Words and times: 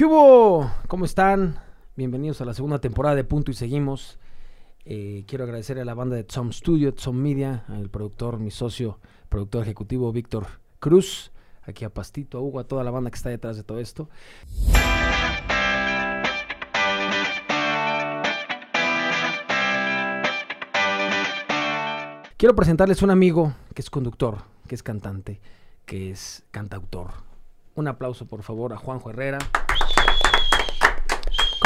¿Qué 0.00 0.06
hubo? 0.06 0.72
¿Cómo 0.88 1.04
están? 1.04 1.58
Bienvenidos 1.94 2.40
a 2.40 2.46
la 2.46 2.54
segunda 2.54 2.78
temporada 2.78 3.14
de 3.14 3.22
Punto 3.22 3.50
y 3.50 3.54
Seguimos. 3.54 4.18
Eh, 4.86 5.24
quiero 5.28 5.44
agradecer 5.44 5.78
a 5.78 5.84
la 5.84 5.92
banda 5.92 6.16
de 6.16 6.24
Tom 6.24 6.52
Studio, 6.52 6.94
Tom 6.94 7.16
Media, 7.16 7.66
al 7.68 7.90
productor, 7.90 8.38
mi 8.38 8.50
socio, 8.50 8.98
productor 9.28 9.64
ejecutivo 9.64 10.10
Víctor 10.10 10.46
Cruz, 10.78 11.32
aquí 11.64 11.84
a 11.84 11.90
Pastito, 11.92 12.38
a 12.38 12.40
Hugo, 12.40 12.60
a 12.60 12.64
toda 12.64 12.82
la 12.82 12.90
banda 12.90 13.10
que 13.10 13.16
está 13.16 13.28
detrás 13.28 13.58
de 13.58 13.62
todo 13.62 13.78
esto. 13.78 14.08
Quiero 22.38 22.56
presentarles 22.56 23.02
un 23.02 23.10
amigo 23.10 23.52
que 23.74 23.82
es 23.82 23.90
conductor, 23.90 24.44
que 24.66 24.76
es 24.76 24.82
cantante, 24.82 25.42
que 25.84 26.10
es 26.10 26.46
cantautor. 26.52 27.10
Un 27.74 27.86
aplauso, 27.86 28.24
por 28.24 28.42
favor, 28.42 28.72
a 28.72 28.78
Juanjo 28.78 29.10
Herrera. 29.10 29.40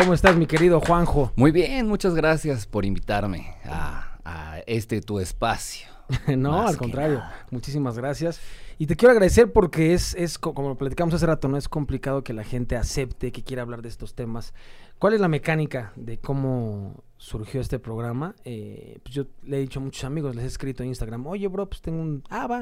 ¿Cómo 0.04 0.12
estás, 0.12 0.36
mi 0.36 0.44
querido 0.46 0.80
Juanjo? 0.82 1.32
Muy 1.34 1.50
bien, 1.50 1.88
muchas 1.88 2.14
gracias 2.14 2.66
por 2.66 2.84
invitarme 2.84 3.54
a, 3.64 4.18
a 4.22 4.58
este 4.66 5.00
tu 5.00 5.18
espacio. 5.18 5.88
no, 6.36 6.50
Más 6.58 6.72
al 6.72 6.76
contrario. 6.76 7.18
nada. 7.20 7.46
Muchísimas 7.50 7.96
gracias. 7.96 8.38
Y 8.76 8.86
te 8.86 8.96
quiero 8.96 9.12
agradecer 9.12 9.50
porque 9.50 9.94
es, 9.94 10.14
es, 10.14 10.38
co- 10.38 10.52
como 10.52 10.68
lo 10.68 10.76
platicamos 10.76 11.14
hace 11.14 11.24
rato, 11.24 11.48
no 11.48 11.56
es 11.56 11.70
complicado 11.70 12.22
que 12.22 12.34
la 12.34 12.44
gente 12.44 12.76
acepte 12.76 13.32
que 13.32 13.42
quiera 13.42 13.62
hablar 13.62 13.80
de 13.80 13.88
estos 13.88 14.14
temas. 14.14 14.52
¿Cuál 14.98 15.14
es 15.14 15.20
la 15.22 15.28
mecánica 15.28 15.92
de 15.96 16.18
cómo 16.18 17.02
surgió 17.16 17.62
este 17.62 17.78
programa? 17.78 18.34
Eh, 18.44 18.98
pues 19.02 19.14
yo 19.14 19.24
le 19.42 19.56
he 19.56 19.60
dicho 19.60 19.80
a 19.80 19.82
muchos 19.82 20.04
amigos, 20.04 20.34
les 20.36 20.44
he 20.44 20.48
escrito 20.48 20.82
en 20.82 20.90
Instagram, 20.90 21.26
oye, 21.26 21.48
bro, 21.48 21.66
pues 21.66 21.80
tengo 21.80 22.02
un... 22.02 22.22
Ah, 22.28 22.46
va. 22.46 22.58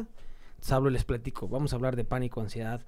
Entonces 0.50 0.72
hablo 0.72 0.90
y 0.90 0.92
les 0.92 1.04
platico. 1.04 1.48
Vamos 1.48 1.72
a 1.72 1.76
hablar 1.76 1.96
de 1.96 2.04
pánico, 2.04 2.40
ansiedad, 2.40 2.82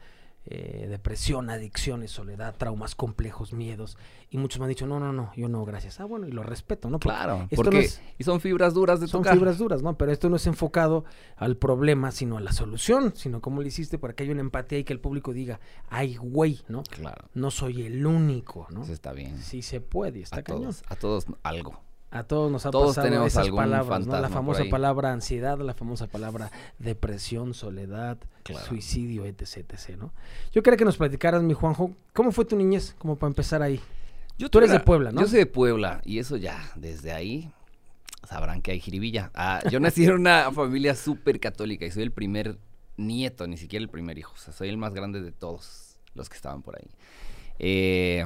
eh, 0.47 0.87
depresión, 0.91 1.49
adicciones, 1.51 2.11
soledad, 2.11 2.55
traumas 2.57 2.95
complejos, 2.95 3.53
miedos. 3.53 3.97
Y 4.31 4.37
muchos 4.39 4.59
me 4.59 4.65
han 4.65 4.69
dicho, 4.69 4.87
no, 4.87 5.01
no, 5.01 5.13
no, 5.13 5.33
yo 5.37 5.49
no, 5.49 5.65
gracias. 5.65 6.01
Ah, 6.01 6.05
bueno, 6.05 6.27
y 6.29 6.33
lo 6.33 6.43
respeto, 6.43 6.91
¿no? 6.91 6.99
Porque 6.99 7.17
Claro, 7.17 7.43
esto 7.45 7.57
porque 7.57 7.77
no 7.77 7.83
es- 7.83 8.03
y 8.19 8.25
son 8.25 8.41
fibras 8.41 8.75
duras 8.75 9.01
de 9.01 9.07
son 9.09 9.23
tocar. 9.23 9.35
fibras 9.35 9.59
duras, 9.59 9.83
¿no? 9.83 9.97
Pero 9.97 10.13
esto 10.13 10.29
no 10.29 10.37
es 10.37 10.47
enfocado 10.47 11.05
al 11.37 11.57
problema, 11.57 12.11
sino 12.11 12.37
a 12.37 12.41
la 12.41 12.53
solución, 12.53 13.13
sino 13.17 13.41
cómo 13.41 13.63
lo 13.63 13.67
hiciste 13.69 13.99
para 13.99 14.15
que 14.15 14.25
haya 14.25 14.33
una 14.33 14.41
empatía 14.43 14.79
y 14.79 14.85
que 14.85 14.93
el 14.93 15.01
público 15.01 15.33
diga, 15.33 15.61
ay, 15.89 16.17
güey, 16.17 16.61
¿no? 16.69 16.83
Claro, 16.83 17.29
No 17.35 17.51
soy 17.51 17.83
el 17.87 18.05
único, 18.05 18.67
¿no? 18.71 18.83
eso 18.83 18.93
está 18.93 19.13
bien. 19.13 19.39
Sí 19.39 19.63
se 19.63 19.81
puede, 19.81 20.21
está 20.21 20.41
a 20.41 20.43
cañón. 20.43 20.63
todos, 20.63 20.83
a 20.89 20.97
todos 20.97 21.27
algo. 21.43 21.81
A 22.15 22.23
todos 22.23 22.51
nos 22.51 22.65
ha 22.65 22.71
Todos 22.71 22.91
pasado 22.91 23.09
tenemos 23.09 23.27
esas 23.27 23.51
palabras, 23.51 24.07
¿no? 24.07 24.21
La 24.21 24.29
famosa 24.29 24.63
palabra 24.71 25.13
ansiedad, 25.13 25.59
la 25.59 25.75
famosa 25.75 26.07
palabra 26.07 26.51
depresión, 26.79 27.55
soledad, 27.55 28.19
Claro. 28.45 28.65
suicidio, 28.67 29.25
etc, 29.25 29.57
etc, 29.71 29.97
¿no? 29.99 30.13
Yo 30.53 30.63
quería 30.63 30.77
que 30.77 30.85
nos 30.85 30.97
platicaras, 30.97 31.43
mi 31.43 31.55
Juanjo, 31.55 31.91
¿cómo 32.13 32.31
fue 32.31 32.45
tu 32.45 32.55
niñez? 32.57 32.95
Como 32.99 33.17
para 33.17 33.29
empezar 33.31 33.63
ahí. 33.63 33.81
Yo 34.39 34.49
Tú 34.49 34.59
eres 34.59 34.71
de 34.71 34.79
Puebla, 34.79 35.11
¿no? 35.11 35.23
Yo 35.23 35.27
soy 35.27 35.41
de 35.41 35.47
Puebla 35.47 36.03
y 36.05 36.21
eso 36.21 36.37
ya, 36.37 36.71
desde 36.77 37.11
ahí 37.13 37.51
sabrán 38.29 38.63
que 38.63 38.71
hay 38.71 38.81
jiribilla. 38.81 39.33
Ah, 39.35 39.61
yo 39.69 39.81
nací 39.81 40.05
en 40.05 40.13
una 40.13 40.53
familia 40.53 40.95
súper 40.95 41.41
católica 41.41 41.85
y 41.85 41.91
soy 41.91 42.05
el 42.05 42.13
primer 42.13 42.59
nieto, 42.97 43.49
ni 43.49 43.57
siquiera 43.57 43.83
el 43.83 43.89
primer 43.91 44.19
hijo. 44.19 44.35
O 44.35 44.39
sea, 44.39 44.53
soy 44.55 44.69
el 44.69 44.77
más 44.77 44.95
grande 44.95 45.21
de 45.21 45.33
todos 45.33 45.97
los 46.15 46.29
que 46.29 46.37
estaban 46.37 46.63
por 46.63 46.77
ahí. 46.77 46.89
Eh, 47.59 48.25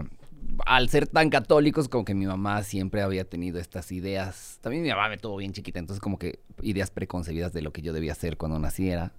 al 0.67 0.89
ser 0.89 1.07
tan 1.07 1.31
católicos, 1.31 1.89
como 1.89 2.05
que 2.05 2.15
mi 2.15 2.27
mamá 2.27 2.63
siempre 2.63 3.03
había 3.03 3.25
tenido 3.25 3.59
estas 3.59 3.93
ideas. 3.93 4.59
También 4.61 4.83
mi 4.83 4.89
mamá 4.91 5.09
me 5.09 5.19
tuvo 5.19 5.37
bien 5.37 5.53
chiquita, 5.53 5.79
entonces 5.79 6.01
como 6.01 6.19
que 6.19 6.41
ideas 6.63 6.91
preconcebidas 6.91 7.53
de 7.53 7.63
lo 7.63 7.73
que 7.73 7.83
yo 7.83 7.93
debía 7.93 8.13
hacer 8.13 8.37
cuando 8.37 8.59
naciera. 8.59 9.13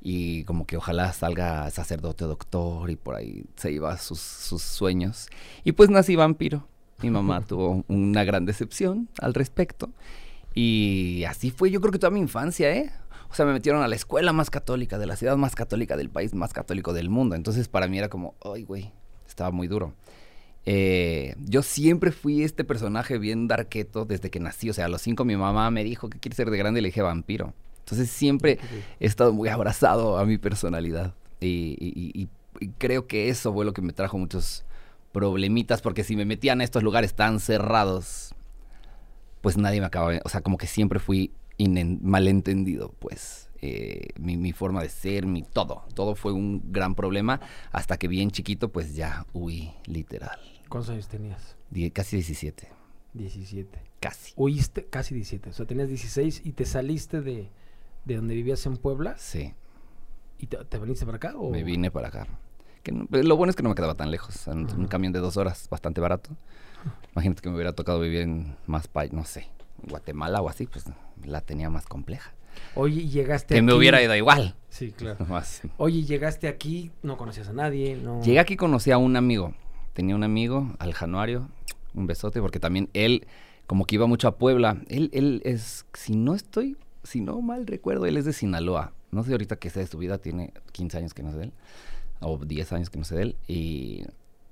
Y 0.00 0.44
como 0.44 0.66
que 0.66 0.76
ojalá 0.76 1.12
salga 1.12 1.68
sacerdote 1.70 2.24
o 2.24 2.28
doctor 2.28 2.88
y 2.90 2.96
por 2.96 3.16
ahí 3.16 3.46
se 3.56 3.72
iba 3.72 3.92
a 3.92 3.98
sus, 3.98 4.20
sus 4.20 4.62
sueños. 4.62 5.28
Y 5.64 5.72
pues 5.72 5.90
nací 5.90 6.14
vampiro. 6.14 6.68
Mi 7.02 7.10
mamá 7.10 7.40
tuvo 7.46 7.84
una 7.88 8.24
gran 8.24 8.46
decepción 8.46 9.08
al 9.20 9.34
respecto. 9.34 9.90
Y 10.54 11.24
así 11.24 11.50
fue 11.50 11.70
yo 11.70 11.80
creo 11.80 11.92
que 11.92 11.98
toda 11.98 12.10
mi 12.10 12.20
infancia, 12.20 12.74
¿eh? 12.74 12.92
O 13.30 13.34
sea, 13.34 13.44
me 13.44 13.52
metieron 13.52 13.82
a 13.82 13.88
la 13.88 13.94
escuela 13.96 14.32
más 14.32 14.50
católica, 14.50 14.98
de 14.98 15.06
la 15.06 15.16
ciudad 15.16 15.36
más 15.36 15.54
católica, 15.54 15.96
del 15.96 16.08
país 16.08 16.34
más 16.34 16.52
católico 16.52 16.92
del 16.92 17.10
mundo. 17.10 17.34
Entonces 17.34 17.68
para 17.68 17.88
mí 17.88 17.98
era 17.98 18.08
como, 18.08 18.34
ay, 18.42 18.62
güey, 18.62 18.92
estaba 19.26 19.50
muy 19.50 19.68
duro. 19.68 19.94
Eh, 20.70 21.34
yo 21.46 21.62
siempre 21.62 22.12
fui 22.12 22.42
este 22.42 22.62
personaje 22.62 23.16
bien 23.16 23.48
darqueto 23.48 24.04
desde 24.04 24.28
que 24.30 24.38
nací. 24.38 24.68
O 24.68 24.74
sea, 24.74 24.84
a 24.84 24.88
los 24.88 25.00
cinco 25.00 25.24
mi 25.24 25.34
mamá 25.34 25.70
me 25.70 25.82
dijo 25.82 26.10
que 26.10 26.18
quiere 26.18 26.36
ser 26.36 26.50
de 26.50 26.58
grande 26.58 26.80
y 26.80 26.82
le 26.82 26.88
dije 26.88 27.00
vampiro. 27.00 27.54
Entonces 27.80 28.10
siempre 28.10 28.58
he 29.00 29.06
estado 29.06 29.32
muy 29.32 29.48
abrazado 29.48 30.18
a 30.18 30.26
mi 30.26 30.36
personalidad. 30.36 31.14
Y, 31.40 31.74
y- 31.80 32.12
y- 32.22 32.28
y 32.60 32.68
creo 32.76 33.06
que 33.06 33.30
eso 33.30 33.52
fue 33.54 33.64
lo 33.64 33.72
que 33.72 33.80
me 33.80 33.94
trajo 33.94 34.18
muchos 34.18 34.64
problemitas, 35.12 35.80
porque 35.80 36.04
si 36.04 36.16
me 36.16 36.26
metían 36.26 36.60
a 36.60 36.64
estos 36.64 36.82
lugares 36.82 37.14
tan 37.14 37.40
cerrados, 37.40 38.34
pues 39.40 39.56
nadie 39.56 39.80
me 39.80 39.86
acababa, 39.86 40.18
o 40.24 40.28
sea, 40.28 40.42
como 40.42 40.58
que 40.58 40.66
siempre 40.66 40.98
fui 40.98 41.32
malentendido, 42.02 42.92
pues. 42.98 43.48
eh, 43.62 44.08
mi, 44.20 44.36
mi 44.36 44.52
forma 44.52 44.82
de 44.82 44.88
ser, 44.88 45.26
mi 45.26 45.42
todo, 45.42 45.82
todo 45.94 46.14
fue 46.14 46.32
un 46.32 46.62
gran 46.70 46.94
problema, 46.94 47.40
hasta 47.72 47.96
que 47.96 48.06
bien 48.06 48.30
chiquito, 48.30 48.68
pues 48.68 48.94
ya 48.94 49.24
huí, 49.32 49.72
literal. 49.86 50.38
¿Cuántos 50.68 50.90
años 50.90 51.08
tenías? 51.08 51.56
Die- 51.70 51.90
casi 51.90 52.16
17, 52.16 52.68
17. 53.14 53.78
casi. 54.00 54.32
Oíste 54.36 54.84
casi 54.86 55.14
17, 55.14 55.50
o 55.50 55.52
sea, 55.52 55.66
tenías 55.66 55.88
16 55.88 56.42
y 56.44 56.52
te 56.52 56.64
saliste 56.64 57.20
de, 57.20 57.48
de 58.04 58.16
donde 58.16 58.34
vivías 58.34 58.64
en 58.66 58.76
Puebla 58.76 59.16
Sí, 59.18 59.54
y 60.38 60.46
te, 60.46 60.56
te 60.64 60.78
viniste 60.78 61.04
para 61.06 61.16
acá 61.16 61.34
o 61.36 61.50
me 61.50 61.64
vine 61.64 61.90
para 61.90 62.08
acá. 62.08 62.26
Que 62.82 62.92
no- 62.92 63.06
pero 63.10 63.22
lo 63.24 63.36
bueno 63.36 63.50
es 63.50 63.56
que 63.56 63.62
no 63.62 63.70
me 63.70 63.74
quedaba 63.74 63.94
tan 63.94 64.10
lejos, 64.10 64.46
en 64.48 64.70
un 64.70 64.86
camión 64.86 65.12
de 65.12 65.18
dos 65.20 65.36
horas, 65.36 65.68
bastante 65.70 66.00
barato. 66.00 66.30
Imagínate 67.12 67.42
que 67.42 67.48
me 67.48 67.54
hubiera 67.56 67.72
tocado 67.72 68.00
vivir 68.00 68.20
en 68.22 68.56
más 68.66 68.86
país, 68.88 69.12
no 69.12 69.24
sé, 69.24 69.48
Guatemala 69.82 70.40
o 70.42 70.48
así, 70.48 70.66
pues 70.66 70.84
la 71.24 71.40
tenía 71.40 71.70
más 71.70 71.86
compleja. 71.86 72.32
Oye, 72.74 73.06
llegaste 73.08 73.54
Que 73.54 73.62
me 73.62 73.72
hubiera 73.72 74.02
ido 74.02 74.14
igual. 74.16 74.56
Sí, 74.68 74.90
claro. 74.92 75.24
Más. 75.28 75.62
Oye, 75.76 76.02
llegaste 76.02 76.48
aquí, 76.48 76.90
no 77.02 77.16
conocías 77.16 77.48
a 77.48 77.52
nadie, 77.52 77.96
no 77.96 78.20
Llegué 78.22 78.40
aquí 78.40 78.54
y 78.54 78.56
conocí 78.56 78.90
a 78.90 78.98
un 78.98 79.16
amigo. 79.16 79.54
Tenía 79.98 80.14
un 80.14 80.22
amigo, 80.22 80.76
al 80.78 80.94
Januario, 80.94 81.48
un 81.92 82.06
besote, 82.06 82.40
porque 82.40 82.60
también 82.60 82.88
él, 82.92 83.26
como 83.66 83.84
que 83.84 83.96
iba 83.96 84.06
mucho 84.06 84.28
a 84.28 84.38
Puebla. 84.38 84.80
Él, 84.86 85.10
él 85.12 85.42
es, 85.44 85.86
si 85.92 86.14
no 86.14 86.36
estoy, 86.36 86.76
si 87.02 87.20
no 87.20 87.42
mal 87.42 87.66
recuerdo, 87.66 88.06
él 88.06 88.16
es 88.16 88.24
de 88.24 88.32
Sinaloa. 88.32 88.92
No 89.10 89.24
sé 89.24 89.32
ahorita 89.32 89.56
qué 89.56 89.70
sea 89.70 89.82
de 89.82 89.88
su 89.88 89.98
vida, 89.98 90.18
tiene 90.18 90.52
15 90.70 90.98
años 90.98 91.14
que 91.14 91.24
no 91.24 91.32
sé 91.32 91.38
de 91.38 91.44
él, 91.46 91.52
o 92.20 92.38
10 92.38 92.72
años 92.74 92.90
que 92.90 92.98
no 93.00 93.04
sé 93.04 93.16
de 93.16 93.22
él. 93.22 93.36
Y 93.48 94.04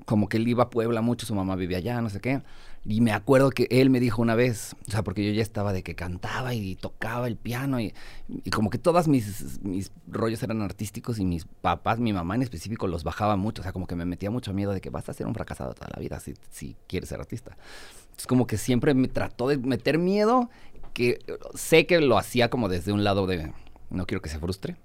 como 0.05 0.29
que 0.29 0.39
él 0.39 0.49
iba 0.49 0.65
a 0.65 0.71
Puebla 0.71 1.01
mucho, 1.01 1.27
su 1.27 1.35
mamá 1.37 1.55
vivía 1.55 1.79
allá, 1.79 2.01
no 2.01 2.11
sé 2.11 2.19
qué. 2.19 2.43
Y 2.89 3.01
me 3.01 3.11
acuerdo 3.13 3.51
que 3.51 3.67
él 3.71 3.91
me 3.91 3.99
dijo 3.99 4.23
una 4.23 4.37
vez, 4.37 4.77
o 4.87 4.91
sea, 4.93 5.03
porque 5.03 5.27
yo 5.27 5.33
ya 5.33 5.43
estaba 5.43 5.73
de 5.73 5.83
que 5.83 5.97
cantaba 5.97 6.55
y 6.55 6.77
tocaba 6.77 7.27
el 7.27 7.37
piano 7.37 7.81
y, 7.81 7.93
y 8.29 8.51
como 8.51 8.71
que 8.71 8.79
todos 8.79 9.09
mis, 9.09 9.61
mis 9.63 9.91
rollos 10.07 10.41
eran 10.45 10.63
artísticos 10.63 11.19
y 11.19 11.25
mis 11.25 11.47
papás, 11.47 11.99
mi 11.99 12.13
mamá 12.13 12.37
en 12.37 12.43
específico, 12.43 12.87
los 12.87 13.03
bajaba 13.03 13.35
mucho, 13.35 13.61
o 13.61 13.65
sea, 13.65 13.73
como 13.73 13.89
que 13.89 13.97
me 13.97 14.05
metía 14.05 14.31
mucho 14.31 14.53
miedo 14.53 14.73
de 14.73 14.81
que 14.81 14.91
vas 14.91 15.09
a 15.09 15.13
ser 15.15 15.27
un 15.27 15.35
fracasado 15.35 15.75
toda 15.75 15.89
la 15.93 16.01
vida 16.01 16.21
si, 16.21 16.35
si 16.51 16.77
quieres 16.87 17.09
ser 17.09 17.19
artista. 17.19 17.57
Entonces 18.03 18.27
como 18.29 18.47
que 18.47 18.57
siempre 18.57 18.95
me 18.95 19.09
trató 19.09 19.49
de 19.49 19.59
meter 19.59 19.99
miedo, 19.99 20.49
que 20.93 21.19
sé 21.55 21.87
que 21.87 22.01
lo 22.01 22.19
hacía 22.19 22.51
como 22.51 22.69
desde 22.69 22.93
un 22.93 23.03
lado 23.03 23.27
de, 23.27 23.53
no 23.91 24.07
quiero 24.07 24.23
que 24.23 24.29
se 24.29 24.39
frustre, 24.39 24.77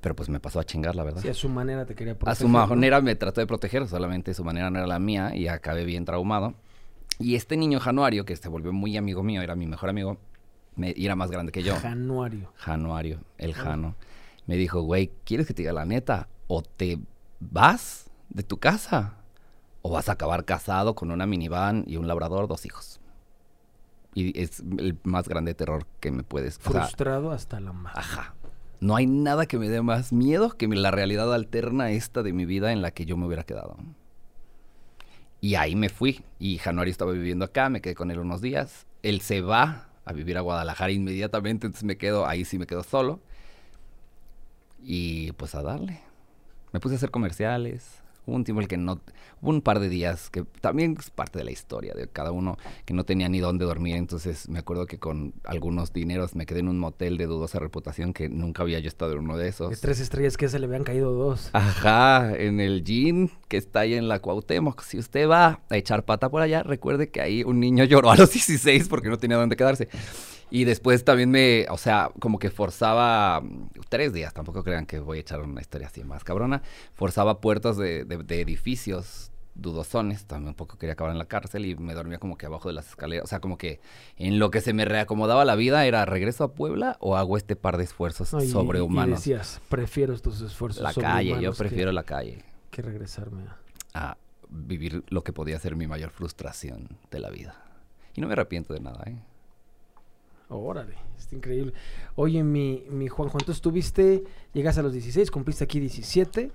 pero 0.00 0.16
pues 0.16 0.28
me 0.28 0.40
pasó 0.40 0.58
a 0.58 0.64
chingar, 0.64 0.94
la 0.96 1.04
verdad. 1.04 1.20
Sí, 1.20 1.28
a 1.28 1.34
su 1.34 1.48
manera 1.48 1.84
te 1.84 1.94
quería 1.94 2.14
A 2.14 2.16
proteger. 2.16 2.46
su 2.46 2.48
¿no? 2.48 2.66
manera 2.66 3.00
me 3.02 3.14
trató 3.14 3.40
de 3.42 3.46
proteger, 3.46 3.86
solamente 3.88 4.32
su 4.32 4.42
manera 4.44 4.70
no 4.70 4.78
era 4.78 4.86
la 4.86 4.98
mía 4.98 5.34
y 5.36 5.48
acabé 5.48 5.84
bien 5.84 6.04
traumado. 6.04 6.54
Y 7.18 7.34
este 7.34 7.56
niño 7.56 7.80
Januario, 7.80 8.24
que 8.24 8.36
se 8.36 8.48
volvió 8.48 8.72
muy 8.72 8.96
amigo 8.96 9.22
mío, 9.22 9.42
era 9.42 9.56
mi 9.56 9.66
mejor 9.66 9.90
amigo, 9.90 10.18
me, 10.76 10.92
y 10.96 11.04
era 11.04 11.16
más 11.16 11.30
grande 11.30 11.52
que 11.52 11.62
yo. 11.62 11.76
Januario. 11.76 12.52
Januario, 12.56 13.20
el 13.38 13.54
Jano, 13.54 13.96
me 14.46 14.56
dijo, 14.56 14.82
güey, 14.82 15.10
¿quieres 15.24 15.46
que 15.46 15.54
te 15.54 15.62
diga 15.62 15.72
la 15.72 15.84
neta? 15.84 16.28
O 16.46 16.62
te 16.62 16.98
vas 17.40 18.10
de 18.28 18.42
tu 18.42 18.58
casa, 18.58 19.16
o 19.82 19.90
vas 19.90 20.08
a 20.08 20.12
acabar 20.12 20.44
casado 20.44 20.94
con 20.94 21.10
una 21.10 21.26
minivan 21.26 21.84
y 21.86 21.96
un 21.96 22.06
labrador, 22.06 22.46
dos 22.46 22.64
hijos. 22.66 23.00
Y 24.14 24.40
es 24.40 24.60
el 24.60 24.98
más 25.04 25.28
grande 25.28 25.54
terror 25.54 25.86
que 26.00 26.10
me 26.10 26.22
puedes... 26.22 26.58
o 26.58 26.72
sea, 26.72 26.82
Frustrado 26.82 27.30
hasta 27.30 27.60
la 27.60 27.72
madre. 27.72 27.98
Ajá. 28.00 28.34
No 28.80 28.94
hay 28.94 29.06
nada 29.06 29.46
que 29.46 29.58
me 29.58 29.68
dé 29.68 29.82
más 29.82 30.12
miedo 30.12 30.50
que 30.50 30.68
la 30.68 30.90
realidad 30.90 31.32
alterna 31.34 31.90
esta 31.90 32.22
de 32.22 32.32
mi 32.32 32.46
vida 32.46 32.72
en 32.72 32.80
la 32.80 32.92
que 32.92 33.06
yo 33.06 33.16
me 33.16 33.26
hubiera 33.26 33.42
quedado. 33.42 33.76
Y 35.40 35.54
ahí 35.54 35.76
me 35.76 35.88
fui. 35.88 36.22
Y 36.38 36.58
Januario 36.58 36.90
estaba 36.90 37.12
viviendo 37.12 37.44
acá, 37.44 37.68
me 37.68 37.80
quedé 37.80 37.94
con 37.94 38.10
él 38.10 38.18
unos 38.18 38.40
días. 38.40 38.86
Él 39.02 39.20
se 39.20 39.40
va 39.40 39.88
a 40.04 40.12
vivir 40.12 40.38
a 40.38 40.40
Guadalajara 40.40 40.90
inmediatamente, 40.90 41.66
entonces 41.66 41.84
me 41.84 41.96
quedo, 41.96 42.26
ahí 42.26 42.44
sí 42.44 42.58
me 42.58 42.66
quedo 42.66 42.82
solo. 42.82 43.20
Y 44.82 45.32
pues 45.32 45.54
a 45.54 45.62
darle. 45.62 46.00
Me 46.72 46.80
puse 46.80 46.94
a 46.94 46.96
hacer 46.96 47.10
comerciales, 47.10 48.02
Hubo 48.28 48.36
un 48.36 48.44
tiempo 48.44 48.60
en 48.60 48.64
el 48.64 48.68
que 48.68 48.76
no, 48.76 49.00
hubo 49.40 49.50
un 49.50 49.62
par 49.62 49.80
de 49.80 49.88
días 49.88 50.28
que 50.28 50.44
también 50.60 50.96
es 50.98 51.08
parte 51.08 51.38
de 51.38 51.46
la 51.46 51.50
historia 51.50 51.94
de 51.94 52.08
cada 52.08 52.30
uno, 52.30 52.58
que 52.84 52.92
no 52.92 53.04
tenía 53.04 53.26
ni 53.30 53.40
dónde 53.40 53.64
dormir, 53.64 53.96
entonces 53.96 54.50
me 54.50 54.58
acuerdo 54.58 54.84
que 54.84 54.98
con 54.98 55.32
algunos 55.44 55.94
dineros 55.94 56.34
me 56.34 56.44
quedé 56.44 56.60
en 56.60 56.68
un 56.68 56.78
motel 56.78 57.16
de 57.16 57.24
dudosa 57.24 57.58
reputación 57.58 58.12
que 58.12 58.28
nunca 58.28 58.62
había 58.62 58.80
yo 58.80 58.88
estado 58.88 59.12
en 59.12 59.20
uno 59.20 59.38
de 59.38 59.48
esos. 59.48 59.70
De 59.70 59.76
tres 59.76 59.98
estrellas 60.00 60.36
que 60.36 60.48
se 60.50 60.58
le 60.58 60.66
habían 60.66 60.84
caído 60.84 61.12
dos. 61.12 61.48
Ajá, 61.54 62.36
en 62.36 62.60
el 62.60 62.84
gin 62.84 63.30
que 63.48 63.56
está 63.56 63.80
ahí 63.80 63.94
en 63.94 64.08
la 64.08 64.20
Cuauhtémoc. 64.20 64.82
Si 64.82 64.98
usted 64.98 65.26
va 65.26 65.60
a 65.70 65.76
echar 65.78 66.04
pata 66.04 66.28
por 66.28 66.42
allá, 66.42 66.62
recuerde 66.62 67.10
que 67.10 67.22
ahí 67.22 67.44
un 67.44 67.60
niño 67.60 67.84
lloró 67.84 68.10
a 68.10 68.16
los 68.16 68.30
16 68.30 68.88
porque 68.88 69.08
no 69.08 69.16
tenía 69.16 69.38
dónde 69.38 69.56
quedarse. 69.56 69.88
Y 70.50 70.64
después 70.64 71.04
también 71.04 71.30
me, 71.30 71.66
o 71.70 71.76
sea, 71.76 72.10
como 72.20 72.38
que 72.38 72.50
forzaba 72.50 73.42
tres 73.88 74.12
días, 74.12 74.32
tampoco 74.32 74.64
crean 74.64 74.86
que 74.86 74.98
voy 74.98 75.18
a 75.18 75.20
echar 75.20 75.40
una 75.40 75.60
historia 75.60 75.88
así 75.88 76.02
más 76.04 76.24
cabrona, 76.24 76.62
forzaba 76.94 77.40
puertas 77.40 77.76
de, 77.76 78.04
de, 78.04 78.18
de 78.18 78.40
edificios 78.40 79.30
dudosones, 79.54 80.24
también 80.24 80.50
un 80.50 80.54
poco 80.54 80.78
quería 80.78 80.92
acabar 80.92 81.12
en 81.12 81.18
la 81.18 81.24
cárcel 81.26 81.66
y 81.66 81.74
me 81.74 81.92
dormía 81.92 82.18
como 82.18 82.38
que 82.38 82.46
abajo 82.46 82.68
de 82.68 82.74
las 82.74 82.88
escaleras, 82.88 83.24
o 83.24 83.26
sea, 83.26 83.40
como 83.40 83.58
que 83.58 83.80
en 84.16 84.38
lo 84.38 84.50
que 84.50 84.60
se 84.60 84.72
me 84.72 84.84
reacomodaba 84.84 85.44
la 85.44 85.56
vida 85.56 85.84
era 85.84 86.04
regreso 86.04 86.44
a 86.44 86.52
Puebla 86.54 86.96
o 87.00 87.16
hago 87.16 87.36
este 87.36 87.56
par 87.56 87.76
de 87.76 87.84
esfuerzos 87.84 88.32
No, 88.32 88.42
y- 88.42 88.48
sobrehumanos. 88.48 89.26
Y 89.26 89.30
decías, 89.32 89.60
prefiero 89.68 90.14
estos 90.14 90.40
esfuerzos 90.40 90.82
la 90.82 90.94
calle, 90.94 91.40
yo 91.42 91.52
prefiero 91.52 91.90
que, 91.90 91.94
la 91.94 92.04
calle 92.04 92.44
que 92.70 92.82
regresarme 92.82 93.42
a... 93.94 94.10
a 94.10 94.16
vivir 94.48 95.02
lo 95.08 95.24
que 95.24 95.32
podía 95.32 95.58
ser 95.58 95.76
mi 95.76 95.86
mayor 95.86 96.10
frustración 96.10 96.88
de 97.10 97.18
la 97.18 97.28
vida. 97.28 97.54
Y 98.14 98.20
no 98.20 98.28
me 98.28 98.32
arrepiento 98.34 98.72
de 98.72 98.80
nada, 98.80 99.02
¿eh? 99.06 99.18
Órale, 100.48 100.94
está 101.18 101.36
increíble. 101.36 101.72
Oye, 102.14 102.42
mi, 102.42 102.84
mi 102.90 103.08
Juanjo, 103.08 103.38
entonces 103.38 103.60
tuviste, 103.60 104.24
llegas 104.54 104.78
a 104.78 104.82
los 104.82 104.92
16, 104.92 105.30
cumpliste 105.30 105.64
aquí 105.64 105.78
17 105.78 106.50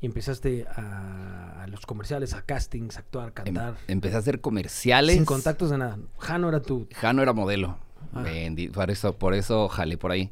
y 0.00 0.06
empezaste 0.06 0.66
a, 0.68 1.62
a 1.62 1.66
los 1.66 1.84
comerciales, 1.86 2.34
a 2.34 2.42
castings, 2.42 2.96
a 2.96 3.00
actuar, 3.00 3.28
Em- 3.28 3.32
cantar. 3.54 3.76
empecé 3.88 4.16
a 4.16 4.18
hacer 4.20 4.40
comerciales. 4.40 5.16
sin 5.16 5.24
contactos 5.24 5.70
de 5.70 5.78
nada. 5.78 5.98
Jano 6.18 6.48
era 6.48 6.60
tu... 6.62 6.86
Jano 6.94 7.22
era 7.22 7.32
modelo. 7.32 7.78
Ah. 8.12 8.22
Bendi- 8.22 8.70
por, 8.70 8.90
eso, 8.90 9.16
por 9.16 9.34
eso 9.34 9.68
jalé 9.68 9.96
por 9.96 10.10
ahí. 10.12 10.30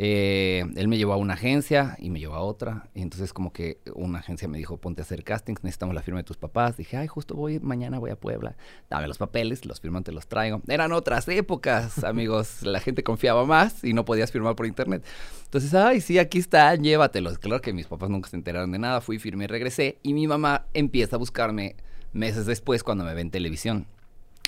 Eh, 0.00 0.64
él 0.76 0.86
me 0.86 0.96
llevó 0.96 1.12
a 1.12 1.16
una 1.16 1.34
agencia 1.34 1.96
y 1.98 2.10
me 2.10 2.20
llevó 2.20 2.36
a 2.36 2.40
otra. 2.40 2.88
Y 2.94 3.02
entonces 3.02 3.32
como 3.32 3.52
que 3.52 3.80
una 3.94 4.20
agencia 4.20 4.46
me 4.46 4.56
dijo, 4.56 4.76
ponte 4.76 5.02
a 5.02 5.04
hacer 5.04 5.24
castings, 5.24 5.64
necesitamos 5.64 5.94
la 5.94 6.02
firma 6.02 6.20
de 6.20 6.24
tus 6.24 6.36
papás. 6.36 6.76
Dije, 6.76 6.96
ay, 6.96 7.08
justo 7.08 7.34
voy, 7.34 7.58
mañana 7.58 7.98
voy 7.98 8.10
a 8.10 8.16
Puebla. 8.16 8.56
Dame 8.88 9.08
los 9.08 9.18
papeles, 9.18 9.66
los 9.66 9.80
firman, 9.80 10.04
te 10.04 10.12
los 10.12 10.28
traigo. 10.28 10.62
Eran 10.68 10.92
otras 10.92 11.28
épocas, 11.28 12.04
amigos. 12.04 12.62
La 12.62 12.80
gente 12.80 13.02
confiaba 13.02 13.44
más 13.44 13.82
y 13.82 13.92
no 13.92 14.04
podías 14.04 14.30
firmar 14.30 14.54
por 14.54 14.66
internet. 14.66 15.04
Entonces, 15.44 15.74
ay, 15.74 16.00
sí, 16.00 16.18
aquí 16.18 16.38
está, 16.38 16.74
llévatelos. 16.76 17.38
Claro 17.38 17.60
que 17.60 17.72
mis 17.72 17.88
papás 17.88 18.08
nunca 18.08 18.30
se 18.30 18.36
enteraron 18.36 18.70
de 18.70 18.78
nada. 18.78 19.00
Fui, 19.00 19.18
firmé, 19.18 19.48
regresé. 19.48 19.98
Y 20.04 20.14
mi 20.14 20.28
mamá 20.28 20.66
empieza 20.74 21.16
a 21.16 21.18
buscarme 21.18 21.74
meses 22.12 22.46
después 22.46 22.84
cuando 22.84 23.04
me 23.04 23.14
ve 23.14 23.20
en 23.22 23.30
televisión 23.30 23.86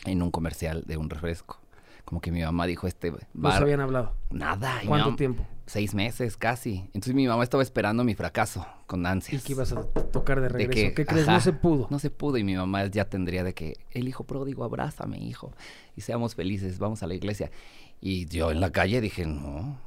en 0.05 0.23
un 0.23 0.31
comercial 0.31 0.85
de 0.87 0.97
un 0.97 1.11
refresco. 1.11 1.61
Como 2.05 2.21
que 2.21 2.33
mi 2.33 2.43
mamá 2.43 2.67
dijo, 2.67 2.87
este 2.87 3.11
No 3.13 3.19
bar- 3.35 3.59
se 3.59 3.63
habían 3.63 3.81
hablado. 3.81 4.15
Nada. 4.31 4.83
y 4.83 4.87
¿Cuánto 4.87 5.15
tiempo? 5.17 5.47
Seis 5.67 5.95
meses 5.95 6.37
casi. 6.37 6.79
Entonces 6.87 7.15
mi 7.15 7.29
mamá 7.29 7.45
estaba 7.45 7.63
esperando 7.63 8.03
mi 8.03 8.15
fracaso 8.17 8.67
con 8.87 9.03
¿Y 9.03 9.07
ansias. 9.07 9.45
que 9.45 9.53
ibas 9.53 9.73
a 9.73 9.83
tocar 9.85 10.39
de 10.41 10.49
De 10.49 10.49
regreso? 10.49 10.89
que, 10.89 10.95
¿Qué 10.95 11.07
crees? 11.07 11.25
ajá, 11.29 11.35
No 11.35 11.41
se 11.41 11.53
pudo. 11.53 11.87
No 11.91 11.99
se 12.01 12.11
pudo 12.11 12.39
y 12.39 12.45
mi 12.45 12.57
mamá 12.57 12.87
ya 12.87 13.05
tendría 13.05 13.45
de 13.45 13.55
que 13.55 13.75
el 13.93 14.09
hijo 14.09 14.25
pródigo, 14.25 14.65
abrázame, 14.65 15.19
hijo, 15.19 15.53
y 15.97 16.01
seamos 16.01 16.35
felices, 16.35 16.79
vamos 16.81 17.03
a 17.05 17.07
la 17.07 17.15
iglesia. 17.15 17.51
Y 18.01 18.27
yo 18.27 18.51
en 18.51 18.61
la 18.61 18.73
calle 18.73 19.01
dije, 19.01 19.27
no, 19.27 19.79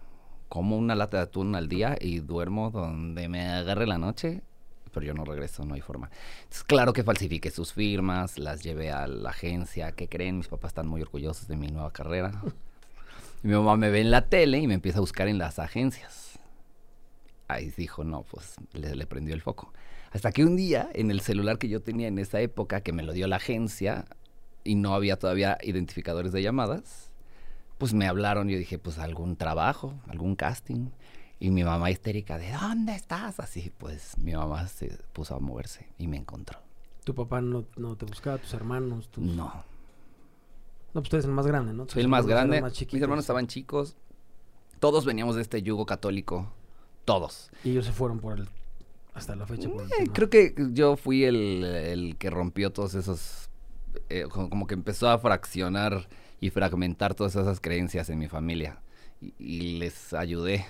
como 0.47 0.77
una 0.77 0.95
lata 0.95 1.17
de 1.17 1.23
atún 1.23 1.55
al 1.55 1.67
día 1.67 1.97
y 1.99 2.19
duermo 2.19 2.69
donde 2.71 3.27
me 3.27 3.45
agarre 3.49 3.85
la 3.87 3.97
noche, 3.97 4.41
pero 4.93 5.05
yo 5.05 5.13
no 5.13 5.25
regreso, 5.25 5.65
no 5.65 5.73
hay 5.73 5.81
forma. 5.81 6.09
Entonces, 6.43 6.63
claro 6.63 6.93
que 6.93 7.03
falsifiqué 7.03 7.51
sus 7.51 7.73
firmas, 7.73 8.37
las 8.37 8.63
llevé 8.63 8.91
a 8.91 9.07
la 9.07 9.31
agencia, 9.31 9.91
¿qué 9.91 10.07
creen? 10.07 10.37
Mis 10.37 10.47
papás 10.47 10.69
están 10.69 10.87
muy 10.87 11.01
orgullosos 11.01 11.47
de 11.47 11.57
mi 11.57 11.67
nueva 11.67 11.91
carrera. 11.91 12.31
Y 13.43 13.47
mi 13.47 13.53
mamá 13.55 13.75
me 13.75 13.89
ve 13.89 14.01
en 14.01 14.11
la 14.11 14.29
tele 14.29 14.59
y 14.59 14.67
me 14.67 14.75
empieza 14.75 14.99
a 14.99 15.01
buscar 15.01 15.27
en 15.27 15.37
las 15.37 15.59
agencias. 15.59 16.39
Ahí 17.47 17.73
dijo, 17.75 18.03
no, 18.03 18.23
pues 18.23 18.55
le, 18.73 18.95
le 18.95 19.05
prendió 19.05 19.35
el 19.35 19.41
foco. 19.41 19.73
Hasta 20.11 20.31
que 20.31 20.45
un 20.45 20.55
día, 20.55 20.89
en 20.93 21.11
el 21.11 21.21
celular 21.21 21.57
que 21.57 21.67
yo 21.67 21.81
tenía 21.81 22.07
en 22.07 22.19
esa 22.19 22.39
época, 22.39 22.81
que 22.81 22.93
me 22.93 23.03
lo 23.03 23.13
dio 23.13 23.27
la 23.27 23.37
agencia 23.37 24.05
y 24.63 24.75
no 24.75 24.93
había 24.93 25.17
todavía 25.17 25.57
identificadores 25.61 26.31
de 26.31 26.41
llamadas, 26.41 27.11
pues 27.77 27.93
me 27.93 28.07
hablaron 28.07 28.49
y 28.49 28.53
yo 28.53 28.59
dije, 28.59 28.77
pues 28.77 28.97
algún 28.99 29.35
trabajo, 29.35 29.93
algún 30.07 30.35
casting. 30.35 30.89
Y 31.43 31.51
mi 31.51 31.61
mamá 31.65 31.91
histérica, 31.91 32.37
¿de 32.37 32.53
dónde 32.53 32.95
estás? 32.95 33.37
Así, 33.41 33.69
pues 33.77 34.17
mi 34.17 34.31
mamá 34.33 34.65
se 34.69 34.97
puso 35.11 35.35
a 35.35 35.39
moverse 35.39 35.89
y 35.97 36.07
me 36.07 36.15
encontró. 36.15 36.57
Tu 37.03 37.13
papá 37.13 37.41
no, 37.41 37.65
no 37.75 37.97
te 37.97 38.05
buscaba, 38.05 38.37
tus 38.37 38.53
hermanos, 38.53 39.09
tus... 39.09 39.25
No, 39.25 39.51
No, 40.93 41.01
pues 41.01 41.09
tú 41.09 41.17
eres 41.17 41.25
el 41.25 41.33
más 41.33 41.45
grande, 41.45 41.73
¿no? 41.73 41.85
Soy 41.89 42.01
el 42.01 42.07
más 42.07 42.25
grande. 42.25 42.61
más 42.61 42.79
Mis 42.79 43.01
hermanos 43.01 43.23
estaban 43.23 43.47
chicos. 43.47 43.97
Todos 44.79 45.03
veníamos 45.03 45.35
de 45.35 45.41
este 45.41 45.61
yugo 45.61 45.85
católico. 45.85 46.53
Todos. 47.03 47.51
Y 47.65 47.71
ellos 47.71 47.85
se 47.87 47.91
fueron 47.91 48.19
por 48.21 48.39
el... 48.39 48.47
Hasta 49.13 49.35
la 49.35 49.45
fecha. 49.45 49.67
por 49.67 49.81
el 49.83 49.87
Eh, 49.91 49.95
tema. 49.97 50.13
creo 50.13 50.29
que 50.29 50.55
yo 50.71 50.95
fui 50.95 51.25
el, 51.25 51.65
el 51.65 52.15
que 52.17 52.29
rompió 52.29 52.71
todos 52.71 52.93
esos, 52.95 53.49
eh, 54.07 54.27
como 54.31 54.49
como 54.49 54.65
que 54.65 54.75
empezó 54.75 55.09
a 55.09 55.19
fraccionar 55.19 56.07
y 56.39 56.51
fragmentar 56.51 57.15
todas 57.15 57.35
esas 57.35 57.59
creencias 57.59 58.09
en 58.09 58.19
mi 58.19 58.29
familia. 58.29 58.81
Y, 59.19 59.33
y 59.39 59.77
les 59.79 60.13
ayudé. 60.13 60.65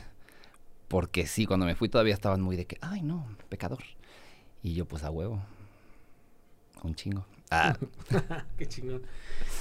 Porque 0.94 1.26
sí, 1.26 1.48
cuando 1.48 1.66
me 1.66 1.74
fui 1.74 1.90
todavía 1.90 2.14
estaban 2.14 2.40
muy 2.40 2.56
de 2.56 2.66
que, 2.68 2.78
ay 2.82 3.02
no, 3.02 3.26
pecador. 3.50 3.80
Y 4.62 4.76
yo 4.76 4.86
pues 4.86 5.04
a 5.04 5.10
huevo. 5.10 5.42
Un 6.84 6.94
chingo. 6.94 7.26
Ah, 7.50 7.76
Qué 8.60 8.68
chingón. 8.68 9.02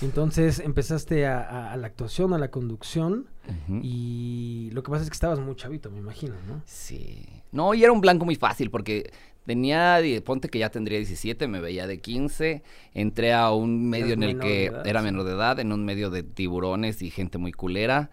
Entonces 0.02 0.58
empezaste 0.58 1.26
a, 1.26 1.40
a- 1.40 1.72
a 1.72 1.76
la 1.78 1.86
actuación, 1.86 2.34
a 2.34 2.38
la 2.38 2.50
conducción. 2.50 3.28
Y 3.82 4.68
lo 4.74 4.82
que 4.82 4.90
pasa 4.90 5.04
es 5.04 5.08
que 5.08 5.14
estabas 5.14 5.40
muy 5.40 5.56
chavito, 5.56 5.90
me 5.90 5.98
imagino, 6.00 6.34
¿no? 6.46 6.60
Sí. 6.66 7.26
No, 7.50 7.72
y 7.72 7.82
era 7.82 7.92
un 7.92 8.02
blanco 8.02 8.26
muy 8.26 8.36
fácil 8.36 8.70
porque 8.70 9.10
tenía, 9.46 10.00
ponte 10.26 10.50
que 10.50 10.58
ya 10.58 10.68
tendría 10.70 10.98
17, 10.98 11.48
me 11.48 11.60
veía 11.60 11.86
de 11.86 11.98
15, 11.98 12.62
entré 12.92 13.32
a 13.32 13.52
un 13.52 13.88
medio 13.88 14.12
en 14.12 14.22
el 14.22 14.38
que 14.38 14.66
edad, 14.66 14.86
era 14.86 15.00
menor 15.00 15.24
de 15.24 15.32
edad, 15.32 15.58
en 15.60 15.72
un 15.72 15.82
medio 15.86 16.10
de 16.10 16.22
tiburones 16.24 17.00
y 17.00 17.08
gente 17.10 17.38
muy 17.38 17.52
culera. 17.52 18.10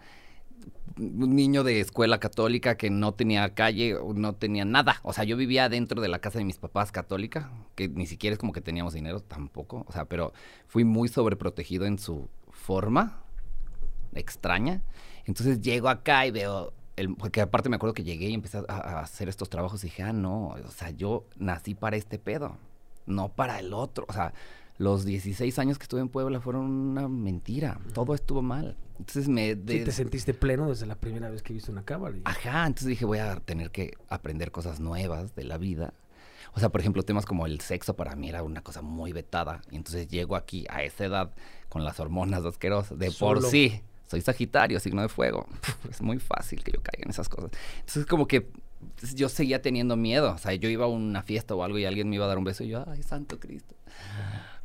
Un 0.98 1.36
niño 1.36 1.64
de 1.64 1.80
escuela 1.80 2.18
católica 2.20 2.76
que 2.76 2.90
no 2.90 3.12
tenía 3.12 3.54
calle, 3.54 3.96
no 4.14 4.34
tenía 4.34 4.64
nada. 4.64 5.00
O 5.02 5.12
sea, 5.12 5.24
yo 5.24 5.36
vivía 5.36 5.68
dentro 5.68 6.00
de 6.00 6.08
la 6.08 6.18
casa 6.18 6.38
de 6.38 6.44
mis 6.44 6.58
papás 6.58 6.92
católica, 6.92 7.50
que 7.74 7.88
ni 7.88 8.06
siquiera 8.06 8.34
es 8.34 8.38
como 8.38 8.52
que 8.52 8.60
teníamos 8.60 8.94
dinero 8.94 9.20
tampoco. 9.20 9.84
O 9.88 9.92
sea, 9.92 10.04
pero 10.04 10.32
fui 10.66 10.84
muy 10.84 11.08
sobreprotegido 11.08 11.86
en 11.86 11.98
su 11.98 12.28
forma 12.50 13.22
extraña. 14.14 14.82
Entonces 15.26 15.60
llego 15.60 15.88
acá 15.88 16.26
y 16.26 16.30
veo, 16.30 16.72
el, 16.96 17.14
porque 17.14 17.40
aparte 17.40 17.68
me 17.68 17.76
acuerdo 17.76 17.94
que 17.94 18.04
llegué 18.04 18.28
y 18.28 18.34
empecé 18.34 18.58
a, 18.58 18.64
a 18.68 19.00
hacer 19.00 19.28
estos 19.28 19.48
trabajos 19.48 19.82
y 19.84 19.86
dije, 19.86 20.02
ah, 20.02 20.12
no, 20.12 20.48
o 20.48 20.70
sea, 20.70 20.90
yo 20.90 21.24
nací 21.36 21.74
para 21.74 21.96
este 21.96 22.18
pedo, 22.18 22.56
no 23.06 23.28
para 23.28 23.58
el 23.58 23.72
otro. 23.72 24.06
O 24.08 24.12
sea, 24.12 24.32
los 24.80 25.04
16 25.04 25.58
años 25.58 25.76
que 25.76 25.82
estuve 25.82 26.00
en 26.00 26.08
Puebla 26.08 26.40
fueron 26.40 26.64
una 26.64 27.06
mentira, 27.06 27.78
todo 27.92 28.14
estuvo 28.14 28.40
mal. 28.40 28.78
Entonces 28.98 29.28
me... 29.28 29.50
Sí, 29.52 29.58
te 29.84 29.92
sentiste 29.92 30.32
pleno 30.32 30.70
desde 30.70 30.86
la 30.86 30.94
primera 30.94 31.28
vez 31.28 31.42
que 31.42 31.52
viste 31.52 31.70
una 31.70 31.84
cámara. 31.84 32.16
y- 32.16 32.22
Ajá, 32.24 32.66
entonces 32.66 32.88
dije, 32.88 33.04
voy 33.04 33.18
a 33.18 33.36
tener 33.40 33.70
que 33.70 33.92
aprender 34.08 34.50
cosas 34.50 34.80
nuevas 34.80 35.34
de 35.34 35.44
la 35.44 35.58
vida. 35.58 35.92
O 36.54 36.60
sea, 36.60 36.70
por 36.70 36.80
ejemplo, 36.80 37.02
temas 37.02 37.26
como 37.26 37.44
el 37.44 37.60
sexo 37.60 37.94
para 37.94 38.16
mí 38.16 38.30
era 38.30 38.42
una 38.42 38.62
cosa 38.62 38.80
muy 38.80 39.12
vetada. 39.12 39.60
Y 39.70 39.76
entonces 39.76 40.08
llego 40.08 40.34
aquí 40.34 40.64
a 40.70 40.82
esa 40.82 41.04
edad 41.04 41.30
con 41.68 41.84
las 41.84 42.00
hormonas 42.00 42.42
asquerosas. 42.46 42.98
De 42.98 43.10
por 43.10 43.42
sí, 43.42 43.82
soy 44.06 44.22
Sagitario, 44.22 44.80
signo 44.80 45.02
de 45.02 45.08
fuego. 45.10 45.46
Es 45.90 46.00
muy 46.00 46.18
fácil 46.18 46.64
que 46.64 46.72
yo 46.72 46.82
caiga 46.82 47.04
en 47.04 47.10
esas 47.10 47.28
cosas. 47.28 47.50
Entonces, 47.80 48.06
como 48.06 48.26
que 48.26 48.50
yo 49.14 49.28
seguía 49.28 49.60
teniendo 49.60 49.94
miedo. 49.96 50.32
O 50.32 50.38
sea, 50.38 50.54
yo 50.54 50.70
iba 50.70 50.86
a 50.86 50.88
una 50.88 51.22
fiesta 51.22 51.54
o 51.54 51.62
algo 51.62 51.78
y 51.78 51.84
alguien 51.84 52.08
me 52.08 52.16
iba 52.16 52.24
a 52.24 52.28
dar 52.28 52.38
un 52.38 52.44
beso 52.44 52.64
y 52.64 52.68
yo, 52.68 52.82
ay, 52.88 53.02
santo 53.02 53.38
Cristo. 53.38 53.74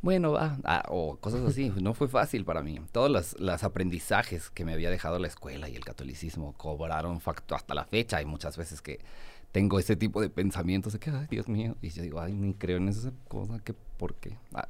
Bueno, 0.02 0.32
va. 0.32 0.58
Ah, 0.64 0.84
o 0.88 1.16
cosas 1.16 1.42
así. 1.44 1.72
No 1.80 1.94
fue 1.94 2.08
fácil 2.08 2.44
para 2.44 2.62
mí. 2.62 2.80
Todos 2.92 3.10
los, 3.10 3.38
los 3.40 3.62
aprendizajes 3.64 4.50
que 4.50 4.64
me 4.64 4.72
había 4.72 4.90
dejado 4.90 5.18
la 5.18 5.26
escuela 5.26 5.68
y 5.68 5.74
el 5.76 5.84
catolicismo 5.84 6.52
cobraron 6.56 7.20
facto 7.20 7.54
hasta 7.54 7.74
la 7.74 7.84
fecha. 7.84 8.18
Hay 8.18 8.26
muchas 8.26 8.56
veces 8.56 8.82
que 8.82 9.00
tengo 9.52 9.78
ese 9.78 9.96
tipo 9.96 10.20
de 10.20 10.28
pensamientos 10.30 10.92
de 10.92 10.98
que, 10.98 11.10
ay, 11.10 11.26
Dios 11.30 11.48
mío. 11.48 11.76
Y 11.82 11.90
yo 11.90 12.02
digo, 12.02 12.20
ay, 12.20 12.34
ni 12.34 12.54
creo 12.54 12.76
en 12.76 12.88
esa 12.88 13.10
cosa. 13.28 13.58
que 13.60 13.74
¿Por 13.74 14.14
qué? 14.14 14.36
Ah, 14.54 14.68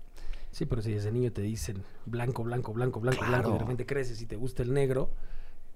Sí, 0.52 0.64
pero 0.64 0.80
si 0.80 0.90
desde 0.92 1.12
niño 1.12 1.30
te 1.32 1.42
dicen 1.42 1.82
blanco, 2.06 2.42
blanco, 2.42 2.72
blanco, 2.72 2.98
blanco, 3.00 3.20
blanco, 3.26 3.36
y 3.36 3.42
de 3.42 3.42
Claro. 3.42 3.58
repente 3.58 3.84
creces 3.84 4.22
y 4.22 4.26
te 4.26 4.36
gusta 4.36 4.62
el 4.62 4.72
negro, 4.72 5.10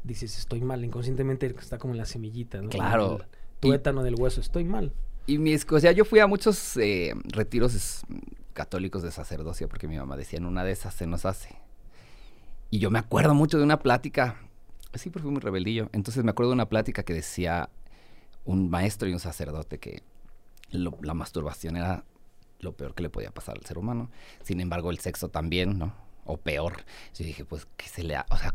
dices 0.04 0.38
estoy 0.38 0.62
mal. 0.62 0.82
Inconscientemente 0.82 1.46
está 1.58 1.76
como 1.76 1.92
en 1.92 1.98
la 1.98 2.06
semillita, 2.06 2.62
¿no? 2.62 2.70
Claro. 2.70 3.18
El 3.20 3.26
tuétano 3.60 4.02
del 4.02 4.14
hueso, 4.14 4.40
estoy 4.40 4.64
mal. 4.64 4.94
Y 5.26 5.36
mi, 5.36 5.52
escu- 5.52 5.76
o 5.76 5.80
sea, 5.80 5.92
yo 5.92 6.06
fui 6.06 6.20
a 6.20 6.26
muchos 6.26 6.78
eh, 6.78 7.12
retiros 7.24 8.00
católicos 8.52 9.02
de 9.02 9.10
sacerdocio 9.10 9.68
porque 9.68 9.88
mi 9.88 9.96
mamá 9.96 10.16
decía, 10.16 10.38
en 10.38 10.46
una 10.46 10.64
de 10.64 10.72
esas 10.72 10.94
se 10.94 11.06
nos 11.06 11.24
hace. 11.24 11.56
Y 12.70 12.78
yo 12.78 12.90
me 12.90 12.98
acuerdo 12.98 13.34
mucho 13.34 13.58
de 13.58 13.64
una 13.64 13.80
plática, 13.80 14.36
sí, 14.94 15.10
porque 15.10 15.24
fui 15.24 15.32
muy 15.32 15.40
rebeldillo. 15.40 15.88
Entonces 15.92 16.22
me 16.24 16.30
acuerdo 16.30 16.50
de 16.50 16.54
una 16.54 16.68
plática 16.68 17.02
que 17.02 17.14
decía 17.14 17.70
un 18.44 18.70
maestro 18.70 19.08
y 19.08 19.12
un 19.12 19.20
sacerdote 19.20 19.78
que 19.78 20.02
la 20.70 21.14
masturbación 21.14 21.76
era 21.76 22.04
lo 22.60 22.76
peor 22.76 22.94
que 22.94 23.02
le 23.02 23.10
podía 23.10 23.32
pasar 23.32 23.56
al 23.58 23.64
ser 23.64 23.78
humano. 23.78 24.10
Sin 24.42 24.60
embargo, 24.60 24.90
el 24.90 24.98
sexo 24.98 25.28
también, 25.28 25.78
¿no? 25.78 25.94
O 26.24 26.36
peor. 26.36 26.84
Yo 27.14 27.24
dije, 27.24 27.44
pues, 27.44 27.66
¿qué 27.76 27.88
se 27.88 28.04
le 28.04 28.16
ha... 28.16 28.26
O 28.30 28.36
sea, 28.36 28.54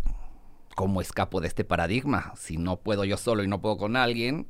¿cómo 0.76 1.02
escapo 1.02 1.42
de 1.42 1.48
este 1.48 1.66
paradigma? 1.66 2.34
Si 2.38 2.58
no 2.58 2.78
puedo 2.78 3.04
yo 3.04 3.18
solo 3.18 3.44
y 3.44 3.48
no 3.48 3.62
puedo 3.62 3.78
con 3.78 3.96
alguien. 3.96 4.48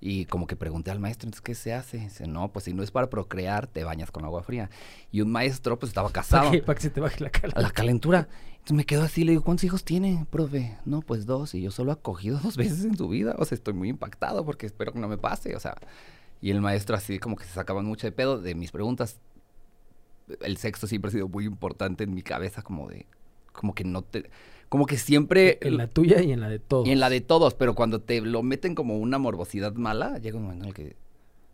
Y 0.00 0.26
como 0.26 0.46
que 0.46 0.54
pregunté 0.54 0.92
al 0.92 1.00
maestro, 1.00 1.26
entonces, 1.26 1.42
¿qué 1.42 1.54
se 1.54 1.74
hace? 1.74 1.98
Dice, 1.98 2.26
no, 2.28 2.52
pues 2.52 2.66
si 2.66 2.72
no 2.72 2.84
es 2.84 2.92
para 2.92 3.10
procrear, 3.10 3.66
te 3.66 3.82
bañas 3.82 4.12
con 4.12 4.24
agua 4.24 4.44
fría. 4.44 4.70
Y 5.10 5.22
un 5.22 5.32
maestro, 5.32 5.78
pues 5.78 5.90
estaba 5.90 6.10
casado. 6.10 6.44
¿Para, 6.44 6.52
qué? 6.52 6.62
¿Para 6.62 6.76
que 6.76 6.82
se 6.82 6.90
te 6.90 7.00
baje 7.00 7.22
la 7.22 7.30
calentura? 7.30 7.62
La 7.62 7.70
calentura. 7.70 8.28
Entonces 8.52 8.76
me 8.76 8.86
quedo 8.86 9.02
así, 9.02 9.24
le 9.24 9.32
digo, 9.32 9.42
¿cuántos 9.42 9.64
hijos 9.64 9.84
tiene, 9.84 10.24
profe? 10.30 10.76
No, 10.84 11.00
pues 11.00 11.26
dos. 11.26 11.54
Y 11.54 11.62
yo 11.62 11.72
solo 11.72 11.90
he 11.90 11.94
acogido 11.94 12.38
dos 12.38 12.56
veces 12.58 12.84
en 12.84 12.96
su 12.96 13.08
vida. 13.08 13.34
O 13.38 13.44
sea, 13.44 13.56
estoy 13.56 13.74
muy 13.74 13.88
impactado 13.88 14.44
porque 14.44 14.66
espero 14.66 14.92
que 14.92 15.00
no 15.00 15.08
me 15.08 15.18
pase. 15.18 15.56
O 15.56 15.60
sea, 15.60 15.74
y 16.40 16.50
el 16.50 16.60
maestro 16.60 16.94
así 16.94 17.18
como 17.18 17.34
que 17.34 17.44
se 17.44 17.52
sacaban 17.52 17.84
mucho 17.84 18.06
de 18.06 18.12
pedo 18.12 18.38
de 18.38 18.54
mis 18.54 18.70
preguntas. 18.70 19.18
El 20.42 20.58
sexo 20.58 20.86
siempre 20.86 21.08
ha 21.08 21.12
sido 21.12 21.28
muy 21.28 21.44
importante 21.44 22.04
en 22.04 22.14
mi 22.14 22.22
cabeza, 22.22 22.62
como 22.62 22.88
de, 22.88 23.06
como 23.52 23.74
que 23.74 23.82
no 23.82 24.02
te, 24.02 24.30
como 24.68 24.86
que 24.86 24.98
siempre... 24.98 25.58
En 25.62 25.76
la 25.76 25.88
tuya 25.88 26.22
y 26.22 26.32
en 26.32 26.40
la 26.40 26.48
de 26.48 26.58
todos. 26.58 26.86
Y 26.86 26.90
en 26.90 27.00
la 27.00 27.10
de 27.10 27.20
todos, 27.20 27.54
pero 27.54 27.74
cuando 27.74 28.00
te 28.00 28.20
lo 28.20 28.42
meten 28.42 28.74
como 28.74 28.98
una 28.98 29.18
morbosidad 29.18 29.74
mala, 29.74 30.18
llega 30.18 30.36
un 30.36 30.44
momento 30.44 30.64
en 30.64 30.68
el 30.68 30.74
que, 30.74 30.96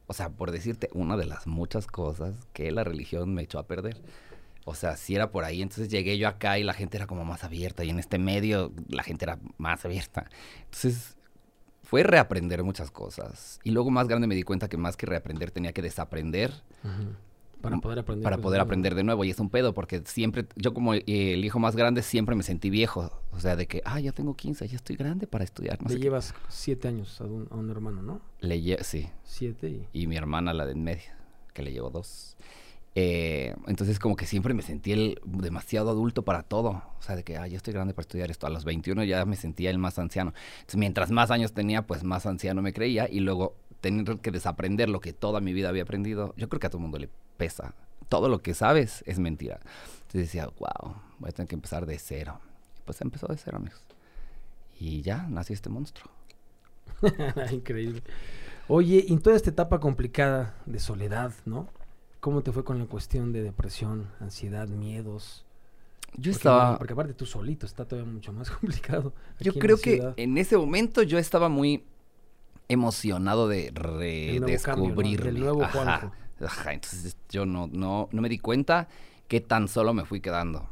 o 0.06 0.12
sea, 0.12 0.30
por 0.30 0.50
decirte, 0.50 0.90
una 0.92 1.16
de 1.16 1.26
las 1.26 1.46
muchas 1.46 1.86
cosas 1.86 2.34
que 2.52 2.70
la 2.72 2.84
religión 2.84 3.34
me 3.34 3.42
echó 3.42 3.58
a 3.58 3.66
perder. 3.66 4.00
O 4.64 4.74
sea, 4.74 4.96
si 4.96 5.14
era 5.14 5.30
por 5.30 5.44
ahí, 5.44 5.60
entonces 5.62 5.88
llegué 5.88 6.16
yo 6.16 6.26
acá 6.26 6.58
y 6.58 6.64
la 6.64 6.72
gente 6.72 6.96
era 6.96 7.06
como 7.06 7.24
más 7.24 7.44
abierta 7.44 7.84
y 7.84 7.90
en 7.90 7.98
este 7.98 8.18
medio 8.18 8.72
la 8.88 9.02
gente 9.02 9.26
era 9.26 9.38
más 9.58 9.84
abierta. 9.84 10.28
Entonces 10.64 11.16
fue 11.82 12.02
reaprender 12.02 12.64
muchas 12.64 12.90
cosas. 12.90 13.60
Y 13.62 13.70
luego 13.70 13.90
más 13.90 14.08
grande 14.08 14.26
me 14.26 14.34
di 14.34 14.42
cuenta 14.42 14.68
que 14.68 14.78
más 14.78 14.96
que 14.96 15.06
reaprender 15.06 15.50
tenía 15.50 15.72
que 15.72 15.82
desaprender. 15.82 16.52
Para 17.70 17.80
poder 17.80 17.98
aprender. 17.98 18.22
Para 18.24 18.36
poder 18.38 18.58
nuevas. 18.58 18.66
aprender 18.66 18.94
de 18.94 19.04
nuevo. 19.04 19.24
Y 19.24 19.30
es 19.30 19.38
un 19.40 19.50
pedo 19.50 19.74
porque 19.74 20.02
siempre, 20.06 20.46
yo 20.56 20.72
como 20.74 20.94
eh, 20.94 21.02
el 21.06 21.44
hijo 21.44 21.58
más 21.58 21.76
grande, 21.76 22.02
siempre 22.02 22.34
me 22.34 22.42
sentí 22.42 22.70
viejo. 22.70 23.10
O 23.32 23.40
sea, 23.40 23.56
de 23.56 23.66
que, 23.66 23.82
ah, 23.84 23.98
ya 24.00 24.12
tengo 24.12 24.34
15, 24.36 24.66
ya 24.68 24.76
estoy 24.76 24.96
grande 24.96 25.26
para 25.26 25.44
estudiar. 25.44 25.80
No 25.82 25.88
Le 25.88 25.94
sé 25.94 25.98
qué. 25.98 26.02
llevas 26.04 26.34
siete 26.48 26.88
años 26.88 27.20
a 27.20 27.24
un, 27.24 27.48
a 27.50 27.56
un 27.56 27.70
hermano, 27.70 28.02
¿no? 28.02 28.20
Le 28.40 28.56
lle- 28.60 28.82
sí. 28.82 29.08
Siete 29.24 29.68
y... 29.68 30.02
Y 30.02 30.06
mi 30.06 30.16
hermana, 30.16 30.52
la 30.52 30.66
de 30.66 30.72
en 30.72 30.84
medio, 30.84 31.02
que 31.52 31.62
le 31.62 31.72
llevo 31.72 31.90
dos. 31.90 32.36
Eh, 32.96 33.54
entonces 33.66 33.98
como 33.98 34.14
que 34.14 34.24
siempre 34.24 34.54
me 34.54 34.62
sentí 34.62 34.92
el 34.92 35.18
demasiado 35.24 35.90
adulto 35.90 36.22
para 36.24 36.42
todo. 36.44 36.70
O 36.98 37.02
sea, 37.02 37.16
de 37.16 37.24
que, 37.24 37.36
ah, 37.36 37.46
ya 37.48 37.56
estoy 37.56 37.74
grande 37.74 37.92
para 37.92 38.02
estudiar 38.04 38.30
esto. 38.30 38.46
A 38.46 38.50
los 38.50 38.64
21 38.64 39.02
ya 39.04 39.24
me 39.24 39.34
sentía 39.36 39.70
el 39.70 39.78
más 39.78 39.98
anciano. 39.98 40.32
Entonces, 40.60 40.76
mientras 40.76 41.10
más 41.10 41.30
años 41.32 41.52
tenía, 41.52 41.82
pues 41.86 42.04
más 42.04 42.24
anciano 42.26 42.62
me 42.62 42.72
creía. 42.72 43.08
Y 43.10 43.20
luego 43.20 43.56
tener 43.80 44.18
que 44.20 44.30
desaprender 44.30 44.88
lo 44.88 45.00
que 45.00 45.12
toda 45.12 45.40
mi 45.40 45.52
vida 45.52 45.68
había 45.70 45.82
aprendido. 45.82 46.34
Yo 46.36 46.48
creo 46.48 46.60
que 46.60 46.68
a 46.68 46.70
todo 46.70 46.78
el 46.78 46.82
mundo 46.82 46.98
le 46.98 47.08
pesa. 47.36 47.74
Todo 48.08 48.28
lo 48.28 48.42
que 48.42 48.54
sabes 48.54 49.02
es 49.06 49.18
mentira. 49.18 49.60
Entonces 50.02 50.22
decía, 50.22 50.46
wow, 50.58 50.94
voy 51.18 51.28
a 51.28 51.32
tener 51.32 51.48
que 51.48 51.54
empezar 51.54 51.86
de 51.86 51.98
cero. 51.98 52.40
Pues 52.84 53.00
empezó 53.00 53.26
de 53.26 53.36
cero, 53.36 53.56
amigos. 53.56 53.80
Y 54.78 55.02
ya 55.02 55.26
nació 55.28 55.54
este 55.54 55.70
monstruo. 55.70 56.10
Increíble. 57.50 58.02
Oye, 58.68 59.04
y 59.06 59.12
en 59.12 59.20
toda 59.20 59.36
esta 59.36 59.50
etapa 59.50 59.80
complicada 59.80 60.54
de 60.66 60.78
soledad, 60.78 61.32
¿no? 61.44 61.68
¿Cómo 62.20 62.42
te 62.42 62.52
fue 62.52 62.64
con 62.64 62.78
la 62.78 62.86
cuestión 62.86 63.32
de 63.32 63.42
depresión, 63.42 64.08
ansiedad, 64.20 64.68
miedos? 64.68 65.44
Yo 66.12 66.16
Porque, 66.16 66.30
estaba... 66.30 66.64
bueno, 66.64 66.78
porque 66.78 66.92
aparte 66.94 67.14
tú 67.14 67.26
solito 67.26 67.66
está 67.66 67.84
todavía 67.84 68.10
mucho 68.12 68.32
más 68.32 68.50
complicado. 68.50 69.12
Yo 69.40 69.52
creo 69.54 69.76
que 69.76 70.14
en 70.16 70.38
ese 70.38 70.56
momento 70.56 71.02
yo 71.02 71.18
estaba 71.18 71.48
muy 71.48 71.84
emocionado 72.68 73.48
de 73.48 73.66
El 73.66 73.74
nuevo 73.74 73.90
cambio, 73.90 74.40
¿no? 74.40 74.46
redescubrirme. 74.46 75.24
Del 75.26 75.40
nuevo 75.40 75.66
Juanjo. 75.68 76.12
Entonces 76.66 77.16
yo 77.28 77.46
no, 77.46 77.68
no, 77.72 78.08
no 78.12 78.22
me 78.22 78.28
di 78.28 78.38
cuenta 78.38 78.88
qué 79.28 79.40
tan 79.40 79.68
solo 79.68 79.94
me 79.94 80.04
fui 80.04 80.20
quedando. 80.20 80.68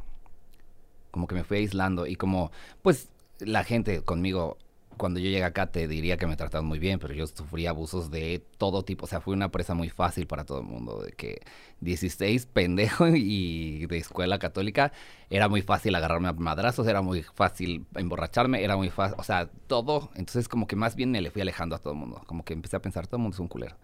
Como 1.11 1.27
que 1.27 1.35
me 1.35 1.43
fui 1.43 1.57
aislando 1.57 2.07
y 2.07 2.15
como, 2.15 2.51
pues 2.81 3.09
la 3.39 3.63
gente 3.63 4.01
conmigo, 4.01 4.57
cuando 4.97 5.19
yo 5.19 5.25
llegué 5.25 5.43
acá 5.43 5.71
te 5.71 5.87
diría 5.87 6.17
que 6.17 6.27
me 6.27 6.35
trataban 6.35 6.65
muy 6.65 6.79
bien, 6.79 6.99
pero 6.99 7.13
yo 7.13 7.27
sufrí 7.27 7.67
abusos 7.67 8.11
de 8.11 8.43
todo 8.57 8.83
tipo. 8.83 9.05
O 9.05 9.07
sea, 9.07 9.21
fui 9.21 9.33
una 9.33 9.49
presa 9.49 9.73
muy 9.73 9.89
fácil 9.89 10.27
para 10.27 10.45
todo 10.45 10.59
el 10.59 10.65
mundo. 10.65 11.01
De 11.01 11.11
que 11.11 11.41
16 11.81 12.45
pendejo 12.47 13.07
y 13.15 13.85
de 13.87 13.97
escuela 13.97 14.39
católica 14.39 14.91
era 15.29 15.47
muy 15.49 15.61
fácil 15.61 15.95
agarrarme 15.95 16.29
a 16.29 16.33
madrazos, 16.33 16.87
era 16.87 17.01
muy 17.01 17.23
fácil 17.23 17.85
emborracharme, 17.95 18.63
era 18.63 18.77
muy 18.77 18.89
fácil, 18.89 19.15
o 19.19 19.23
sea, 19.23 19.49
todo. 19.67 20.11
Entonces, 20.15 20.47
como 20.47 20.67
que 20.67 20.75
más 20.75 20.95
bien 20.95 21.11
me 21.11 21.21
le 21.21 21.31
fui 21.31 21.41
alejando 21.41 21.75
a 21.75 21.79
todo 21.79 21.93
el 21.93 21.99
mundo. 21.99 22.21
Como 22.25 22.43
que 22.45 22.53
empecé 22.53 22.75
a 22.75 22.81
pensar, 22.81 23.07
todo 23.07 23.17
el 23.17 23.23
mundo 23.23 23.35
es 23.35 23.39
un 23.39 23.47
culero. 23.47 23.75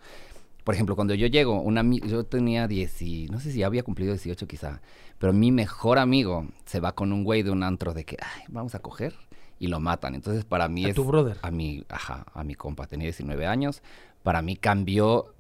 Por 0.69 0.75
ejemplo, 0.75 0.95
cuando 0.95 1.15
yo 1.15 1.25
llego, 1.25 1.59
una, 1.61 1.81
yo 2.05 2.25
tenía 2.25 2.67
10, 2.67 3.01
y- 3.01 3.25
no 3.29 3.39
sé 3.39 3.51
si 3.51 3.63
había 3.63 3.81
cumplido 3.81 4.13
18 4.13 4.47
quizá, 4.47 4.81
pero 5.17 5.33
mi 5.33 5.51
mejor 5.51 5.97
amigo 5.97 6.45
se 6.65 6.79
va 6.79 6.91
con 6.93 7.11
un 7.11 7.23
güey 7.23 7.41
de 7.41 7.49
un 7.49 7.63
antro 7.63 7.95
de 7.95 8.05
que, 8.05 8.17
ay, 8.21 8.43
vamos 8.49 8.75
a 8.75 8.79
coger, 8.79 9.15
y 9.57 9.65
lo 9.65 9.79
matan. 9.79 10.13
Entonces, 10.13 10.45
para 10.45 10.67
mí 10.69 10.85
A 10.85 10.89
es... 10.89 10.93
tu 10.95 11.05
brother. 11.05 11.37
A 11.41 11.49
mi, 11.49 11.83
ajá, 11.89 12.27
a 12.35 12.43
mi 12.43 12.53
compa, 12.53 12.85
tenía 12.85 13.05
19 13.05 13.47
años. 13.47 13.81
Para 14.21 14.43
mí 14.43 14.55
cambió 14.57 15.33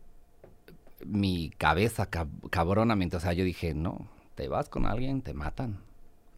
mi 1.05 1.51
cabeza 1.59 2.09
cab- 2.09 2.49
cabronamente. 2.49 3.15
O 3.15 3.19
sea, 3.19 3.33
yo 3.33 3.43
dije, 3.43 3.75
no, 3.75 4.07
te 4.33 4.47
vas 4.47 4.67
con 4.67 4.87
alguien, 4.87 5.21
te 5.21 5.35
matan. 5.35 5.77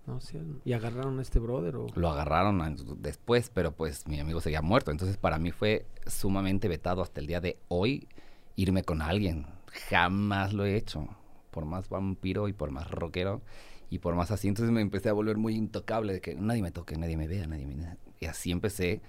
¿no? 0.06 0.20
Sí, 0.20 0.38
y 0.66 0.74
agarraron 0.74 1.18
a 1.20 1.22
este 1.22 1.40
brother 1.40 1.78
o... 1.78 1.88
Lo 1.96 2.10
agarraron 2.10 2.62
a- 2.62 2.76
después, 2.98 3.50
pero 3.54 3.72
pues 3.72 4.06
mi 4.06 4.20
amigo 4.20 4.42
seguía 4.42 4.62
muerto. 4.62 4.92
Entonces 4.92 5.16
para 5.16 5.40
mí 5.40 5.52
fue 5.52 5.86
sumamente 6.08 6.68
vetado 6.68 7.02
hasta 7.02 7.22
el 7.22 7.28
día 7.28 7.40
de 7.40 7.58
hoy 7.70 8.10
irme 8.56 8.84
con 8.84 9.02
alguien. 9.02 9.46
Jamás 9.90 10.54
lo 10.54 10.66
he 10.66 10.76
hecho. 10.76 11.08
Por 11.52 11.66
más 11.66 11.90
vampiro 11.90 12.48
y 12.48 12.54
por 12.54 12.72
más 12.72 12.90
rockero 12.90 13.42
y 13.90 14.00
por 14.00 14.16
más 14.16 14.32
así. 14.32 14.48
Entonces 14.48 14.72
me 14.72 14.82
empecé 14.82 15.10
a 15.10 15.14
volver 15.14 15.38
muy 15.38 15.56
intocable 15.56 16.14
de 16.14 16.22
que 16.22 16.36
nadie 16.36 16.62
me 16.62 16.72
toque, 16.72 16.98
nadie 16.98 17.18
me 17.18 17.28
vea, 17.28 17.48
nadie 17.48 17.66
me... 17.66 17.98
Y 18.20 18.26
así 18.26 18.52
empecé 18.52 19.02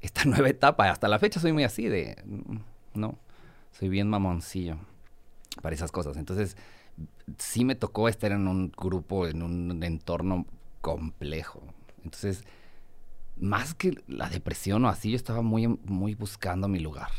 esta 0.00 0.24
nueva 0.26 0.48
etapa. 0.48 0.90
Hasta 0.90 1.08
la 1.08 1.18
fecha 1.18 1.40
soy 1.40 1.52
muy 1.52 1.64
así 1.64 1.88
de... 1.88 2.22
mm, 2.24 2.56
No, 2.94 3.18
soy 3.72 3.88
bien 3.88 4.08
mamoncillo 4.08 4.78
para 5.62 5.74
esas 5.74 5.92
cosas. 5.92 6.16
Entonces 6.16 6.56
sí 7.38 7.64
me 7.64 7.74
tocó 7.74 8.08
estar 8.08 8.32
en 8.32 8.48
un 8.48 8.72
grupo, 8.76 9.26
en 9.26 9.42
un 9.42 9.82
entorno 9.82 10.46
complejo. 10.80 11.62
Entonces, 12.04 12.44
más 13.36 13.74
que 13.74 14.02
la 14.08 14.28
depresión 14.28 14.84
o 14.84 14.88
así, 14.88 15.10
yo 15.10 15.16
estaba 15.16 15.42
muy, 15.42 15.66
muy 15.68 16.14
buscando 16.14 16.68
mi 16.68 16.78
lugar. 16.80 17.10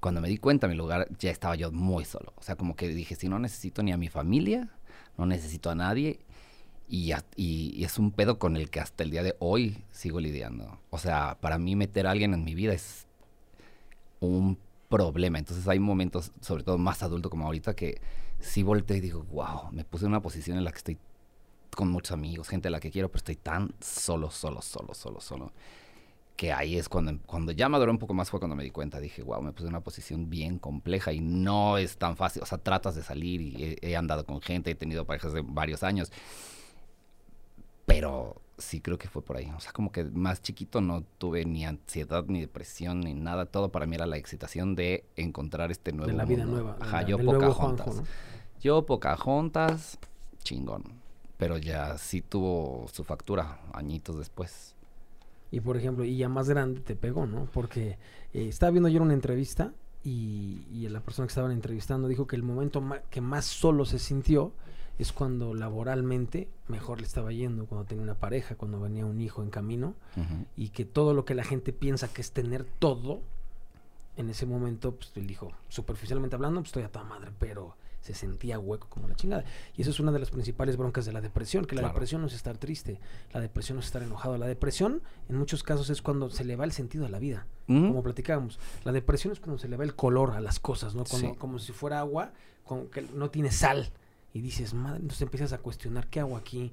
Cuando 0.00 0.20
me 0.20 0.28
di 0.28 0.38
cuenta 0.38 0.66
mi 0.66 0.74
lugar, 0.74 1.08
ya 1.18 1.30
estaba 1.30 1.54
yo 1.54 1.70
muy 1.72 2.04
solo. 2.04 2.32
O 2.36 2.42
sea, 2.42 2.56
como 2.56 2.74
que 2.74 2.88
dije, 2.88 3.14
si 3.14 3.28
no 3.28 3.38
necesito 3.38 3.82
ni 3.82 3.92
a 3.92 3.96
mi 3.96 4.08
familia, 4.08 4.70
no 5.18 5.26
necesito 5.26 5.70
a 5.70 5.74
nadie. 5.74 6.20
Y, 6.88 7.12
es 7.84 7.98
un 7.98 8.10
pedo 8.10 8.38
con 8.38 8.56
el 8.56 8.68
que 8.70 8.80
hasta 8.80 9.04
el 9.04 9.10
día 9.10 9.22
de 9.22 9.36
hoy 9.38 9.84
sigo 9.92 10.18
lidiando. 10.18 10.80
O 10.90 10.98
sea, 10.98 11.38
para 11.40 11.58
mí 11.58 11.76
meter 11.76 12.06
a 12.06 12.10
alguien 12.10 12.34
en 12.34 12.44
mi 12.44 12.54
vida 12.54 12.72
es 12.72 13.06
un 14.18 14.58
problema. 14.88 15.38
Entonces 15.38 15.68
hay 15.68 15.78
momentos, 15.78 16.32
sobre 16.40 16.64
todo 16.64 16.78
más 16.78 17.02
adulto 17.02 17.30
como 17.30 17.46
ahorita, 17.46 17.76
que 17.76 18.00
sí 18.40 18.62
volteo 18.62 18.96
y 18.96 19.00
digo, 19.00 19.24
wow, 19.30 19.70
me 19.70 19.84
puse 19.84 20.06
en 20.06 20.10
una 20.12 20.22
posición 20.22 20.58
en 20.58 20.64
la 20.64 20.72
que 20.72 20.78
estoy 20.78 20.98
con 21.76 21.88
muchos 21.88 22.12
amigos, 22.12 22.48
gente 22.48 22.68
a 22.68 22.70
la 22.70 22.80
que 22.80 22.90
quiero, 22.90 23.08
pero 23.08 23.18
estoy 23.18 23.36
tan 23.36 23.72
solo, 23.80 24.30
solo, 24.30 24.60
solo, 24.62 24.94
solo, 24.94 25.20
solo. 25.20 25.52
Que 26.36 26.52
ahí 26.54 26.76
es 26.78 26.88
cuando, 26.88 27.18
cuando 27.26 27.52
ya 27.52 27.68
maduré 27.68 27.90
un 27.90 27.98
poco 27.98 28.14
más 28.14 28.30
fue 28.30 28.40
cuando 28.40 28.56
me 28.56 28.64
di 28.64 28.70
cuenta. 28.70 28.98
Dije, 28.98 29.22
wow, 29.22 29.42
me 29.42 29.52
puse 29.52 29.64
en 29.66 29.70
una 29.74 29.80
posición 29.82 30.30
bien 30.30 30.58
compleja 30.58 31.12
y 31.12 31.20
no 31.20 31.76
es 31.76 31.98
tan 31.98 32.16
fácil. 32.16 32.42
O 32.42 32.46
sea, 32.46 32.56
tratas 32.58 32.94
de 32.94 33.02
salir 33.02 33.40
y 33.42 33.62
he, 33.82 33.90
he 33.90 33.96
andado 33.96 34.24
con 34.24 34.40
gente, 34.40 34.70
he 34.70 34.74
tenido 34.74 35.04
parejas 35.04 35.32
de 35.34 35.42
varios 35.42 35.82
años. 35.82 36.10
Pero 37.86 38.40
sí 38.56 38.80
creo 38.80 38.98
que 38.98 39.08
fue 39.08 39.22
por 39.22 39.36
ahí. 39.36 39.50
O 39.56 39.60
sea, 39.60 39.72
como 39.72 39.90
que 39.92 40.04
más 40.04 40.40
chiquito 40.42 40.80
no 40.80 41.02
tuve 41.18 41.44
ni 41.44 41.64
ansiedad, 41.66 42.24
ni 42.28 42.40
depresión, 42.40 43.00
ni 43.00 43.14
nada. 43.14 43.46
Todo 43.46 43.70
para 43.72 43.86
mí 43.86 43.96
era 43.96 44.06
la 44.06 44.16
excitación 44.16 44.74
de 44.76 45.04
encontrar 45.16 45.70
este 45.70 45.92
nuevo 45.92 46.10
de 46.10 46.16
la 46.16 46.24
vida 46.24 46.44
mundo. 46.46 46.62
nueva. 46.62 46.76
Ajá, 46.80 47.02
la- 47.02 47.08
yo 47.08 47.18
Pocahontas. 47.18 47.86
Juanjo, 47.86 48.02
¿no? 48.02 48.60
Yo 48.60 48.86
Pocahontas, 48.86 49.98
chingón. 50.42 50.84
Pero 51.36 51.58
ya 51.58 51.98
sí 51.98 52.20
tuvo 52.22 52.86
su 52.92 53.02
factura 53.04 53.60
añitos 53.72 54.18
después. 54.18 54.74
Y 55.50 55.60
por 55.60 55.76
ejemplo, 55.76 56.04
y 56.04 56.16
ya 56.16 56.28
más 56.28 56.48
grande 56.48 56.80
te 56.80 56.96
pegó, 56.96 57.26
¿no? 57.26 57.48
Porque 57.52 57.98
eh, 58.32 58.48
estaba 58.48 58.70
viendo 58.70 58.88
ayer 58.88 59.02
una 59.02 59.14
entrevista 59.14 59.72
y, 60.04 60.64
y 60.72 60.88
la 60.88 61.00
persona 61.00 61.26
que 61.26 61.32
estaban 61.32 61.50
entrevistando 61.50 62.08
dijo 62.08 62.26
que 62.26 62.36
el 62.36 62.42
momento 62.42 62.82
que 63.10 63.20
más 63.20 63.44
solo 63.44 63.84
se 63.84 63.98
sintió 63.98 64.52
es 65.00 65.12
cuando 65.12 65.54
laboralmente 65.54 66.48
mejor 66.68 67.00
le 67.00 67.06
estaba 67.06 67.32
yendo, 67.32 67.64
cuando 67.64 67.86
tenía 67.86 68.04
una 68.04 68.14
pareja, 68.14 68.54
cuando 68.54 68.78
venía 68.80 69.06
un 69.06 69.20
hijo 69.20 69.42
en 69.42 69.48
camino 69.48 69.94
y 70.56 70.68
que 70.68 70.84
todo 70.84 71.14
lo 71.14 71.24
que 71.24 71.34
la 71.34 71.42
gente 71.42 71.72
piensa 71.72 72.12
que 72.12 72.20
es 72.20 72.32
tener 72.32 72.64
todo, 72.64 73.22
en 74.16 74.28
ese 74.28 74.44
momento, 74.44 74.96
pues 74.96 75.12
él 75.14 75.26
dijo, 75.26 75.52
superficialmente 75.68 76.36
hablando, 76.36 76.60
pues 76.60 76.68
estoy 76.68 76.82
a 76.82 76.92
toda 76.92 77.04
madre, 77.04 77.30
pero 77.38 77.76
se 78.00 78.14
sentía 78.14 78.58
hueco 78.58 78.88
como 78.88 79.08
la 79.08 79.14
chingada. 79.14 79.44
Y 79.76 79.82
eso 79.82 79.90
es 79.90 80.00
una 80.00 80.10
de 80.12 80.18
las 80.18 80.30
principales 80.30 80.76
broncas 80.76 81.04
de 81.06 81.12
la 81.12 81.20
depresión, 81.20 81.64
que 81.64 81.74
la 81.74 81.82
Claro. 81.82 81.94
depresión 81.94 82.20
no 82.22 82.26
es 82.28 82.34
estar 82.34 82.56
triste, 82.58 82.98
la 83.32 83.40
depresión 83.40 83.76
no 83.76 83.80
es 83.80 83.86
estar 83.86 84.02
enojado. 84.02 84.38
La 84.38 84.46
depresión, 84.46 85.02
en 85.28 85.36
muchos 85.36 85.62
casos, 85.62 85.90
es 85.90 86.00
cuando 86.02 86.30
se 86.30 86.44
le 86.44 86.56
va 86.56 86.64
el 86.64 86.72
sentido 86.72 87.06
a 87.06 87.08
la 87.08 87.18
vida, 87.18 87.46
como 87.66 88.02
platicábamos. 88.02 88.58
La 88.84 88.92
depresión 88.92 89.32
es 89.32 89.40
cuando 89.40 89.58
se 89.58 89.68
le 89.68 89.76
va 89.76 89.84
el 89.84 89.94
color 89.94 90.30
a 90.32 90.40
las 90.40 90.58
cosas, 90.58 90.94
¿no? 90.94 91.04
Cuando, 91.04 91.28
Sí. 91.30 91.34
Como 91.36 91.58
si 91.58 91.72
fuera 91.72 91.98
agua, 92.00 92.32
como 92.64 92.88
que 92.90 93.02
no 93.02 93.30
tiene 93.30 93.50
sal. 93.52 93.90
Y 94.32 94.40
dices, 94.40 94.74
madre, 94.74 95.00
entonces 95.00 95.22
empiezas 95.22 95.52
a 95.52 95.58
cuestionar, 95.58 96.06
¿qué 96.06 96.20
hago 96.20 96.36
aquí? 96.36 96.72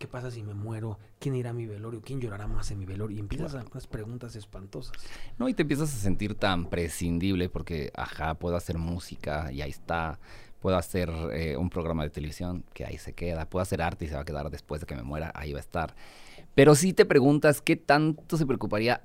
¿Qué 0.00 0.06
pasa 0.06 0.30
si 0.30 0.42
me 0.44 0.54
muero? 0.54 0.96
¿Quién 1.18 1.34
irá 1.34 1.50
a 1.50 1.52
mi 1.52 1.66
velorio? 1.66 2.00
¿Quién 2.04 2.20
llorará 2.20 2.46
más 2.46 2.70
en 2.70 2.78
mi 2.78 2.86
velorio? 2.86 3.16
Y 3.16 3.20
empiezas 3.20 3.54
a 3.54 3.64
unas 3.68 3.86
preguntas 3.88 4.36
espantosas. 4.36 4.92
No, 5.38 5.48
y 5.48 5.54
te 5.54 5.62
empiezas 5.62 5.92
a 5.92 5.96
sentir 5.98 6.36
tan 6.36 6.66
prescindible 6.70 7.48
porque, 7.48 7.90
ajá, 7.96 8.34
puedo 8.34 8.54
hacer 8.56 8.78
música 8.78 9.50
y 9.50 9.60
ahí 9.62 9.70
está. 9.70 10.20
Puedo 10.60 10.76
hacer 10.76 11.10
eh, 11.32 11.56
un 11.56 11.70
programa 11.70 12.02
de 12.02 12.10
televisión 12.10 12.64
que 12.72 12.84
ahí 12.84 12.98
se 12.98 13.12
queda. 13.12 13.48
Puedo 13.48 13.62
hacer 13.62 13.80
arte 13.82 14.04
y 14.04 14.08
se 14.08 14.14
va 14.14 14.22
a 14.22 14.24
quedar 14.24 14.50
después 14.50 14.80
de 14.80 14.86
que 14.86 14.96
me 14.96 15.02
muera, 15.02 15.30
ahí 15.34 15.52
va 15.52 15.58
a 15.58 15.62
estar. 15.62 15.94
Pero 16.54 16.74
si 16.74 16.92
te 16.92 17.04
preguntas 17.04 17.60
qué 17.60 17.76
tanto 17.76 18.36
se 18.36 18.46
preocuparía 18.46 19.02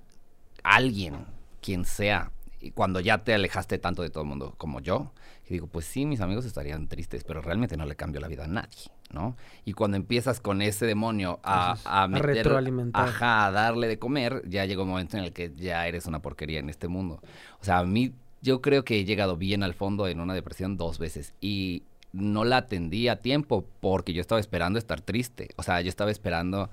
alguien, 0.63 1.25
quien 1.61 1.85
sea, 1.85 2.31
cuando 2.73 2.99
ya 2.99 3.23
te 3.23 3.33
alejaste 3.33 3.77
tanto 3.77 4.01
de 4.01 4.09
todo 4.09 4.23
el 4.23 4.29
mundo 4.29 4.55
como 4.57 4.79
yo. 4.79 5.11
Y 5.45 5.53
digo, 5.53 5.67
pues 5.67 5.85
sí, 5.85 6.05
mis 6.05 6.21
amigos 6.21 6.45
estarían 6.45 6.87
tristes, 6.87 7.23
pero 7.25 7.41
realmente 7.41 7.75
no 7.75 7.85
le 7.85 7.95
cambio 7.95 8.21
la 8.21 8.29
vida 8.29 8.45
a 8.45 8.47
nadie, 8.47 8.89
¿no? 9.11 9.35
Y 9.65 9.73
cuando 9.73 9.97
empiezas 9.97 10.39
con 10.39 10.61
ese 10.61 10.85
demonio 10.85 11.41
a, 11.43 11.75
a, 11.83 12.03
a 12.03 12.07
retroalimentar. 12.07 13.09
Ajá, 13.09 13.45
a 13.47 13.51
darle 13.51 13.87
de 13.87 13.99
comer, 13.99 14.41
ya 14.47 14.65
llega 14.65 14.83
un 14.83 14.89
momento 14.89 15.17
en 15.17 15.25
el 15.25 15.33
que 15.33 15.51
ya 15.53 15.85
eres 15.85 16.05
una 16.05 16.21
porquería 16.21 16.59
en 16.59 16.69
este 16.69 16.87
mundo. 16.87 17.19
O 17.59 17.65
sea, 17.65 17.79
a 17.79 17.83
mí, 17.83 18.13
yo 18.43 18.61
creo 18.61 18.83
que 18.83 18.99
he 18.99 19.05
llegado 19.05 19.37
bien 19.37 19.63
al 19.63 19.73
fondo 19.73 20.07
en 20.07 20.19
una 20.19 20.33
depresión 20.33 20.75
dos 20.77 20.99
veces. 20.99 21.33
Y 21.39 21.83
no 22.11 22.43
la 22.43 22.57
atendí 22.57 23.07
a 23.07 23.21
tiempo 23.21 23.65
porque 23.79 24.13
yo 24.13 24.21
estaba 24.21 24.39
esperando 24.39 24.77
estar 24.77 25.01
triste. 25.01 25.49
O 25.55 25.63
sea, 25.63 25.79
yo 25.81 25.89
estaba 25.89 26.11
esperando 26.11 26.69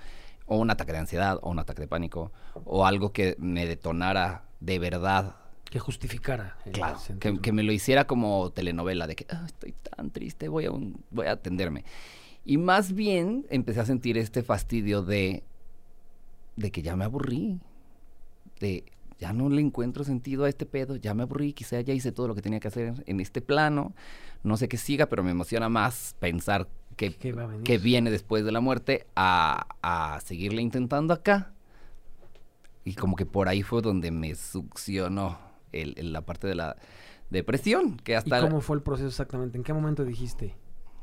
o 0.47 0.57
un 0.57 0.69
ataque 0.69 0.93
de 0.93 0.99
ansiedad 0.99 1.39
o 1.43 1.50
un 1.50 1.61
ataque 1.61 1.83
de 1.83 1.89
pánico 1.89 2.33
o 2.65 2.85
algo 2.85 3.12
que 3.12 3.37
me 3.39 3.67
detonara 3.67 4.43
de 4.59 4.81
verdad 4.81 5.37
que 5.71 5.79
justificara. 5.79 6.57
Claro, 6.73 6.99
que, 7.21 7.41
que, 7.41 7.53
me 7.53 7.62
lo 7.62 7.71
hiciera 7.73 8.05
como 8.05 8.50
telenovela, 8.50 9.07
de 9.07 9.15
que 9.15 9.27
ah, 9.31 9.45
estoy 9.47 9.73
tan 9.73 10.11
triste, 10.11 10.49
voy 10.49 10.65
a, 10.65 10.73
un, 10.73 11.00
voy 11.12 11.29
a 11.29 11.33
atenderme. 11.33 11.85
Y 12.45 12.59
más 12.59 12.93
bien 12.93 13.47
empecé 13.49 13.79
a 13.79 13.87
sentir 13.87 14.19
este 14.19 14.43
fastidio 14.43 15.03
de, 15.03 15.45
de 16.57 16.73
que 16.73 16.83
ya 16.83 16.97
me 16.97 17.05
aburrí, 17.05 17.61
de 18.59 18.83
ya 19.21 19.33
no 19.33 19.49
le 19.50 19.61
encuentro 19.61 20.03
sentido 20.03 20.45
a 20.45 20.49
este 20.49 20.67
pedo, 20.67 20.97
ya 20.97 21.15
me 21.15 21.23
aburrí, 21.23 21.53
quizá 21.53 21.81
ya 21.81 21.93
hice 21.93 22.11
todo 22.11 22.27
lo 22.29 22.35
que 22.35 22.43
tenía 22.43 22.59
que 22.59 22.69
hacer 22.69 22.95
en 23.07 23.21
este 23.21 23.41
plano, 23.41 23.95
no 24.43 24.57
sé 24.57 24.69
qué 24.69 24.79
siga, 24.79 25.07
pero 25.07 25.23
me 25.23 25.31
emociona 25.31 25.69
más 25.69 26.17
pensar 26.19 26.69
que, 26.97 27.15
que 27.15 27.79
viene 27.79 28.11
después 28.11 28.45
de 28.45 28.53
la 28.53 28.61
muerte 28.61 29.07
a, 29.15 29.67
a 29.83 30.21
seguirle 30.21 30.62
intentando 30.62 31.15
acá. 31.15 31.53
Y 32.85 32.95
como 32.95 33.15
que 33.15 33.27
por 33.27 33.49
ahí 33.49 33.62
fue 33.62 33.83
donde 33.83 34.11
me 34.11 34.35
succionó 34.35 35.39
el, 35.73 36.12
la 36.12 36.23
parte 36.23 36.47
de 36.49 36.55
la 36.55 36.77
depresión. 37.29 37.97
Que 37.99 38.17
hasta 38.17 38.39
¿Y 38.39 38.43
cómo 38.43 38.61
fue 38.61 38.77
el 38.77 38.83
proceso 38.83 39.09
exactamente? 39.09 39.59
¿En 39.59 39.65
qué 39.65 39.73
momento 39.73 40.05
dijiste 40.05 40.57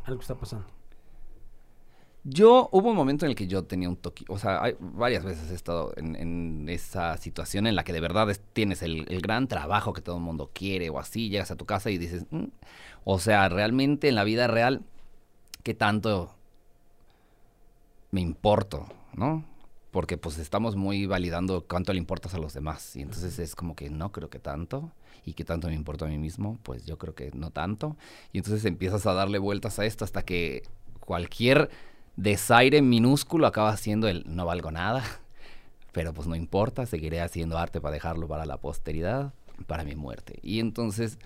algo 0.06 0.22
está 0.22 0.36
pasando? 0.36 0.77
Yo, 2.30 2.68
hubo 2.74 2.90
un 2.90 2.96
momento 2.98 3.26
en 3.26 3.30
el 3.30 3.36
que 3.38 3.48
yo 3.48 3.64
tenía 3.64 3.88
un 3.88 3.96
toque, 3.96 4.26
o 4.28 4.38
sea, 4.38 4.62
hay, 4.62 4.76
varias 4.82 5.24
veces 5.24 5.50
he 5.50 5.56
estado 5.56 5.94
en, 5.96 6.68
esa 6.68 7.16
situación 7.16 7.68
en 7.68 7.76
la 7.78 7.86
que 7.86 7.94
de 7.94 8.02
verdad 8.02 8.28
tienes 8.52 8.82
el, 8.82 9.06
gran 9.22 9.48
trabajo 9.48 9.94
que 9.94 10.02
todo 10.02 10.18
el 10.18 10.24
mundo 10.24 10.52
quiere 10.54 10.90
o 10.90 11.00
así, 11.00 11.30
llegas 11.30 11.52
a 11.52 11.56
tu 11.56 11.66
casa 11.66 11.90
y 11.90 11.98
dices, 11.98 12.26
mm", 12.32 12.48
o 13.06 13.20
sea, 13.20 13.48
realmente 13.48 14.10
en 14.10 14.16
la 14.16 14.26
vida 14.26 14.48
real, 14.48 14.82
¿qué 15.64 15.74
tanto 15.74 16.36
me 18.12 18.20
importo, 18.20 18.88
no? 19.14 19.46
porque 19.92 20.18
pues 20.18 20.38
estamos 20.38 20.76
muy 20.76 21.06
validando 21.06 21.66
cuánto 21.66 21.94
le 21.94 22.00
importas 22.00 22.34
a 22.34 22.40
los 22.40 22.54
demás 22.54 22.94
y 22.98 23.04
entonces 23.04 23.40
es 23.40 23.56
como 23.56 23.74
que 23.74 23.90
no 23.90 24.12
creo 24.12 24.30
que 24.30 24.40
tanto 24.40 24.92
y 25.24 25.34
que 25.34 25.46
tanto 25.46 25.70
me 25.70 25.76
importa 25.76 26.06
a 26.06 26.10
mí 26.10 26.18
mismo, 26.18 26.60
pues 26.62 26.86
yo 26.86 26.98
creo 26.98 27.16
que 27.16 27.32
no 27.34 27.52
tanto 27.52 27.96
y 28.34 28.40
entonces 28.40 28.66
empiezas 28.66 29.06
a 29.06 29.14
darle 29.14 29.40
vueltas 29.40 29.80
a 29.80 29.86
esto 29.86 30.04
hasta 30.04 30.24
que 30.24 30.64
cualquier 31.00 31.70
desaire 32.18 32.82
minúsculo 32.82 33.48
acaba 33.48 33.76
siendo 33.78 34.08
el 34.10 34.24
no 34.28 34.46
valgo 34.46 34.72
nada, 34.72 35.04
pero 35.94 36.14
pues 36.14 36.28
no 36.28 36.36
importa, 36.36 36.86
seguiré 36.86 37.22
haciendo 37.22 37.58
arte 37.58 37.80
para 37.80 37.94
dejarlo 37.94 38.28
para 38.28 38.46
la 38.46 38.58
posteridad, 38.58 39.34
para 39.66 39.86
mi 39.86 39.96
muerte. 39.96 40.40
Y 40.42 40.60
entonces 40.60 41.18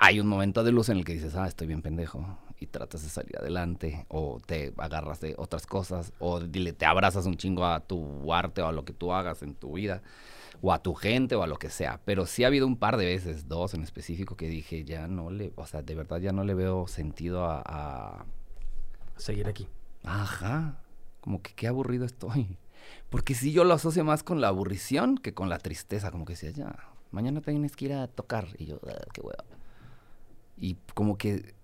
hay 0.00 0.18
un 0.18 0.26
momento 0.26 0.64
de 0.64 0.72
luz 0.72 0.88
en 0.88 0.98
el 0.98 1.04
que 1.04 1.12
dices, 1.12 1.36
ah, 1.36 1.46
estoy 1.46 1.68
bien 1.68 1.82
pendejo, 1.82 2.26
y 2.58 2.66
tratas 2.66 3.02
de 3.02 3.08
salir 3.08 3.36
adelante 3.38 4.06
o 4.08 4.40
te 4.44 4.72
agarras 4.78 5.20
de 5.20 5.34
otras 5.36 5.66
cosas 5.66 6.12
o 6.18 6.40
te 6.40 6.86
abrazas 6.86 7.26
un 7.26 7.36
chingo 7.36 7.66
a 7.66 7.80
tu 7.80 8.32
arte 8.32 8.62
o 8.62 8.68
a 8.68 8.72
lo 8.72 8.84
que 8.84 8.92
tú 8.92 9.12
hagas 9.12 9.42
en 9.42 9.54
tu 9.54 9.74
vida 9.74 10.02
o 10.62 10.72
a 10.72 10.82
tu 10.82 10.94
gente 10.94 11.34
o 11.34 11.42
a 11.42 11.46
lo 11.46 11.58
que 11.58 11.70
sea. 11.70 12.00
Pero 12.04 12.26
sí 12.26 12.44
ha 12.44 12.46
habido 12.46 12.66
un 12.66 12.76
par 12.76 12.96
de 12.96 13.04
veces, 13.04 13.48
dos 13.48 13.74
en 13.74 13.82
específico, 13.82 14.36
que 14.36 14.48
dije, 14.48 14.84
ya 14.84 15.06
no 15.06 15.30
le, 15.30 15.52
o 15.56 15.66
sea, 15.66 15.82
de 15.82 15.94
verdad 15.94 16.18
ya 16.18 16.32
no 16.32 16.44
le 16.44 16.54
veo 16.54 16.86
sentido 16.88 17.44
a... 17.44 18.24
Seguir 19.16 19.48
aquí. 19.48 19.68
Ajá, 20.04 20.80
como 21.20 21.42
que 21.42 21.52
qué 21.54 21.66
aburrido 21.66 22.04
estoy. 22.04 22.58
Porque 23.10 23.34
si 23.34 23.52
yo 23.52 23.64
lo 23.64 23.74
asocio 23.74 24.04
más 24.04 24.22
con 24.22 24.40
la 24.40 24.48
aburrición 24.48 25.18
que 25.18 25.34
con 25.34 25.48
la 25.48 25.58
tristeza, 25.58 26.10
como 26.10 26.24
que 26.24 26.34
decía, 26.34 26.50
ya, 26.50 26.76
mañana 27.10 27.40
tienes 27.40 27.74
que 27.74 27.86
ir 27.86 27.92
a 27.94 28.06
tocar. 28.06 28.46
Y 28.58 28.66
yo, 28.66 28.80
ah, 28.86 29.04
qué 29.12 29.20
huevo. 29.20 29.44
Y 30.56 30.76
como 30.94 31.18
que 31.18 31.54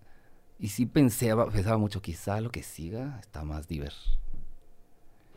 y 0.62 0.69
sí 0.69 0.87
pensaba, 0.87 1.51
pensaba 1.51 1.77
mucho, 1.77 2.01
quizá 2.01 2.41
lo 2.41 2.53
que 2.53 2.62
siga 2.62 3.19
está 3.21 3.43
más 3.43 3.67
diverso. 3.67 4.17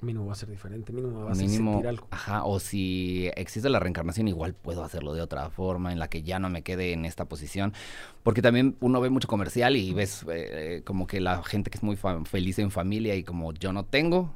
Mínimo 0.06 0.28
va 0.28 0.34
a 0.34 0.36
ser 0.36 0.50
diferente, 0.50 0.94
mínimo 0.94 1.26
va 1.26 1.32
a 1.32 1.36
ser 1.36 1.50
sentir 1.50 1.88
algo. 1.88 2.08
Ajá, 2.12 2.46
o 2.46 2.60
si 2.60 3.30
existe 3.36 3.70
la 3.70 3.80
reencarnación, 3.80 4.28
igual 4.28 4.54
puedo 4.54 4.84
hacerlo 4.84 5.14
de 5.14 5.22
otra 5.22 5.50
forma, 5.50 5.92
en 5.92 6.00
la 6.00 6.08
que 6.08 6.22
ya 6.22 6.40
no 6.40 6.50
me 6.50 6.62
quede 6.62 6.94
en 6.94 7.06
esta 7.06 7.26
posición. 7.26 7.74
Porque 8.24 8.42
también 8.42 8.78
uno 8.80 9.02
ve 9.02 9.10
mucho 9.10 9.28
comercial 9.28 9.76
y 9.76 9.94
ves 9.94 10.26
eh, 10.30 10.84
como 10.86 11.08
que 11.08 11.20
la 11.20 11.44
gente 11.44 11.72
que 11.72 11.78
es 11.78 11.84
muy 11.84 11.98
feliz 12.26 12.60
en 12.60 12.72
familia 12.72 13.16
y 13.16 13.24
como 13.24 13.52
yo 13.54 13.74
no 13.74 13.84
tengo, 13.84 14.32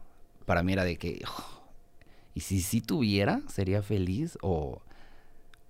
para 0.45 0.63
mí 0.63 0.73
era 0.73 0.83
de 0.83 0.97
que, 0.97 1.21
oh, 1.27 1.61
¿y 2.33 2.41
si 2.41 2.61
sí 2.61 2.81
tuviera, 2.81 3.41
sería 3.47 3.83
feliz 3.83 4.37
o, 4.41 4.81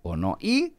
o 0.02 0.16
no? 0.16 0.38
Y 0.40 0.74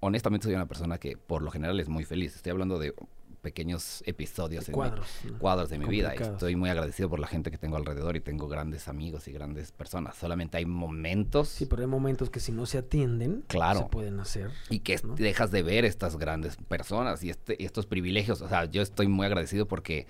honestamente 0.00 0.44
soy 0.44 0.54
una 0.54 0.66
persona 0.66 0.98
que 0.98 1.16
por 1.16 1.42
lo 1.42 1.50
general 1.50 1.78
es 1.80 1.88
muy 1.88 2.04
feliz. 2.04 2.34
Estoy 2.34 2.52
hablando 2.52 2.78
de 2.78 2.94
pequeños 3.40 4.02
episodios, 4.06 4.68
en 4.68 4.74
cuadros, 4.74 5.06
cuadros 5.38 5.70
de 5.70 5.78
mi 5.78 5.86
vida. 5.86 6.12
estoy 6.14 6.56
muy 6.56 6.70
agradecido 6.70 7.08
por 7.08 7.20
la 7.20 7.26
gente 7.26 7.50
que 7.50 7.58
tengo 7.58 7.76
alrededor 7.76 8.16
y 8.16 8.20
tengo 8.20 8.48
grandes 8.48 8.88
amigos 8.88 9.28
y 9.28 9.32
grandes 9.32 9.72
personas. 9.72 10.16
Solamente 10.16 10.58
hay 10.58 10.66
momentos. 10.66 11.48
Sí, 11.48 11.66
pero 11.66 11.82
hay 11.82 11.88
momentos 11.88 12.30
que 12.30 12.40
si 12.40 12.52
no 12.52 12.66
se 12.66 12.78
atienden, 12.78 13.44
claro, 13.46 13.80
se 13.80 13.86
pueden 13.86 14.20
hacer. 14.20 14.50
Y 14.68 14.80
que 14.80 15.00
dejas 15.16 15.50
de 15.50 15.62
ver 15.62 15.84
estas 15.84 16.16
grandes 16.16 16.56
personas 16.56 17.22
y, 17.24 17.30
este, 17.30 17.62
estos 17.64 17.86
privilegios. 17.86 18.40
O 18.42 18.48
sea, 18.48 18.66
yo 18.66 18.82
estoy 18.82 19.08
muy 19.08 19.26
agradecido 19.26 19.66
porque 19.66 20.06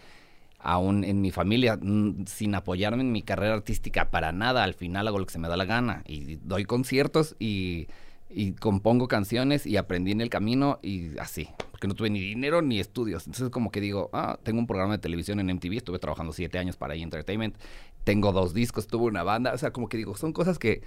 aún 0.59 1.05
en 1.05 1.21
mi 1.21 1.31
familia, 1.31 1.79
mm, 1.81 2.27
sin 2.27 2.55
apoyarme 2.55 3.03
en 3.03 3.13
mi 3.13 3.23
carrera 3.23 3.55
artística 3.55 4.11
para 4.11 4.33
nada, 4.33 4.63
al 4.63 4.75
final 4.75 5.09
hago 5.09 5.19
lo 5.19 5.27
que 5.27 5.33
se 5.33 5.39
me 5.39 5.49
da 5.49 5.57
la 5.57 5.65
gana 5.65 6.03
y 6.07 6.37
doy 6.37 6.65
conciertos 6.65 7.35
y 7.39 7.89
y 8.31 8.53
compongo 8.53 9.09
canciones 9.09 9.67
y 9.67 9.77
aprendí 9.77 10.13
en 10.13 10.21
el 10.21 10.31
camino 10.31 10.79
y 10.83 11.19
así, 11.19 11.49
porque 11.71 11.89
no 11.89 11.95
tuve 11.95 12.11
ni 12.11 12.21
dinero 12.21 12.63
ni 12.63 12.79
estudios. 12.79 13.27
Entonces 13.27 13.51
como 13.51 13.71
que 13.71 13.81
digo, 13.81 14.09
ah, 14.13 14.39
tengo 14.43 14.61
un 14.61 14.67
programa 14.67 14.95
de 14.95 14.99
televisión 14.99 15.41
en 15.41 15.51
MTV, 15.51 15.77
estuve 15.77 15.99
trabajando 15.99 16.33
siete 16.33 16.59
años 16.59 16.77
para 16.77 16.95
E! 16.95 17.03
Entertainment, 17.03 17.57
tengo 18.05 18.33
dos 18.33 18.55
discos, 18.55 18.87
tuve 18.87 19.07
una 19.07 19.23
banda, 19.23 19.53
o 19.53 19.59
sea, 19.59 19.73
como 19.73 19.89
que 19.89 19.97
digo, 19.97 20.17
son 20.17 20.33
cosas 20.33 20.59
que 20.59 20.83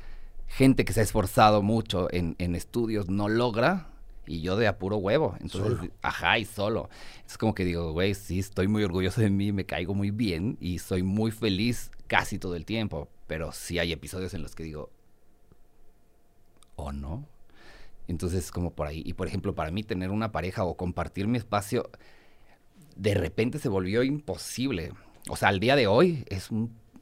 gente 0.47 0.85
que 0.85 0.93
se 0.93 1.01
ha 1.01 1.03
esforzado 1.03 1.61
mucho 1.61 2.07
en, 2.11 2.35
en 2.39 2.55
estudios 2.55 3.09
no 3.09 3.27
logra 3.27 3.89
y 4.25 4.41
yo 4.41 4.55
de 4.55 4.67
apuro 4.67 4.97
huevo. 4.97 5.35
Entonces, 5.41 5.91
ajá, 6.01 6.39
y 6.39 6.45
solo. 6.45 6.89
Es 7.27 7.37
como 7.37 7.53
que 7.53 7.65
digo, 7.65 7.91
güey, 7.91 8.13
sí, 8.13 8.39
estoy 8.39 8.67
muy 8.67 8.83
orgulloso 8.83 9.21
de 9.21 9.29
mí, 9.29 9.51
me 9.51 9.65
caigo 9.65 9.93
muy 9.93 10.11
bien 10.11 10.57
y 10.61 10.79
soy 10.79 11.03
muy 11.03 11.31
feliz 11.31 11.91
casi 12.07 12.39
todo 12.39 12.55
el 12.55 12.65
tiempo, 12.65 13.09
pero 13.27 13.51
sí 13.51 13.79
hay 13.79 13.91
episodios 13.91 14.33
en 14.33 14.43
los 14.43 14.55
que 14.55 14.63
digo, 14.63 14.91
¿o 16.75 16.91
no? 16.91 17.27
Entonces, 18.07 18.51
como 18.51 18.71
por 18.71 18.87
ahí. 18.87 19.01
Y 19.05 19.13
por 19.13 19.27
ejemplo, 19.27 19.55
para 19.55 19.71
mí 19.71 19.83
tener 19.83 20.09
una 20.09 20.31
pareja 20.31 20.63
o 20.63 20.75
compartir 20.75 21.27
mi 21.27 21.37
espacio, 21.37 21.89
de 22.95 23.13
repente 23.13 23.59
se 23.59 23.69
volvió 23.69 24.03
imposible. 24.03 24.91
O 25.29 25.35
sea, 25.35 25.49
al 25.49 25.59
día 25.59 25.75
de 25.75 25.87
hoy 25.87 26.25
es 26.27 26.49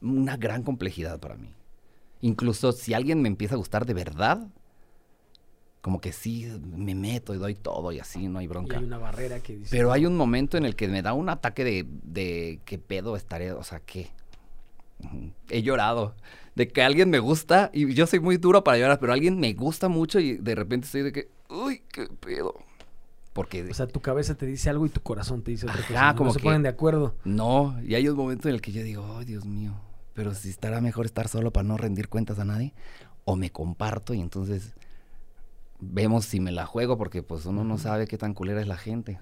una 0.00 0.36
gran 0.36 0.62
complejidad 0.62 1.18
para 1.20 1.36
mí. 1.36 1.50
Incluso 2.20 2.72
si 2.72 2.94
alguien 2.94 3.20
me 3.20 3.28
empieza 3.28 3.54
a 3.54 3.58
gustar 3.58 3.84
de 3.84 3.94
verdad, 3.94 4.46
como 5.80 6.00
que 6.00 6.12
sí 6.12 6.48
me 6.64 6.94
meto 6.94 7.34
y 7.34 7.38
doy 7.38 7.56
todo 7.56 7.90
y 7.90 7.98
así, 7.98 8.28
no 8.28 8.38
hay 8.38 8.46
bronca. 8.46 8.78
hay 8.78 8.84
una 8.84 8.98
barrera 8.98 9.40
que 9.40 9.56
dice... 9.56 9.76
Pero 9.76 9.90
hay 9.92 10.06
un 10.06 10.16
momento 10.16 10.56
en 10.56 10.64
el 10.64 10.76
que 10.76 10.86
me 10.86 11.02
da 11.02 11.12
un 11.12 11.28
ataque 11.28 11.64
de, 11.64 11.84
de 12.04 12.60
qué 12.64 12.78
pedo 12.78 13.16
estaré, 13.16 13.50
o 13.50 13.64
sea, 13.64 13.80
¿qué? 13.80 14.10
He 15.50 15.62
llorado 15.62 16.14
de 16.54 16.68
que 16.68 16.82
alguien 16.82 17.10
me 17.10 17.18
gusta 17.18 17.70
y 17.72 17.92
yo 17.94 18.06
soy 18.06 18.20
muy 18.20 18.36
duro 18.36 18.62
para 18.64 18.78
llorar, 18.78 18.98
pero 18.98 19.12
alguien 19.12 19.38
me 19.38 19.52
gusta 19.54 19.88
mucho 19.88 20.20
y 20.20 20.36
de 20.36 20.54
repente 20.54 20.86
estoy 20.86 21.02
de 21.02 21.12
que, 21.12 21.28
uy, 21.48 21.82
qué 21.90 22.08
pedo. 22.08 22.54
Porque... 23.32 23.62
O 23.70 23.74
sea, 23.74 23.86
tu 23.86 24.00
cabeza 24.00 24.34
te 24.34 24.44
dice 24.46 24.68
algo 24.68 24.84
y 24.84 24.90
tu 24.90 25.00
corazón 25.00 25.42
te 25.42 25.50
dice 25.50 25.66
otra 25.66 25.86
cosa. 25.86 26.14
como 26.14 26.28
no 26.28 26.34
se 26.34 26.40
ponen 26.40 26.62
de 26.62 26.68
acuerdo. 26.68 27.14
No, 27.24 27.80
y 27.82 27.94
hay 27.94 28.08
un 28.08 28.16
momento 28.16 28.48
en 28.48 28.54
el 28.54 28.60
que 28.60 28.72
yo 28.72 28.82
digo, 28.82 29.16
ay, 29.18 29.24
Dios 29.24 29.46
mío, 29.46 29.72
pero 30.14 30.34
si 30.34 30.50
estará 30.50 30.80
mejor 30.80 31.06
estar 31.06 31.28
solo 31.28 31.52
para 31.52 31.64
no 31.64 31.76
rendir 31.78 32.08
cuentas 32.08 32.38
a 32.38 32.44
nadie, 32.44 32.74
o 33.24 33.36
me 33.36 33.50
comparto 33.50 34.14
y 34.14 34.20
entonces 34.20 34.74
vemos 35.80 36.24
si 36.26 36.40
me 36.40 36.52
la 36.52 36.66
juego 36.66 36.96
porque 36.96 37.22
pues 37.22 37.46
uno 37.46 37.64
no 37.64 37.78
sabe 37.78 38.06
qué 38.06 38.18
tan 38.18 38.34
culera 38.34 38.60
es 38.60 38.68
la 38.68 38.76
gente. 38.76 39.18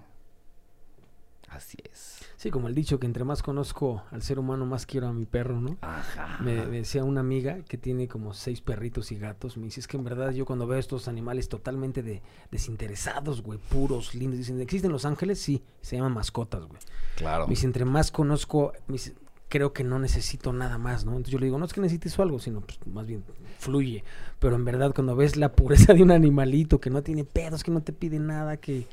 Así 1.49 1.79
es. 1.90 2.19
Sí, 2.40 2.50
como 2.50 2.68
el 2.68 2.74
dicho 2.74 2.98
que 2.98 3.05
entre 3.05 3.22
más 3.22 3.42
conozco 3.42 4.03
al 4.11 4.22
ser 4.22 4.38
humano, 4.38 4.64
más 4.64 4.87
quiero 4.87 5.09
a 5.09 5.12
mi 5.12 5.26
perro, 5.26 5.61
¿no? 5.61 5.76
Ajá. 5.83 6.38
Me, 6.42 6.64
me 6.64 6.79
decía 6.79 7.05
una 7.05 7.20
amiga 7.20 7.59
que 7.68 7.76
tiene 7.76 8.09
como 8.09 8.33
seis 8.33 8.62
perritos 8.62 9.12
y 9.12 9.18
gatos. 9.18 9.59
Me 9.59 9.66
dice, 9.66 9.81
es 9.81 9.87
que 9.87 9.98
en 9.98 10.05
verdad 10.05 10.31
yo 10.31 10.46
cuando 10.46 10.66
veo 10.66 10.79
estos 10.79 11.07
animales 11.07 11.50
totalmente 11.50 12.03
de, 12.03 12.22
desinteresados, 12.50 13.42
güey, 13.42 13.59
puros, 13.59 14.14
lindos. 14.14 14.38
Dicen, 14.38 14.59
¿existen 14.59 14.90
los 14.90 15.05
ángeles? 15.05 15.38
Sí, 15.38 15.62
se 15.83 15.96
llaman 15.96 16.14
mascotas, 16.14 16.64
güey. 16.64 16.81
Claro. 17.16 17.46
Me 17.46 17.50
dice, 17.50 17.66
entre 17.66 17.85
más 17.85 18.11
conozco, 18.11 18.72
me 18.87 18.94
dice, 18.94 19.12
creo 19.50 19.74
que 19.74 19.85
no 19.85 19.98
necesito 19.98 20.55
nada 20.55 20.79
más, 20.79 21.05
¿no? 21.05 21.11
Entonces 21.11 21.33
yo 21.33 21.40
le 21.40 21.44
digo, 21.44 21.59
no 21.59 21.66
es 21.66 21.74
que 21.74 21.83
necesites 21.83 22.18
algo, 22.18 22.38
sino 22.38 22.62
pues 22.62 22.79
más 22.87 23.07
bien 23.07 23.22
fluye. 23.59 24.03
Pero 24.38 24.57
en 24.57 24.64
verdad 24.64 24.94
cuando 24.94 25.14
ves 25.14 25.37
la 25.37 25.53
pureza 25.53 25.92
de 25.92 26.03
un 26.03 26.11
animalito 26.11 26.81
que 26.81 26.88
no 26.88 27.03
tiene 27.03 27.24
pedos, 27.24 27.62
que 27.62 27.70
no 27.70 27.83
te 27.83 27.92
pide 27.92 28.18
nada, 28.18 28.57
que... 28.57 28.87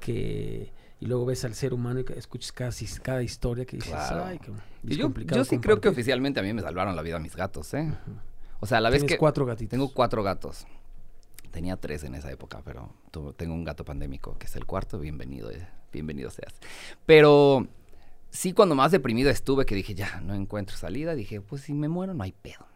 que 0.00 0.77
y 1.00 1.06
luego 1.06 1.26
ves 1.26 1.44
al 1.44 1.54
ser 1.54 1.72
humano 1.74 2.00
y 2.00 2.04
escuchas 2.18 2.52
casi 2.52 2.86
cada 3.00 3.22
historia 3.22 3.64
que 3.64 3.76
dices, 3.76 3.92
Claro. 3.92 4.24
ay, 4.24 4.38
que 4.38 4.50
es 4.50 4.96
yo, 4.96 5.04
complicado 5.04 5.40
yo 5.40 5.44
sí 5.44 5.50
creo 5.58 5.76
que 5.76 5.82
compartir". 5.82 5.90
oficialmente 5.92 6.40
a 6.40 6.42
mí 6.42 6.52
me 6.52 6.62
salvaron 6.62 6.96
la 6.96 7.02
vida 7.02 7.18
mis 7.18 7.36
gatos, 7.36 7.72
¿eh? 7.74 7.92
O 8.60 8.66
sea, 8.66 8.78
a 8.78 8.80
la 8.80 8.90
vez 8.90 9.04
que 9.04 9.16
cuatro 9.18 9.46
gatitos. 9.46 9.70
tengo 9.70 9.92
cuatro 9.92 10.22
gatos. 10.22 10.66
Tenía 11.52 11.76
tres 11.76 12.04
en 12.04 12.14
esa 12.14 12.30
época, 12.30 12.60
pero 12.64 12.92
tengo 13.36 13.54
un 13.54 13.64
gato 13.64 13.84
pandémico 13.84 14.36
que 14.38 14.46
es 14.46 14.56
el 14.56 14.66
cuarto. 14.66 14.98
Bienvenido, 14.98 15.50
eh, 15.50 15.66
bienvenido 15.92 16.30
seas. 16.30 16.54
Pero 17.06 17.66
sí, 18.30 18.52
cuando 18.52 18.74
más 18.74 18.90
deprimido 18.90 19.30
estuve, 19.30 19.64
que 19.64 19.74
dije, 19.74 19.94
ya, 19.94 20.20
no 20.20 20.34
encuentro 20.34 20.76
salida, 20.76 21.14
dije, 21.14 21.40
pues 21.40 21.62
si 21.62 21.72
me 21.72 21.88
muero, 21.88 22.12
no 22.14 22.22
hay 22.24 22.32
pedo. 22.32 22.66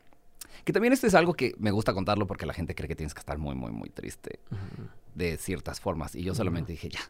Que 0.64 0.72
también 0.72 0.92
esto 0.92 1.06
es 1.06 1.14
algo 1.14 1.34
que 1.34 1.54
me 1.58 1.70
gusta 1.70 1.92
contarlo 1.92 2.26
porque 2.26 2.46
la 2.46 2.54
gente 2.54 2.74
cree 2.74 2.88
que 2.88 2.96
tienes 2.96 3.12
que 3.14 3.20
estar 3.20 3.36
muy, 3.38 3.54
muy, 3.54 3.72
muy 3.72 3.90
triste 3.90 4.38
Ujú. 4.50 4.88
de 5.16 5.36
ciertas 5.36 5.80
formas. 5.80 6.14
Y 6.14 6.22
yo 6.22 6.34
solamente 6.34 6.72
dije, 6.72 6.88
ya, 6.88 7.00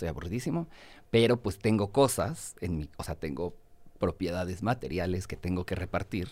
estoy 0.00 0.08
aburridísimo, 0.08 0.66
pero 1.10 1.36
pues 1.36 1.58
tengo 1.58 1.92
cosas 1.92 2.56
en 2.60 2.78
mi, 2.78 2.88
o 2.96 3.04
sea, 3.04 3.14
tengo 3.14 3.54
propiedades 3.98 4.62
materiales 4.62 5.26
que 5.26 5.36
tengo 5.36 5.66
que 5.66 5.74
repartir 5.74 6.28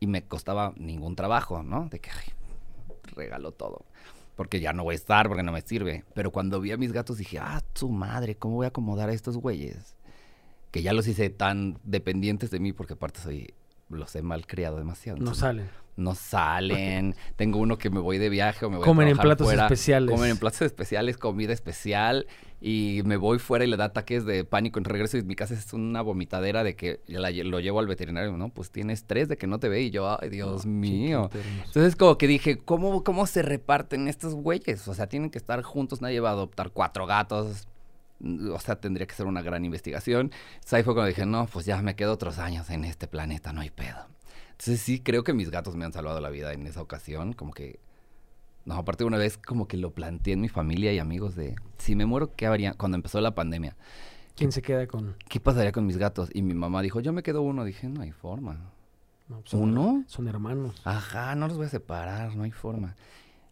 y 0.00 0.06
me 0.06 0.22
costaba 0.22 0.72
ningún 0.76 1.14
trabajo, 1.14 1.62
¿no? 1.62 1.88
De 1.90 2.00
que, 2.00 2.10
regalo 3.14 3.52
todo. 3.52 3.84
Porque 4.36 4.60
ya 4.60 4.72
no 4.72 4.84
voy 4.84 4.94
a 4.94 4.96
estar, 4.96 5.28
porque 5.28 5.42
no 5.42 5.52
me 5.52 5.60
sirve. 5.60 6.04
Pero 6.14 6.30
cuando 6.30 6.60
vi 6.60 6.72
a 6.72 6.76
mis 6.76 6.92
gatos 6.92 7.18
dije, 7.18 7.38
ah, 7.38 7.62
su 7.74 7.90
madre, 7.90 8.36
¿cómo 8.36 8.54
voy 8.54 8.64
a 8.64 8.68
acomodar 8.68 9.10
a 9.10 9.12
estos 9.12 9.36
güeyes? 9.36 9.96
Que 10.70 10.82
ya 10.82 10.92
los 10.92 11.06
hice 11.08 11.28
tan 11.28 11.78
dependientes 11.82 12.50
de 12.50 12.60
mí 12.60 12.72
porque 12.72 12.94
aparte 12.94 13.20
soy, 13.20 13.52
los 13.88 14.14
he 14.16 14.22
malcriado 14.22 14.76
demasiado. 14.78 15.18
No 15.18 15.34
salen. 15.34 15.68
no 15.96 16.14
salen. 16.14 17.14
Tengo 17.36 17.58
uno 17.58 17.78
que 17.78 17.90
me 17.90 18.00
voy 18.00 18.18
de 18.18 18.28
viaje 18.28 18.64
o 18.64 18.70
me 18.70 18.76
voy 18.76 18.84
Comen 18.84 19.08
a 19.08 19.10
en 19.10 19.18
platos 19.18 19.46
fuera, 19.46 19.64
especiales. 19.64 20.14
Comen 20.14 20.30
en 20.30 20.38
platos 20.38 20.62
especiales, 20.62 21.16
comida 21.16 21.52
especial. 21.52 22.26
Y 22.60 23.02
me 23.04 23.16
voy 23.16 23.38
fuera 23.38 23.64
y 23.64 23.68
le 23.68 23.76
da 23.76 23.84
ataques 23.84 24.24
de 24.24 24.44
pánico. 24.44 24.78
En 24.78 24.84
regreso 24.84 25.16
y 25.16 25.22
mi 25.22 25.36
casa 25.36 25.54
es 25.54 25.72
una 25.72 26.02
vomitadera 26.02 26.64
de 26.64 26.74
que 26.74 27.00
la 27.06 27.30
lo 27.30 27.60
llevo 27.60 27.78
al 27.78 27.86
veterinario. 27.86 28.36
No, 28.36 28.48
pues 28.48 28.70
tiene 28.70 28.92
estrés 28.92 29.28
de 29.28 29.36
que 29.36 29.46
no 29.46 29.60
te 29.60 29.68
ve. 29.68 29.82
Y 29.82 29.90
yo, 29.90 30.20
ay, 30.20 30.28
Dios 30.28 30.66
mío. 30.66 31.30
Entonces 31.66 31.94
como 31.94 32.18
que 32.18 32.26
dije, 32.26 32.58
¿cómo, 32.58 33.04
¿cómo 33.04 33.26
se 33.26 33.42
reparten 33.42 34.08
estos 34.08 34.34
güeyes? 34.34 34.88
O 34.88 34.94
sea, 34.94 35.08
tienen 35.08 35.30
que 35.30 35.38
estar 35.38 35.62
juntos, 35.62 36.00
nadie 36.00 36.20
va 36.20 36.30
a 36.30 36.32
adoptar 36.32 36.70
cuatro 36.70 37.06
gatos. 37.06 37.68
O 38.52 38.58
sea, 38.58 38.80
tendría 38.80 39.06
que 39.06 39.14
ser 39.14 39.26
una 39.26 39.42
gran 39.42 39.64
investigación. 39.64 40.32
Entonces 40.54 40.72
ahí 40.74 40.82
fue 40.82 40.94
cuando 40.94 41.08
dije, 41.08 41.24
no, 41.26 41.46
pues 41.46 41.66
ya 41.66 41.80
me 41.82 41.94
quedo 41.96 42.12
otros 42.12 42.38
años 42.38 42.68
en 42.70 42.84
este 42.84 43.06
planeta, 43.06 43.52
no 43.52 43.60
hay 43.60 43.70
pedo. 43.70 44.06
Entonces 44.50 44.80
sí, 44.80 45.00
creo 45.00 45.22
que 45.22 45.32
mis 45.32 45.50
gatos 45.50 45.76
me 45.76 45.84
han 45.84 45.92
salvado 45.92 46.20
la 46.20 46.30
vida 46.30 46.52
en 46.52 46.66
esa 46.66 46.82
ocasión. 46.82 47.32
Como 47.32 47.52
que, 47.52 47.78
no, 48.64 48.74
aparte 48.74 49.04
una 49.04 49.18
vez 49.18 49.38
como 49.38 49.68
que 49.68 49.76
lo 49.76 49.92
planteé 49.92 50.32
en 50.34 50.40
mi 50.40 50.48
familia 50.48 50.92
y 50.92 50.98
amigos 50.98 51.36
de, 51.36 51.54
si 51.78 51.94
me 51.94 52.06
muero, 52.06 52.34
¿qué 52.34 52.46
haría? 52.46 52.74
Cuando 52.74 52.96
empezó 52.96 53.20
la 53.20 53.34
pandemia, 53.34 53.76
¿Quién 54.34 54.52
se 54.52 54.62
queda 54.62 54.86
con...? 54.86 55.16
¿qué 55.28 55.40
pasaría 55.40 55.72
con 55.72 55.84
mis 55.86 55.96
gatos? 55.96 56.30
Y 56.32 56.42
mi 56.42 56.54
mamá 56.54 56.80
dijo, 56.82 57.00
yo 57.00 57.12
me 57.12 57.22
quedo 57.24 57.42
uno. 57.42 57.64
Dije, 57.64 57.88
no 57.88 58.02
hay 58.02 58.12
forma. 58.12 58.72
no, 59.28 59.42
son- 59.44 59.60
¿Uno? 59.62 60.04
Son 60.06 60.28
hermanos. 60.28 60.80
Ajá, 60.84 61.34
no 61.34 61.48
los 61.48 61.56
voy 61.56 61.66
a 61.66 61.70
separar, 61.70 62.36
no 62.36 62.44
hay 62.44 62.52
forma. 62.52 62.94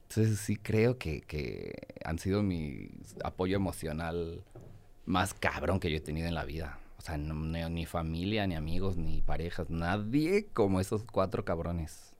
Entonces 0.08 0.38
sí 0.38 0.54
creo 0.56 0.98
que, 0.98 1.22
que 1.22 1.72
han 2.04 2.18
sido 2.20 2.42
mi 2.44 2.90
apoyo 3.24 3.56
emocional 3.56 4.44
más 5.06 5.32
cabrón 5.34 5.80
que 5.80 5.90
yo 5.90 5.96
he 5.96 6.00
tenido 6.00 6.28
en 6.28 6.34
la 6.34 6.44
vida. 6.44 6.78
O 6.98 7.00
sea, 7.00 7.16
no- 7.16 7.34
ni, 7.34 7.62
ni 7.70 7.86
familia, 7.86 8.46
ni 8.46 8.54
amigos, 8.54 8.96
ni 8.96 9.22
parejas, 9.22 9.70
nadie 9.70 10.46
como 10.52 10.80
esos 10.80 11.04
cuatro 11.04 11.44
cabrones. 11.44 12.12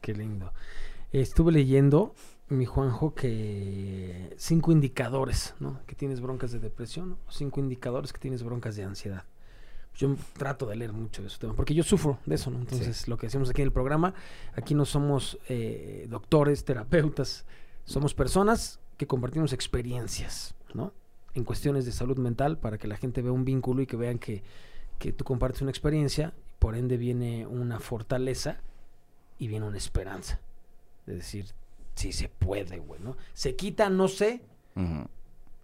Qué 0.00 0.12
lindo. 0.14 0.52
Estuve 1.12 1.52
leyendo, 1.52 2.14
mi 2.48 2.66
Juanjo, 2.66 3.14
que 3.14 4.34
cinco 4.36 4.72
indicadores, 4.72 5.54
¿no? 5.60 5.80
Que 5.86 5.94
tienes 5.94 6.20
broncas 6.20 6.52
de 6.52 6.58
depresión, 6.58 7.16
o 7.26 7.32
cinco 7.32 7.60
indicadores 7.60 8.12
que 8.12 8.18
tienes 8.18 8.42
broncas 8.42 8.76
de 8.76 8.84
ansiedad. 8.84 9.24
Yo 9.94 10.16
trato 10.36 10.66
de 10.66 10.74
leer 10.74 10.92
mucho 10.92 11.22
de 11.22 11.28
ese 11.28 11.38
tema, 11.38 11.54
porque 11.54 11.72
yo 11.72 11.84
sufro 11.84 12.18
de 12.26 12.34
eso, 12.34 12.50
¿no? 12.50 12.58
Entonces, 12.58 13.06
lo 13.06 13.16
que 13.16 13.28
hacemos 13.28 13.48
aquí 13.48 13.62
en 13.62 13.66
el 13.66 13.72
programa, 13.72 14.12
aquí 14.56 14.74
no 14.74 14.84
somos 14.84 15.38
eh, 15.48 16.06
doctores, 16.10 16.64
terapeutas, 16.64 17.46
somos 17.84 18.12
personas 18.12 18.80
que 18.96 19.06
compartimos 19.06 19.52
experiencias, 19.52 20.56
¿no? 20.74 20.92
En 21.34 21.44
cuestiones 21.44 21.84
de 21.84 21.92
salud 21.92 22.18
mental, 22.18 22.58
para 22.58 22.78
que 22.78 22.88
la 22.88 22.96
gente 22.96 23.22
vea 23.22 23.32
un 23.32 23.44
vínculo 23.44 23.82
y 23.82 23.86
que 23.86 23.96
vean 23.96 24.18
que, 24.18 24.42
que 24.98 25.12
tú 25.12 25.24
compartes 25.24 25.62
una 25.62 25.70
experiencia, 25.70 26.32
por 26.58 26.76
ende 26.76 26.96
viene 26.96 27.46
una 27.46 27.80
fortaleza 27.80 28.60
y 29.38 29.48
viene 29.48 29.66
una 29.66 29.78
esperanza. 29.78 30.40
De 31.06 31.16
decir, 31.16 31.46
sí 31.94 32.12
se 32.12 32.28
puede, 32.28 32.78
güey, 32.78 33.00
¿no? 33.02 33.16
Se 33.34 33.56
quita, 33.56 33.90
no 33.90 34.08
sé, 34.08 34.42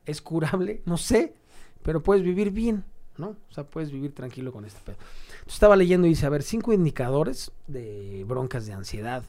es 0.07 0.21
curable, 0.21 0.83
no 0.85 0.97
sé, 0.97 1.35
pero 1.83 2.03
puedes 2.03 2.23
vivir 2.23 2.51
bien, 2.51 2.85
¿no? 3.17 3.29
O 3.29 3.53
sea, 3.53 3.65
puedes 3.65 3.91
vivir 3.91 4.15
tranquilo 4.15 4.53
con 4.53 4.65
este 4.65 4.81
pedo. 4.85 4.97
Entonces, 4.99 5.55
estaba 5.55 5.77
leyendo 5.77 6.07
y 6.07 6.11
dice, 6.11 6.27
a 6.27 6.31
ver, 6.31 6.43
cinco 6.43 6.73
indicadores 6.73 7.53
de 7.67 8.25
broncas 8.27 8.67
de 8.67 8.73
ansiedad, 8.73 9.25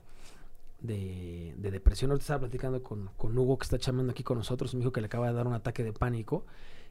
de, 0.82 1.54
de 1.58 1.72
depresión. 1.72 2.12
Ahorita 2.12 2.24
estaba 2.24 2.39
platicando 2.41 2.82
con, 2.84 3.10
con 3.17 3.38
Hugo, 3.38 3.58
que 3.58 3.63
está 3.63 3.78
chamando 3.78 4.12
aquí 4.12 4.24
con 4.24 4.38
nosotros, 4.38 4.74
me 4.74 4.80
dijo 4.80 4.91
que 4.91 5.02
le 5.02 5.08
acaba 5.08 5.28
de 5.28 5.34
dar 5.34 5.48
un 5.48 5.54
ataque 5.54 5.84
de 5.84 5.94
pánico 5.94 6.46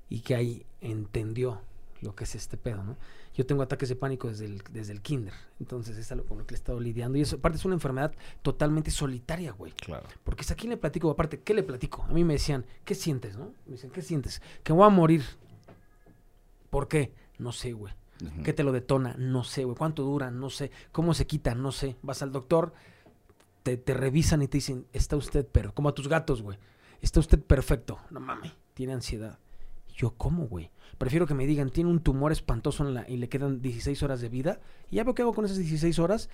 y 0.09 0.21
que 0.21 0.35
ahí 0.35 0.67
entendió 0.81 1.61
lo 2.01 2.15
que 2.15 2.25
es 2.25 2.35
este 2.35 2.57
pedo, 2.57 2.83
¿no? 2.83 2.97
Yo 3.35 3.45
tengo 3.45 3.63
ataques 3.63 3.89
de 3.91 3.97
pánico 3.97 4.29
desde 4.29 4.47
el, 4.47 4.63
desde 4.71 4.93
el 4.93 5.03
kinder, 5.03 5.35
entonces 5.61 5.97
es 5.99 6.11
algo 6.11 6.27
con 6.27 6.39
lo 6.39 6.47
que 6.47 6.53
le 6.53 6.57
he 6.57 6.61
estado 6.61 6.81
lidiando. 6.81 7.19
Y 7.19 7.21
eso, 7.21 7.37
aparte, 7.37 7.59
es 7.59 7.65
una 7.65 7.75
enfermedad 7.75 8.15
totalmente 8.43 8.91
solitaria, 8.91 9.53
güey. 9.53 9.73
Claro. 9.73 10.09
Porque 10.25 10.43
si 10.43 10.53
aquí 10.53 10.67
le 10.67 10.79
platico, 10.79 11.11
aparte, 11.11 11.41
¿qué 11.41 11.53
le 11.53 11.63
platico? 11.63 12.03
A 12.05 12.13
mí 12.13 12.25
me 12.25 12.35
decían, 12.35 12.65
¿qué 12.85 12.95
sientes, 12.95 13.37
no? 13.37 13.53
Me 13.67 13.73
dicen, 13.73 13.91
¿qué 13.91 14.03
sientes? 14.03 14.41
Que 14.63 14.73
voy 14.73 14.87
a 14.87 14.89
morir. 14.89 15.23
¿Por 16.71 16.89
qué? 16.89 17.13
No 17.39 17.53
sé, 17.53 17.73
güey. 17.73 17.93
¿Qué 18.45 18.53
te 18.53 18.65
lo 18.65 18.73
detona? 18.73 19.15
No 19.19 19.45
sé, 19.45 19.65
güey. 19.65 19.77
¿Cuánto 19.77 20.03
dura? 20.03 20.31
No 20.31 20.51
sé. 20.51 20.71
¿Cómo 20.93 21.15
se 21.15 21.27
quita? 21.27 21.55
No 21.55 21.73
sé. 21.73 21.97
Vas 22.03 22.23
al 22.23 22.33
doctor, 22.33 22.73
te, 23.63 23.77
te 23.77 23.95
revisan 23.95 24.43
y 24.43 24.49
te 24.49 24.59
dicen, 24.59 24.87
está 24.93 25.17
usted, 25.17 25.47
pero 25.51 25.75
como 25.75 25.89
a 25.89 25.95
tus 25.95 26.09
gatos, 26.09 26.43
güey. 26.43 26.59
Está 27.01 27.21
usted 27.21 27.41
perfecto. 27.41 27.99
No 28.11 28.21
mames, 28.21 28.53
tiene 28.75 28.93
ansiedad. 28.93 29.39
Yo, 29.95 30.11
¿cómo, 30.17 30.47
güey? 30.47 30.71
Prefiero 30.99 31.27
que 31.27 31.35
me 31.35 31.47
digan, 31.47 31.71
tiene 31.71 31.91
un 31.91 32.01
tumor 32.01 32.33
espantoso 32.33 32.87
en 32.87 32.95
la, 32.95 33.09
y 33.09 33.17
le 33.17 33.29
quedan 33.29 33.63
16 33.63 34.03
horas 34.03 34.21
de 34.21 34.29
vida. 34.29 34.61
Y 34.91 34.97
ya 34.97 35.05
veo 35.05 35.15
qué 35.15 35.23
hago 35.23 35.33
con 35.33 35.45
esas 35.45 35.59
16 35.59 35.99
horas. 35.99 36.29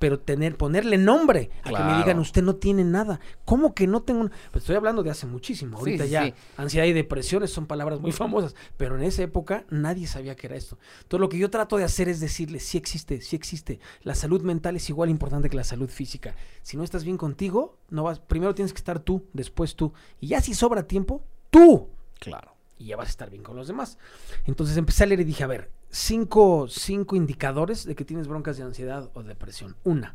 Pero 0.00 0.18
tener, 0.18 0.56
ponerle 0.56 0.98
nombre 0.98 1.50
a 1.62 1.70
que 1.70 1.84
me 1.84 1.98
digan, 1.98 2.18
usted 2.18 2.42
no 2.42 2.56
tiene 2.56 2.82
nada. 2.82 3.20
¿Cómo 3.44 3.74
que 3.74 3.86
no 3.86 4.02
tengo? 4.02 4.22
un-?" 4.22 4.30
Pues 4.50 4.62
estoy 4.62 4.74
hablando 4.74 5.04
de 5.04 5.10
hace 5.10 5.26
muchísimo. 5.26 5.78
Ahorita 5.78 6.04
sí, 6.04 6.10
ya 6.10 6.24
sí. 6.24 6.34
ansiedad 6.56 6.86
y 6.86 6.92
depresiones 6.92 7.52
son 7.52 7.66
palabras 7.66 8.00
muy 8.00 8.10
famosas. 8.12 8.56
Pero 8.76 8.96
en 8.96 9.02
esa 9.04 9.22
época 9.22 9.64
nadie 9.70 10.06
sabía 10.08 10.34
que 10.34 10.48
era 10.48 10.56
esto. 10.56 10.78
Entonces 11.02 11.20
lo 11.20 11.28
que 11.28 11.38
yo 11.38 11.50
trato 11.50 11.76
de 11.76 11.84
hacer 11.84 12.08
es 12.08 12.18
decirle, 12.18 12.58
sí 12.58 12.78
existe, 12.78 13.20
sí 13.20 13.36
existe. 13.36 13.78
La 14.02 14.14
salud 14.14 14.42
mental 14.42 14.74
es 14.76 14.88
igual 14.88 15.10
importante 15.10 15.48
que 15.48 15.56
la 15.56 15.64
salud 15.64 15.88
física. 15.88 16.34
Si 16.62 16.76
no 16.76 16.82
estás 16.82 17.04
bien 17.04 17.16
contigo, 17.16 17.78
no 17.90 18.02
vas, 18.02 18.18
primero 18.18 18.54
tienes 18.54 18.72
que 18.72 18.78
estar 18.78 19.00
tú, 19.00 19.26
después 19.32 19.76
tú. 19.76 19.92
Y 20.20 20.28
ya 20.28 20.40
si 20.40 20.54
sobra 20.54 20.86
tiempo, 20.86 21.22
tú. 21.50 21.88
Claro. 22.18 22.54
Y 22.78 22.86
ya 22.86 22.96
vas 22.96 23.08
a 23.08 23.10
estar 23.10 23.30
bien 23.30 23.42
con 23.42 23.56
los 23.56 23.68
demás. 23.68 23.98
Entonces 24.46 24.76
empecé 24.76 25.04
a 25.04 25.06
leer 25.06 25.20
y 25.20 25.24
dije, 25.24 25.44
a 25.44 25.46
ver, 25.46 25.70
cinco, 25.90 26.66
cinco 26.68 27.16
indicadores 27.16 27.84
de 27.84 27.94
que 27.94 28.04
tienes 28.04 28.28
broncas 28.28 28.56
de 28.56 28.62
ansiedad 28.62 29.10
o 29.14 29.22
depresión. 29.22 29.76
Una, 29.84 30.14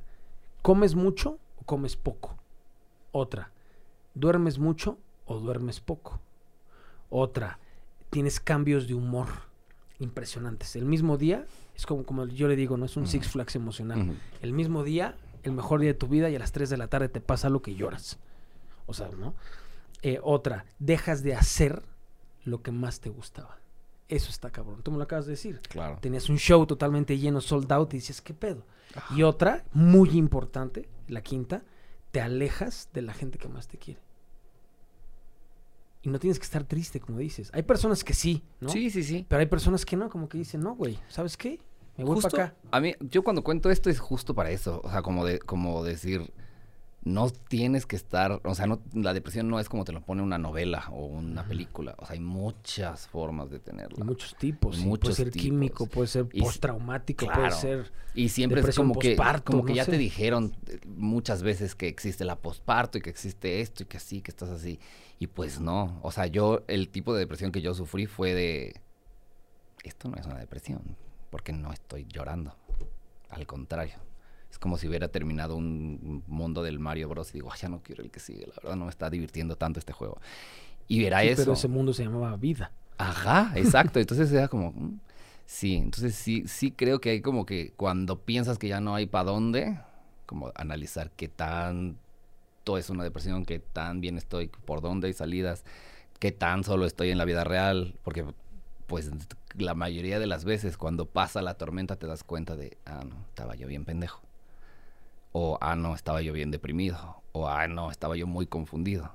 ¿comes 0.62 0.96
mucho 0.96 1.38
o 1.58 1.64
comes 1.64 1.96
poco? 1.96 2.38
Otra, 3.12 3.52
¿duermes 4.14 4.58
mucho 4.58 4.98
o 5.26 5.40
duermes 5.40 5.80
poco? 5.80 6.20
Otra, 7.10 7.60
tienes 8.10 8.40
cambios 8.40 8.88
de 8.88 8.94
humor 8.94 9.28
impresionantes. 10.00 10.76
El 10.76 10.86
mismo 10.86 11.18
día, 11.18 11.46
es 11.76 11.86
como, 11.86 12.04
como 12.04 12.26
yo 12.28 12.48
le 12.48 12.56
digo, 12.56 12.78
no 12.78 12.86
es 12.86 12.98
un. 12.98 13.08
Six 13.08 13.30
Flags 13.30 13.56
emocional. 13.56 14.18
El 14.42 14.54
mismo 14.54 14.84
día, 14.84 15.16
el 15.44 15.52
mejor 15.52 15.80
día 15.82 15.92
de 15.92 16.00
tu 16.00 16.08
vida 16.08 16.30
y 16.30 16.36
a 16.36 16.40
las 16.40 16.52
3 16.52 16.70
de 16.70 16.78
la 16.78 16.88
tarde 16.88 17.10
te 17.10 17.22
pasa 17.22 17.50
lo 17.50 17.62
que 17.62 17.76
lloras. 17.76 18.18
O 18.88 18.94
sea, 18.94 19.10
¿no? 19.10 19.36
Eh, 20.02 20.20
otra, 20.22 20.66
dejas 20.80 21.24
de 21.24 21.36
hacer 21.36 21.84
lo 22.44 22.62
que 22.62 22.72
más 22.72 23.00
te 23.00 23.10
gustaba. 23.10 23.60
Eso 24.08 24.30
está 24.30 24.52
cabrón. 24.52 24.82
Tú 24.84 24.92
me 24.92 24.98
lo 24.98 25.04
acabas 25.04 25.26
de 25.26 25.32
decir. 25.32 25.60
Claro. 25.70 25.98
Tenías 26.00 26.30
un 26.30 26.38
show 26.38 26.66
totalmente 26.66 27.18
lleno, 27.18 27.42
sold 27.42 27.72
out, 27.72 27.94
y 27.94 27.98
dices, 27.98 28.22
¿qué 28.22 28.34
pedo? 28.34 28.64
Y 29.16 29.24
otra, 29.24 29.66
muy 29.74 30.12
importante, 30.12 30.88
la 31.08 31.22
quinta, 31.22 31.64
te 32.12 32.22
alejas 32.22 32.90
de 32.94 33.02
la 33.02 33.14
gente 33.14 33.38
que 33.38 33.50
más 33.50 33.68
te 33.68 33.78
quiere. 33.78 34.00
Y 36.02 36.10
no 36.10 36.20
tienes 36.20 36.38
que 36.38 36.46
estar 36.46 36.64
triste, 36.64 37.00
como 37.00 37.18
dices. 37.18 37.50
Hay 37.52 37.64
personas 37.64 38.04
que 38.04 38.14
sí, 38.14 38.44
¿no? 38.60 38.70
Sí, 38.70 38.92
sí, 38.92 39.04
sí. 39.04 39.26
Pero 39.28 39.40
hay 39.40 39.48
personas 39.48 39.86
que 39.86 39.98
no, 39.98 40.10
como 40.10 40.30
que 40.30 40.38
dicen, 40.38 40.62
no, 40.62 40.76
güey, 40.76 41.00
¿sabes 41.10 41.36
qué? 41.36 41.60
Me 41.98 42.04
voy 42.04 42.16
Justo, 42.16 42.30
para 42.30 42.44
acá. 42.46 42.56
A 42.72 42.80
mí, 42.80 42.94
yo 43.00 43.24
cuando 43.24 43.44
cuento 43.44 43.72
esto 43.72 43.90
es 43.90 44.00
justo 44.00 44.36
para 44.36 44.52
eso. 44.52 44.82
O 44.84 44.90
sea, 44.90 45.02
como, 45.02 45.26
de, 45.26 45.40
como 45.40 45.84
decir, 45.84 46.32
no 47.06 47.30
tienes 47.30 47.86
que 47.86 47.96
estar, 47.96 48.42
o 48.44 48.56
sea, 48.56 48.66
no, 48.66 48.82
la 48.94 49.14
depresión 49.14 49.48
no 49.48 49.60
es 49.60 49.70
como 49.70 49.86
te 49.86 49.92
lo 49.92 50.02
pone 50.02 50.24
una 50.24 50.40
novela 50.40 50.88
o 50.92 51.06
una 51.06 51.48
película. 51.48 51.94
O 52.00 52.06
sea, 52.06 52.16
hay 52.16 52.20
muchas 52.20 53.08
formas 53.08 53.52
de 53.52 53.58
Hay 53.58 53.62
tenerla. 53.62 54.04
muchos 54.04 54.36
tipos. 54.36 54.76
Y 54.76 54.82
sí. 54.82 54.88
muchos 54.88 55.02
puede 55.04 55.16
ser 55.16 55.30
tipos. 55.30 55.46
quémico, 55.46 55.86
puede 55.86 56.08
ser 56.08 56.28
Y 56.34 56.42
postraumático, 56.42 57.28
puede 57.28 57.52
ser. 57.52 57.92
Y 58.16 58.30
siempre 58.30 58.62
es 58.62 58.76
como 58.76 58.96
que, 58.98 59.10
posparto, 59.16 59.52
como 59.52 59.66
que 59.66 59.74
no 59.74 59.76
ya 59.76 59.86
sé. 59.86 59.92
te 59.92 59.98
dijeron 60.00 60.56
eh, 60.68 60.80
muchas 60.88 61.44
veces 61.44 61.76
que 61.76 61.88
existe 61.88 62.26
la 62.26 62.38
posparto 62.38 62.98
y 62.98 63.02
que 63.02 63.12
existe 63.12 63.62
esto 63.62 63.84
y 63.84 63.86
que 63.86 63.98
así, 63.98 64.22
que 64.22 64.32
estás 64.32 64.50
así. 64.50 64.80
Y 65.20 65.28
pues 65.28 65.60
no. 65.60 66.00
O 66.02 66.12
sea, 66.12 66.26
yo, 66.26 66.64
el 66.68 66.90
tipo 66.90 67.14
de 67.14 67.20
depresión 67.20 67.52
que 67.52 67.62
yo 67.62 67.76
sufrí 67.76 68.08
fue 68.08 68.34
de. 68.34 68.82
Esto 69.84 70.10
no 70.10 70.18
es 70.18 70.26
una 70.26 70.40
depresión, 70.40 70.82
porque 71.30 71.54
no 71.54 71.72
estoy 71.72 72.08
llorando. 72.10 72.56
Al 73.30 73.46
contrario. 73.46 73.96
Es 74.56 74.60
como 74.60 74.78
si 74.78 74.88
hubiera 74.88 75.10
terminado 75.10 75.58
un 75.58 76.24
mundo 76.28 76.64
del 76.64 76.80
Mario 76.80 77.10
Bros. 77.10 77.30
y 77.32 77.34
digo, 77.34 77.50
"Ay, 77.52 77.60
ya 77.62 77.68
no 77.68 77.82
quiero 77.84 78.04
el 78.06 78.10
que 78.10 78.22
sigue. 78.22 78.48
La 78.48 78.54
verdad 78.64 78.78
no 78.78 78.86
me 78.86 78.90
está 78.90 79.10
divirtiendo 79.10 79.58
tanto 79.58 79.80
este 79.80 79.92
juego. 79.92 80.18
Y 80.88 81.00
Sí, 81.00 81.06
eso. 81.08 81.42
pero 81.42 81.52
ese 81.52 81.68
mundo 81.68 81.94
se 81.94 82.06
llamaba 82.06 82.38
vida. 82.38 82.72
Ajá, 82.98 83.52
exacto. 83.56 84.00
Entonces 84.00 84.32
era 84.32 84.48
como, 84.48 84.72
mm, 84.72 85.00
sí, 85.46 85.76
entonces 85.76 86.16
sí, 86.16 86.46
sí 86.48 86.72
creo 86.72 87.02
que 87.02 87.10
hay 87.10 87.22
como 87.22 87.46
que 87.46 87.74
cuando 87.76 88.22
piensas 88.22 88.58
que 88.58 88.70
ya 88.70 88.80
no 88.80 88.96
hay 88.96 89.08
para 89.08 89.26
dónde, 89.26 89.78
como 90.26 90.54
analizar 90.56 91.12
qué 91.12 91.28
tanto 91.28 92.78
es 92.78 92.90
una 92.90 93.04
depresión, 93.04 93.44
qué 93.44 93.60
tan 93.60 94.00
bien 94.00 94.18
estoy, 94.18 94.48
por 94.48 94.80
dónde 94.80 95.08
hay 95.08 95.14
salidas, 95.14 95.66
qué 96.20 96.32
tan 96.32 96.64
solo 96.64 96.86
estoy 96.86 97.10
en 97.10 97.18
la 97.18 97.26
vida 97.26 97.44
real, 97.44 97.96
porque 98.04 98.24
pues 98.88 99.12
la 99.58 99.74
mayoría 99.74 100.18
de 100.18 100.28
las 100.28 100.46
veces 100.46 100.78
cuando 100.78 101.08
pasa 101.08 101.42
la 101.42 101.56
tormenta 101.56 101.98
te 101.98 102.08
das 102.08 102.24
cuenta 102.24 102.56
de, 102.56 102.78
ah, 102.86 103.04
no, 103.06 103.18
estaba 103.28 103.56
yo 103.56 103.68
bien 103.68 103.84
pendejo. 103.84 104.22
O, 105.38 105.58
ah, 105.60 105.76
no, 105.76 105.94
estaba 105.94 106.22
yo 106.22 106.32
bien 106.32 106.50
deprimido. 106.50 107.22
O, 107.34 107.50
ah, 107.50 107.68
no, 107.68 107.92
estaba 107.92 108.16
yo 108.16 108.26
muy 108.26 108.48
confundido. 108.48 109.12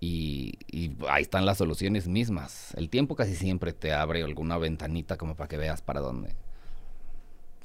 Y, 0.00 0.54
y 0.66 0.96
ahí 1.10 1.20
están 1.20 1.44
las 1.44 1.58
soluciones 1.58 2.08
mismas. 2.08 2.72
El 2.74 2.88
tiempo 2.88 3.16
casi 3.16 3.36
siempre 3.36 3.74
te 3.74 3.92
abre 3.92 4.22
alguna 4.22 4.56
ventanita 4.56 5.18
como 5.18 5.36
para 5.36 5.48
que 5.48 5.58
veas 5.58 5.82
para 5.82 6.00
dónde. 6.00 6.34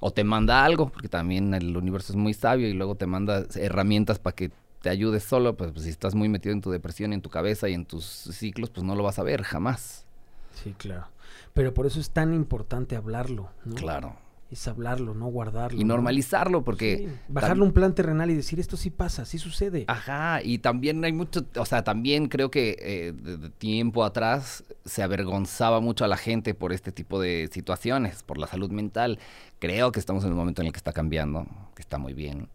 O 0.01 0.11
te 0.11 0.25
manda 0.25 0.65
algo, 0.65 0.89
porque 0.89 1.07
también 1.07 1.53
el 1.53 1.77
universo 1.77 2.11
es 2.11 2.17
muy 2.17 2.33
sabio 2.33 2.67
y 2.67 2.73
luego 2.73 2.95
te 2.95 3.07
manda 3.07 3.45
herramientas 3.55 4.19
para 4.19 4.35
que 4.35 4.51
te 4.81 4.89
ayudes 4.89 5.23
solo. 5.23 5.55
Pues, 5.55 5.71
pues, 5.71 5.85
si 5.85 5.89
estás 5.89 6.13
muy 6.13 6.27
metido 6.27 6.51
en 6.51 6.59
tu 6.59 6.71
depresión, 6.71 7.13
en 7.13 7.21
tu 7.21 7.29
cabeza 7.29 7.69
y 7.69 7.73
en 7.73 7.85
tus 7.85 8.03
ciclos, 8.05 8.69
pues 8.69 8.85
no 8.85 8.95
lo 8.95 9.03
vas 9.03 9.17
a 9.17 9.23
ver 9.23 9.43
jamás. 9.43 10.05
Sí, 10.61 10.75
claro. 10.77 11.07
Pero 11.53 11.73
por 11.73 11.85
eso 11.85 12.01
es 12.01 12.09
tan 12.09 12.33
importante 12.33 12.97
hablarlo, 12.97 13.49
¿no? 13.63 13.75
Claro. 13.75 14.26
Es 14.49 14.67
hablarlo, 14.67 15.13
no 15.13 15.27
guardarlo. 15.27 15.79
Y 15.79 15.83
¿no? 15.83 15.95
normalizarlo, 15.95 16.63
porque... 16.63 16.97
Sí, 16.97 17.07
Bajarle 17.27 17.63
un 17.63 17.73
plan 17.73 17.93
terrenal 17.93 18.31
y 18.31 18.35
decir, 18.35 18.59
esto 18.59 18.77
sí 18.77 18.89
pasa, 18.89 19.25
sí 19.25 19.37
sucede. 19.37 19.83
Ajá, 19.87 20.41
y 20.41 20.59
también 20.59 21.03
hay 21.03 21.11
mucho, 21.11 21.45
o 21.57 21.65
sea, 21.65 21.83
también 21.83 22.29
creo 22.29 22.49
que 22.49 22.77
eh, 22.79 23.13
de, 23.13 23.37
de 23.37 23.49
tiempo 23.49 24.05
atrás 24.05 24.63
se 24.85 25.03
avergonzaba 25.03 25.81
mucho 25.81 26.05
a 26.05 26.07
la 26.07 26.17
gente 26.17 26.53
por 26.53 26.71
este 26.71 26.93
tipo 26.93 27.19
de 27.19 27.49
situaciones, 27.51 28.23
por 28.23 28.37
la 28.37 28.47
salud 28.47 28.71
mental. 28.71 29.19
Creo 29.59 29.91
que 29.91 29.99
estamos 29.99 30.23
en 30.23 30.31
un 30.31 30.37
momento 30.37 30.61
en 30.61 30.67
el 30.67 30.73
que 30.73 30.77
está 30.77 30.93
cambiando, 30.93 31.45
que 31.75 31.81
está 31.81 31.97
muy 31.97 32.13
bien, 32.13 32.47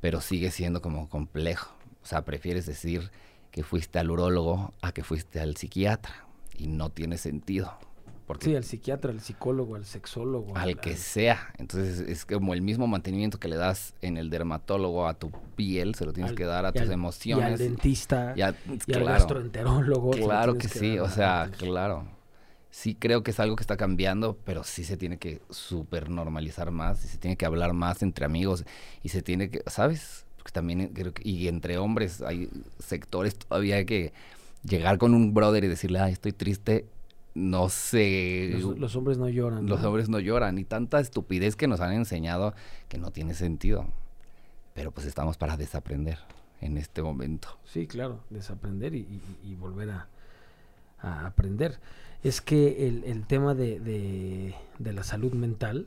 pero 0.00 0.20
sigue 0.20 0.50
siendo 0.50 0.82
como 0.82 1.08
complejo. 1.08 1.72
O 2.02 2.06
sea, 2.06 2.24
prefieres 2.24 2.66
decir 2.66 3.10
que 3.50 3.62
fuiste 3.62 3.98
al 3.98 4.10
urólogo 4.10 4.72
a 4.82 4.92
que 4.92 5.02
fuiste 5.02 5.40
al 5.40 5.56
psiquiatra 5.56 6.26
y 6.56 6.66
no 6.66 6.90
tiene 6.90 7.16
sentido. 7.16 7.78
Porque 8.28 8.44
Sí, 8.44 8.54
al 8.54 8.62
psiquiatra, 8.62 9.10
al 9.10 9.20
psicólogo, 9.20 9.74
al 9.74 9.86
sexólogo. 9.86 10.54
al 10.54 10.78
que 10.78 10.96
sea. 10.96 11.52
Entonces 11.56 12.00
es 12.00 12.26
como 12.26 12.52
el 12.52 12.60
mismo 12.60 12.86
mantenimiento 12.86 13.40
que 13.40 13.48
le 13.48 13.56
das 13.56 13.94
en 14.02 14.18
el 14.18 14.28
dermatólogo 14.28 15.08
a 15.08 15.14
tu 15.14 15.30
piel, 15.56 15.94
se 15.94 16.04
lo 16.04 16.12
tienes 16.12 16.30
al- 16.32 16.36
que 16.36 16.44
dar 16.44 16.66
a 16.66 16.72
tus 16.72 16.90
emociones. 16.90 17.48
Y 17.48 17.52
al 17.52 17.58
dentista. 17.58 18.34
y 18.36 18.42
a- 18.42 18.54
y 18.86 18.92
al 18.92 19.04
gastroenterólogo. 19.04 20.10
claro 20.10 20.56
que 20.58 20.68
sí, 20.68 20.98
o 20.98 21.08
sea, 21.08 21.50
claro. 21.56 22.06
Sí 22.70 22.94
creo 22.94 23.22
que 23.22 23.30
es 23.30 23.40
algo 23.40 23.56
que 23.56 23.62
está 23.62 23.78
cambiando, 23.78 24.36
pero 24.44 24.62
sí 24.62 24.84
se 24.84 24.98
tiene 24.98 25.16
que 25.16 25.40
súper 25.48 26.10
normalizar 26.10 26.70
más, 26.70 27.02
y 27.06 27.08
se 27.08 27.16
tiene 27.16 27.36
que 27.38 27.46
hablar 27.46 27.72
más 27.72 28.02
entre 28.02 28.26
amigos, 28.26 28.64
y 29.02 29.08
se 29.08 29.22
tiene 29.22 29.48
que, 29.48 29.62
¿sabes? 29.68 30.26
Porque 30.36 30.52
también 30.52 30.88
creo 30.88 31.14
que, 31.14 31.26
y 31.26 31.48
entre 31.48 31.78
hombres 31.78 32.20
hay 32.20 32.50
sectores 32.78 33.36
todavía 33.36 33.84
que 33.86 34.12
llegar 34.64 34.98
con 34.98 35.14
un 35.14 35.32
brother 35.32 35.64
y 35.64 35.68
decirle, 35.68 35.98
ay, 35.98 36.12
estoy 36.12 36.32
triste, 36.32 36.84
no 37.34 37.68
sé, 37.68 38.50
Los, 38.60 38.78
los 38.78 38.96
hombres 38.96 39.18
no 39.18 39.28
lloran. 39.28 39.66
los 39.66 39.80
¿no? 39.80 39.88
hombres 39.88 40.08
no 40.08 40.18
lloran 40.18 40.58
y 40.58 40.64
tanta 40.64 40.98
estupidez 41.00 41.54
que 41.56 41.66
nos 41.68 41.80
han 41.80 41.92
enseñado 41.92 42.54
que 42.88 42.98
no 42.98 43.10
tiene 43.10 43.34
sentido. 43.34 43.86
Pero 44.74 44.90
pues 44.92 45.06
estamos 45.06 45.36
para 45.36 45.56
desaprender 45.56 46.18
en 46.60 46.78
este 46.78 47.02
momento. 47.02 47.48
Sí, 47.64 47.86
claro, 47.86 48.20
desaprender 48.30 48.94
y, 48.94 49.00
y- 49.00 49.50
y 49.50 49.54
volver 49.54 49.90
a, 49.90 50.08
a 51.00 51.26
aprender. 51.26 51.78
Es 52.22 52.40
que 52.40 52.88
el, 52.88 53.04
el 53.04 53.26
tema 53.26 53.54
de, 53.54 53.78
de- 53.80 54.54
de 54.78 54.92
la 54.92 55.02
salud 55.04 55.32
mental, 55.32 55.86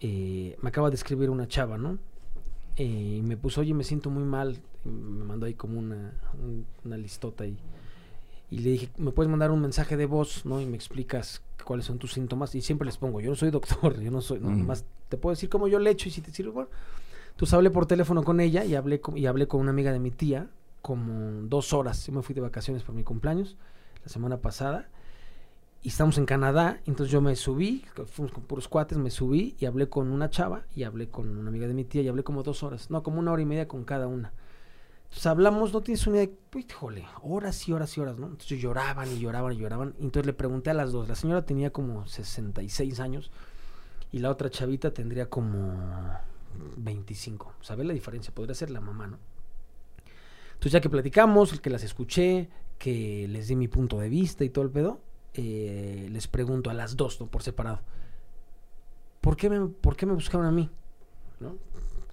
eh, 0.00 0.56
me 0.60 0.68
acaba 0.68 0.90
de 0.90 0.96
escribir 0.96 1.30
una 1.30 1.48
chava, 1.48 1.78
¿no? 1.78 1.98
Eh, 2.76 3.16
y 3.18 3.22
me 3.22 3.36
puso, 3.36 3.60
oye, 3.62 3.72
me 3.72 3.84
siento 3.84 4.10
muy 4.10 4.24
mal. 4.24 4.58
y 4.84 4.88
me 4.88 5.24
mandó 5.24 5.46
ahí 5.46 5.54
como 5.54 5.78
una, 5.78 6.12
un- 6.34 6.66
una 6.84 6.96
listota 6.98 7.46
y, 7.46 7.56
y 8.54 8.58
le 8.58 8.70
dije, 8.70 8.88
¿me 8.98 9.10
puedes 9.10 9.28
mandar 9.28 9.50
un 9.50 9.60
mensaje 9.60 9.96
de 9.96 10.06
voz, 10.06 10.46
¿no? 10.46 10.60
Y 10.60 10.66
me 10.66 10.76
explicas 10.76 11.42
cuáles 11.64 11.86
son 11.86 11.98
tus 11.98 12.12
síntomas. 12.12 12.54
Y 12.54 12.60
siempre 12.60 12.86
les 12.86 12.96
pongo, 12.96 13.20
yo 13.20 13.30
no 13.30 13.34
soy 13.34 13.50
doctor, 13.50 13.98
yo 14.00 14.12
no 14.12 14.20
soy, 14.20 14.38
no, 14.38 14.48
nomás 14.48 14.84
te 15.08 15.16
puedo 15.16 15.34
decir 15.34 15.48
cómo 15.48 15.66
yo 15.66 15.80
le 15.80 15.90
echo 15.90 16.08
y 16.08 16.12
si 16.12 16.20
te 16.20 16.30
sirve, 16.30 16.52
bueno. 16.52 16.70
Entonces 17.32 17.52
hablé 17.52 17.70
por 17.70 17.86
teléfono 17.86 18.22
con 18.22 18.38
ella 18.38 18.64
y 18.64 18.76
hablé 18.76 19.00
con, 19.00 19.18
y 19.18 19.26
hablé 19.26 19.48
con 19.48 19.60
una 19.60 19.70
amiga 19.70 19.90
de 19.90 19.98
mi 19.98 20.12
tía 20.12 20.50
como 20.82 21.48
dos 21.48 21.72
horas. 21.72 22.06
Yo 22.06 22.12
me 22.12 22.22
fui 22.22 22.32
de 22.32 22.42
vacaciones 22.42 22.84
por 22.84 22.94
mi 22.94 23.02
cumpleaños 23.02 23.56
la 24.04 24.08
semana 24.08 24.36
pasada 24.36 24.88
y 25.82 25.88
estamos 25.88 26.16
en 26.18 26.24
Canadá. 26.24 26.80
Entonces 26.86 27.10
yo 27.10 27.20
me 27.20 27.34
subí, 27.34 27.84
fuimos 28.06 28.32
con 28.32 28.44
puros 28.44 28.68
cuates, 28.68 28.98
me 28.98 29.10
subí 29.10 29.56
y 29.58 29.66
hablé 29.66 29.88
con 29.88 30.12
una 30.12 30.30
chava 30.30 30.62
y 30.76 30.84
hablé 30.84 31.08
con 31.08 31.28
una 31.28 31.48
amiga 31.48 31.66
de 31.66 31.74
mi 31.74 31.82
tía 31.82 32.02
y 32.02 32.08
hablé 32.08 32.22
como 32.22 32.44
dos 32.44 32.62
horas. 32.62 32.88
No, 32.88 33.02
como 33.02 33.18
una 33.18 33.32
hora 33.32 33.42
y 33.42 33.46
media 33.46 33.66
con 33.66 33.82
cada 33.82 34.06
una. 34.06 34.32
Entonces 35.14 35.26
hablamos, 35.26 35.72
no 35.72 35.80
tienes 35.80 36.04
una 36.08 36.16
idea, 36.16 36.34
uy, 36.52 36.66
híjole, 36.68 37.06
horas 37.22 37.68
y 37.68 37.72
horas 37.72 37.96
y 37.96 38.00
horas, 38.00 38.18
¿no? 38.18 38.26
Entonces 38.26 38.60
lloraban 38.60 39.08
y 39.12 39.20
lloraban 39.20 39.52
y 39.52 39.56
lloraban. 39.58 39.94
Entonces 40.00 40.26
le 40.26 40.32
pregunté 40.32 40.70
a 40.70 40.74
las 40.74 40.90
dos. 40.90 41.08
La 41.08 41.14
señora 41.14 41.46
tenía 41.46 41.70
como 41.70 42.04
66 42.04 42.98
años 42.98 43.30
y 44.10 44.18
la 44.18 44.28
otra 44.28 44.50
chavita 44.50 44.92
tendría 44.92 45.30
como 45.30 46.18
25. 46.78 47.54
¿Sabes 47.60 47.86
la 47.86 47.94
diferencia? 47.94 48.34
Podría 48.34 48.56
ser 48.56 48.70
la 48.70 48.80
mamá, 48.80 49.06
¿no? 49.06 49.18
Entonces 50.54 50.72
ya 50.72 50.80
que 50.80 50.90
platicamos, 50.90 51.60
que 51.60 51.70
las 51.70 51.84
escuché, 51.84 52.48
que 52.76 53.28
les 53.28 53.46
di 53.46 53.54
mi 53.54 53.68
punto 53.68 54.00
de 54.00 54.08
vista 54.08 54.42
y 54.42 54.50
todo 54.50 54.64
el 54.64 54.72
pedo, 54.72 55.00
eh, 55.34 56.08
les 56.10 56.26
pregunto 56.26 56.70
a 56.70 56.74
las 56.74 56.96
dos, 56.96 57.20
¿no? 57.20 57.28
Por 57.28 57.44
separado. 57.44 57.82
¿Por 59.20 59.36
qué 59.36 59.48
me, 59.48 59.68
por 59.68 59.94
qué 59.94 60.06
me 60.06 60.14
buscaron 60.14 60.44
a 60.48 60.50
mí? 60.50 60.68
¿No? 61.38 61.54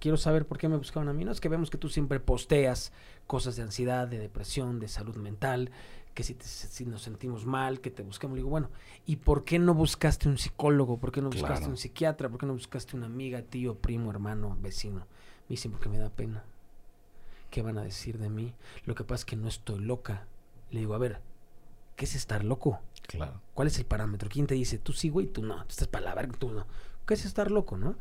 Quiero 0.02 0.16
saber 0.16 0.46
por 0.48 0.58
qué 0.58 0.68
me 0.68 0.76
buscaron 0.76 1.08
a 1.08 1.12
mí. 1.12 1.24
No 1.24 1.30
es 1.30 1.40
que 1.40 1.48
vemos 1.48 1.70
que 1.70 1.78
tú 1.78 1.88
siempre 1.88 2.18
posteas 2.18 2.90
cosas 3.28 3.54
de 3.54 3.62
ansiedad, 3.62 4.08
de 4.08 4.18
depresión, 4.18 4.80
de 4.80 4.88
salud 4.88 5.14
mental, 5.14 5.70
que 6.12 6.24
si, 6.24 6.34
te- 6.34 6.44
si 6.44 6.84
nos 6.86 7.02
sentimos 7.02 7.46
mal, 7.46 7.80
que 7.80 7.92
te 7.92 8.02
buscamos. 8.02 8.34
Le 8.34 8.40
digo, 8.40 8.50
bueno, 8.50 8.68
¿y 9.06 9.14
por 9.14 9.44
qué 9.44 9.60
no 9.60 9.74
buscaste 9.74 10.28
un 10.28 10.38
psicólogo? 10.38 10.98
¿Por 10.98 11.12
qué 11.12 11.20
no 11.22 11.28
buscaste 11.30 11.58
Claro. 11.58 11.70
un 11.70 11.76
psiquiatra? 11.76 12.28
¿Por 12.28 12.40
qué 12.40 12.46
no 12.46 12.52
buscaste 12.54 12.96
una 12.96 13.06
amiga, 13.06 13.42
tío, 13.42 13.76
primo, 13.76 14.10
hermano, 14.10 14.58
vecino? 14.60 14.96
Me 15.48 15.50
dicen, 15.50 15.70
porque 15.70 15.88
me 15.88 15.98
da 15.98 16.10
pena. 16.10 16.42
¿Qué 17.50 17.62
van 17.62 17.78
a 17.78 17.82
decir 17.84 18.18
de 18.18 18.28
mí? 18.28 18.54
Lo 18.86 18.96
que 18.96 19.04
pasa 19.04 19.20
es 19.20 19.24
que 19.24 19.36
no 19.36 19.46
estoy 19.46 19.78
loca. 19.78 20.26
Le 20.72 20.80
digo, 20.80 20.94
a 20.94 20.98
ver, 20.98 21.20
¿qué 21.94 22.06
es 22.06 22.16
estar 22.16 22.42
loco? 22.44 22.80
Claro. 23.06 23.40
¿Cuál 23.54 23.68
es 23.68 23.78
el 23.78 23.84
parámetro? 23.84 24.28
¿Quién 24.28 24.48
te 24.48 24.54
dice, 24.56 24.78
tú 24.78 24.92
sí, 24.92 25.10
güey, 25.10 25.28
tú 25.28 25.42
no? 25.44 25.58
Tú 25.58 25.70
estás 25.70 25.86
para 25.86 26.06
la 26.06 26.14
verga, 26.16 26.32
tú 26.36 26.50
no. 26.50 26.66
¿Qué 27.06 27.14
es 27.14 27.24
estar 27.24 27.52
loco, 27.52 27.76
no? 27.76 27.94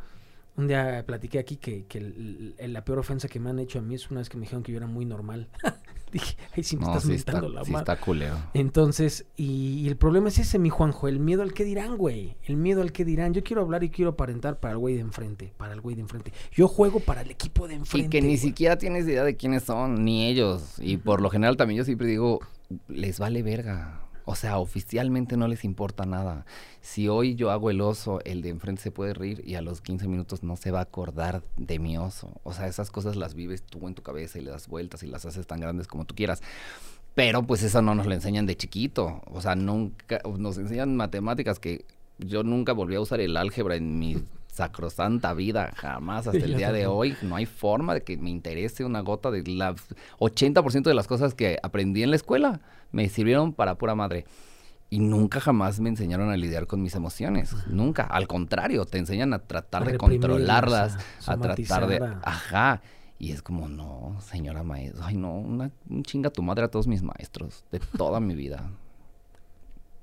Un 0.58 0.68
día 0.68 1.04
platiqué 1.08 1.40
aquí 1.40 1.56
que, 1.58 1.86
que 1.86 1.98
el- 2.00 2.56
el- 2.58 2.74
la 2.74 2.84
peor 2.84 3.00
ofensa 3.00 3.28
que 3.28 3.40
me 3.40 3.50
han 3.50 3.60
hecho 3.60 3.80
a 3.80 3.82
mí 3.82 3.96
es 3.96 4.12
una 4.12 4.20
vez 4.20 4.30
que 4.30 4.38
me 4.38 4.42
dijeron 4.42 4.64
que 4.64 4.72
yo 4.72 4.78
era 4.78 4.88
muy 4.88 5.06
normal. 5.06 5.48
Dije, 6.12 6.36
ay, 6.58 6.64
sí 6.64 6.76
me 6.76 6.82
No, 6.82 6.88
estás 6.90 7.04
sí 7.04 7.14
está, 7.14 7.42
la 7.42 7.64
sí 7.64 7.74
está 7.74 7.98
culero. 7.98 8.36
Entonces, 8.54 9.28
y, 9.38 9.80
y 9.80 9.88
el 9.88 9.96
problema 9.96 10.28
es 10.28 10.40
ese, 10.40 10.60
mi 10.60 10.70
Juanjo, 10.70 11.08
el 11.08 11.20
miedo 11.20 11.42
al 11.42 11.54
que 11.54 11.64
dirán, 11.64 11.96
güey. 11.96 12.36
El 12.44 12.58
miedo 12.58 12.82
al 12.82 12.92
que 12.92 13.06
dirán. 13.06 13.34
Yo 13.34 13.46
quiero 13.46 13.62
hablar 13.62 13.86
y 13.86 13.90
quiero 13.90 14.12
aparentar 14.12 14.60
para 14.60 14.74
el 14.74 14.78
güey 14.78 14.96
de 14.96 15.02
enfrente, 15.02 15.54
para 15.56 15.74
el 15.74 15.80
güey 15.80 15.96
de 15.96 16.02
enfrente. 16.02 16.34
Yo 16.52 16.68
juego 16.68 17.00
para 17.00 17.22
el 17.22 17.32
equipo 17.32 17.66
de 17.66 17.76
enfrente. 17.76 18.08
Y 18.08 18.10
que 18.10 18.22
ni 18.22 18.38
siquiera 18.38 18.78
tienes 18.78 19.06
idea 19.06 19.24
de 19.24 19.38
quiénes 19.38 19.64
son, 19.64 20.04
ni 20.04 20.26
ellos. 20.28 20.76
Y 20.80 20.98
por 20.98 21.22
lo 21.22 21.30
general 21.30 21.56
también 21.56 21.78
yo 21.78 21.86
siempre 21.86 22.08
digo, 22.08 22.42
les 22.90 23.18
vale 23.18 23.42
verga. 23.42 24.02
O 24.32 24.36
sea, 24.36 24.60
oficialmente 24.60 25.36
no 25.36 25.50
les 25.50 25.66
importa 25.66 26.06
nada. 26.06 26.46
Si 26.80 27.10
hoy 27.10 27.36
yo 27.36 27.52
hago 27.52 27.70
el 27.70 27.82
oso, 27.82 28.22
el 28.24 28.42
de 28.42 28.48
enfrente 28.48 28.82
se 28.82 28.90
puede 28.90 29.14
reír 29.14 29.44
y 29.46 29.56
a 29.56 29.62
los 29.62 29.82
15 29.82 30.08
minutos 30.08 30.42
no 30.42 30.56
se 30.56 30.72
va 30.72 30.80
a 30.80 30.84
acordar 30.84 31.44
de 31.58 31.80
mi 31.80 31.98
oso. 31.98 32.32
O 32.44 32.54
sea, 32.54 32.68
esas 32.68 32.92
cosas 32.92 33.18
las 33.18 33.34
vives 33.34 33.62
tú 33.62 33.90
en 33.90 33.94
tu 33.94 34.04
cabeza 34.04 34.40
y 34.40 34.44
le 34.44 34.52
das 34.52 34.70
vueltas 34.70 35.04
y 35.04 35.08
las 35.08 35.26
haces 35.26 35.46
tan 35.48 35.60
grandes 35.60 35.86
como 35.86 36.06
tú 36.06 36.16
quieras. 36.16 36.42
Pero 37.14 37.44
pues 37.44 37.62
eso 37.62 37.82
no 37.82 37.94
nos 37.94 38.06
lo 38.06 38.14
enseñan 38.14 38.46
de 38.46 38.56
chiquito. 38.56 39.22
O 39.34 39.42
sea, 39.42 39.56
nunca 39.56 40.22
nos 40.38 40.58
enseñan 40.58 40.96
matemáticas 40.96 41.60
que 41.60 41.84
yo 42.18 42.44
nunca 42.44 42.72
volví 42.72 42.96
a 42.96 43.02
usar 43.02 43.20
el 43.20 43.36
álgebra 43.36 43.76
en 43.76 44.00
mi 44.00 44.16
sacrosanta 44.48 45.34
vida, 45.34 45.74
jamás 45.76 46.28
hasta 46.28 46.46
el 46.46 46.56
día 46.56 46.72
de 46.72 46.88
hoy. 46.88 47.18
No 47.22 47.36
hay 47.36 47.46
forma 47.46 47.96
de 47.96 48.04
que 48.04 48.16
me 48.16 48.30
interese 48.30 48.86
una 48.86 49.02
gota 49.02 49.30
de 49.30 49.44
la 49.46 49.76
80% 50.20 50.84
de 50.84 50.94
las 50.94 51.08
cosas 51.08 51.34
que 51.34 51.60
aprendí 51.62 52.02
en 52.02 52.12
la 52.12 52.16
escuela 52.16 52.62
me 52.92 53.10
sirvieron 53.10 53.54
para 53.54 53.76
pura 53.76 53.96
madre. 53.96 54.26
Y 54.90 55.00
nunca 55.00 55.40
jamás 55.40 55.80
me 55.80 55.88
enseñaron 55.88 56.30
a 56.30 56.38
lidiar 56.38 56.68
con 56.68 56.82
mis 56.82 56.96
emociones. 56.96 57.56
Nunca. 57.68 58.04
Al 58.04 58.28
contrario, 58.28 58.86
te 58.86 58.98
enseñan 58.98 59.34
a 59.34 59.40
tratar 59.40 59.86
de 59.86 59.98
controlarlas, 59.98 60.98
a, 61.26 61.38
tratar 61.38 61.88
de. 61.88 62.00
Ajá. 62.24 62.82
Y 63.18 63.32
es 63.32 63.42
como, 63.42 63.70
no, 63.70 64.18
señora 64.20 64.64
maestra. 64.64 65.06
Ay, 65.06 65.16
no, 65.16 65.34
una, 65.38 65.72
un 65.90 66.04
chinga 66.04 66.30
tu 66.30 66.42
madre 66.42 66.66
a 66.66 66.68
todos 66.68 66.88
mis 66.88 67.04
maestros 67.04 67.64
de 67.72 67.80
toda 67.80 68.20
mi 68.20 68.36
vida 68.36 68.70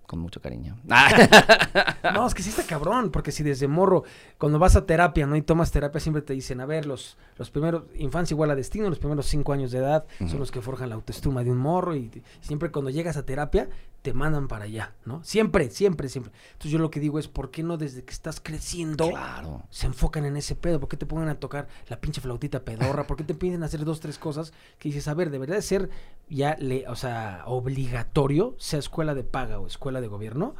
con 0.08 0.20
mucho 0.20 0.40
cariño. 0.40 0.78
no, 2.14 2.26
es 2.26 2.34
que 2.34 2.42
sí 2.42 2.48
está 2.48 2.62
cabrón, 2.62 3.10
porque 3.10 3.30
si 3.30 3.42
desde 3.42 3.68
morro, 3.68 4.04
cuando 4.38 4.58
vas 4.58 4.74
a 4.74 4.86
terapia, 4.86 5.26
¿no? 5.26 5.36
Y 5.36 5.42
tomas 5.42 5.70
terapia, 5.70 6.00
siempre 6.00 6.22
te 6.22 6.32
dicen, 6.32 6.62
a 6.62 6.66
ver, 6.66 6.86
los, 6.86 7.18
los 7.36 7.50
primeros, 7.50 7.84
infancia 7.94 8.34
igual 8.34 8.50
a 8.50 8.54
destino, 8.54 8.88
los 8.88 8.98
primeros 8.98 9.26
cinco 9.26 9.52
años 9.52 9.70
de 9.70 9.80
edad 9.80 10.06
son 10.26 10.38
los 10.38 10.50
que 10.50 10.62
forjan 10.62 10.88
la 10.88 10.94
autoestima 10.94 11.44
de 11.44 11.50
un 11.50 11.58
morro 11.58 11.94
y 11.94 12.10
siempre 12.40 12.70
cuando 12.70 12.90
llegas 12.90 13.18
a 13.18 13.26
terapia 13.26 13.68
te 14.08 14.14
mandan 14.14 14.48
para 14.48 14.64
allá, 14.64 14.94
¿no? 15.04 15.22
Siempre, 15.22 15.68
siempre, 15.68 16.08
siempre. 16.08 16.32
Entonces 16.52 16.70
yo 16.70 16.78
lo 16.78 16.90
que 16.90 16.98
digo 16.98 17.18
es, 17.18 17.28
¿por 17.28 17.50
qué 17.50 17.62
no 17.62 17.76
desde 17.76 18.04
que 18.04 18.12
estás 18.14 18.40
creciendo 18.40 19.10
claro. 19.10 19.64
se 19.68 19.86
enfocan 19.86 20.24
en 20.24 20.38
ese 20.38 20.54
pedo? 20.54 20.80
¿Por 20.80 20.88
qué 20.88 20.96
te 20.96 21.04
ponen 21.04 21.28
a 21.28 21.34
tocar 21.34 21.68
la 21.88 22.00
pinche 22.00 22.22
flautita 22.22 22.64
pedorra? 22.64 23.06
¿Por 23.06 23.18
qué 23.18 23.24
te 23.24 23.34
piden 23.34 23.62
hacer 23.64 23.84
dos, 23.84 24.00
tres 24.00 24.16
cosas 24.16 24.54
que 24.78 24.88
dices, 24.88 25.08
a 25.08 25.14
ver, 25.14 25.28
debería 25.28 25.56
de 25.56 25.60
ser 25.60 25.90
ya, 26.30 26.56
le, 26.58 26.88
o 26.88 26.96
sea, 26.96 27.42
obligatorio, 27.44 28.54
sea 28.56 28.78
escuela 28.78 29.14
de 29.14 29.24
paga 29.24 29.60
o 29.60 29.66
escuela 29.66 30.00
de 30.00 30.08
gobierno, 30.08 30.54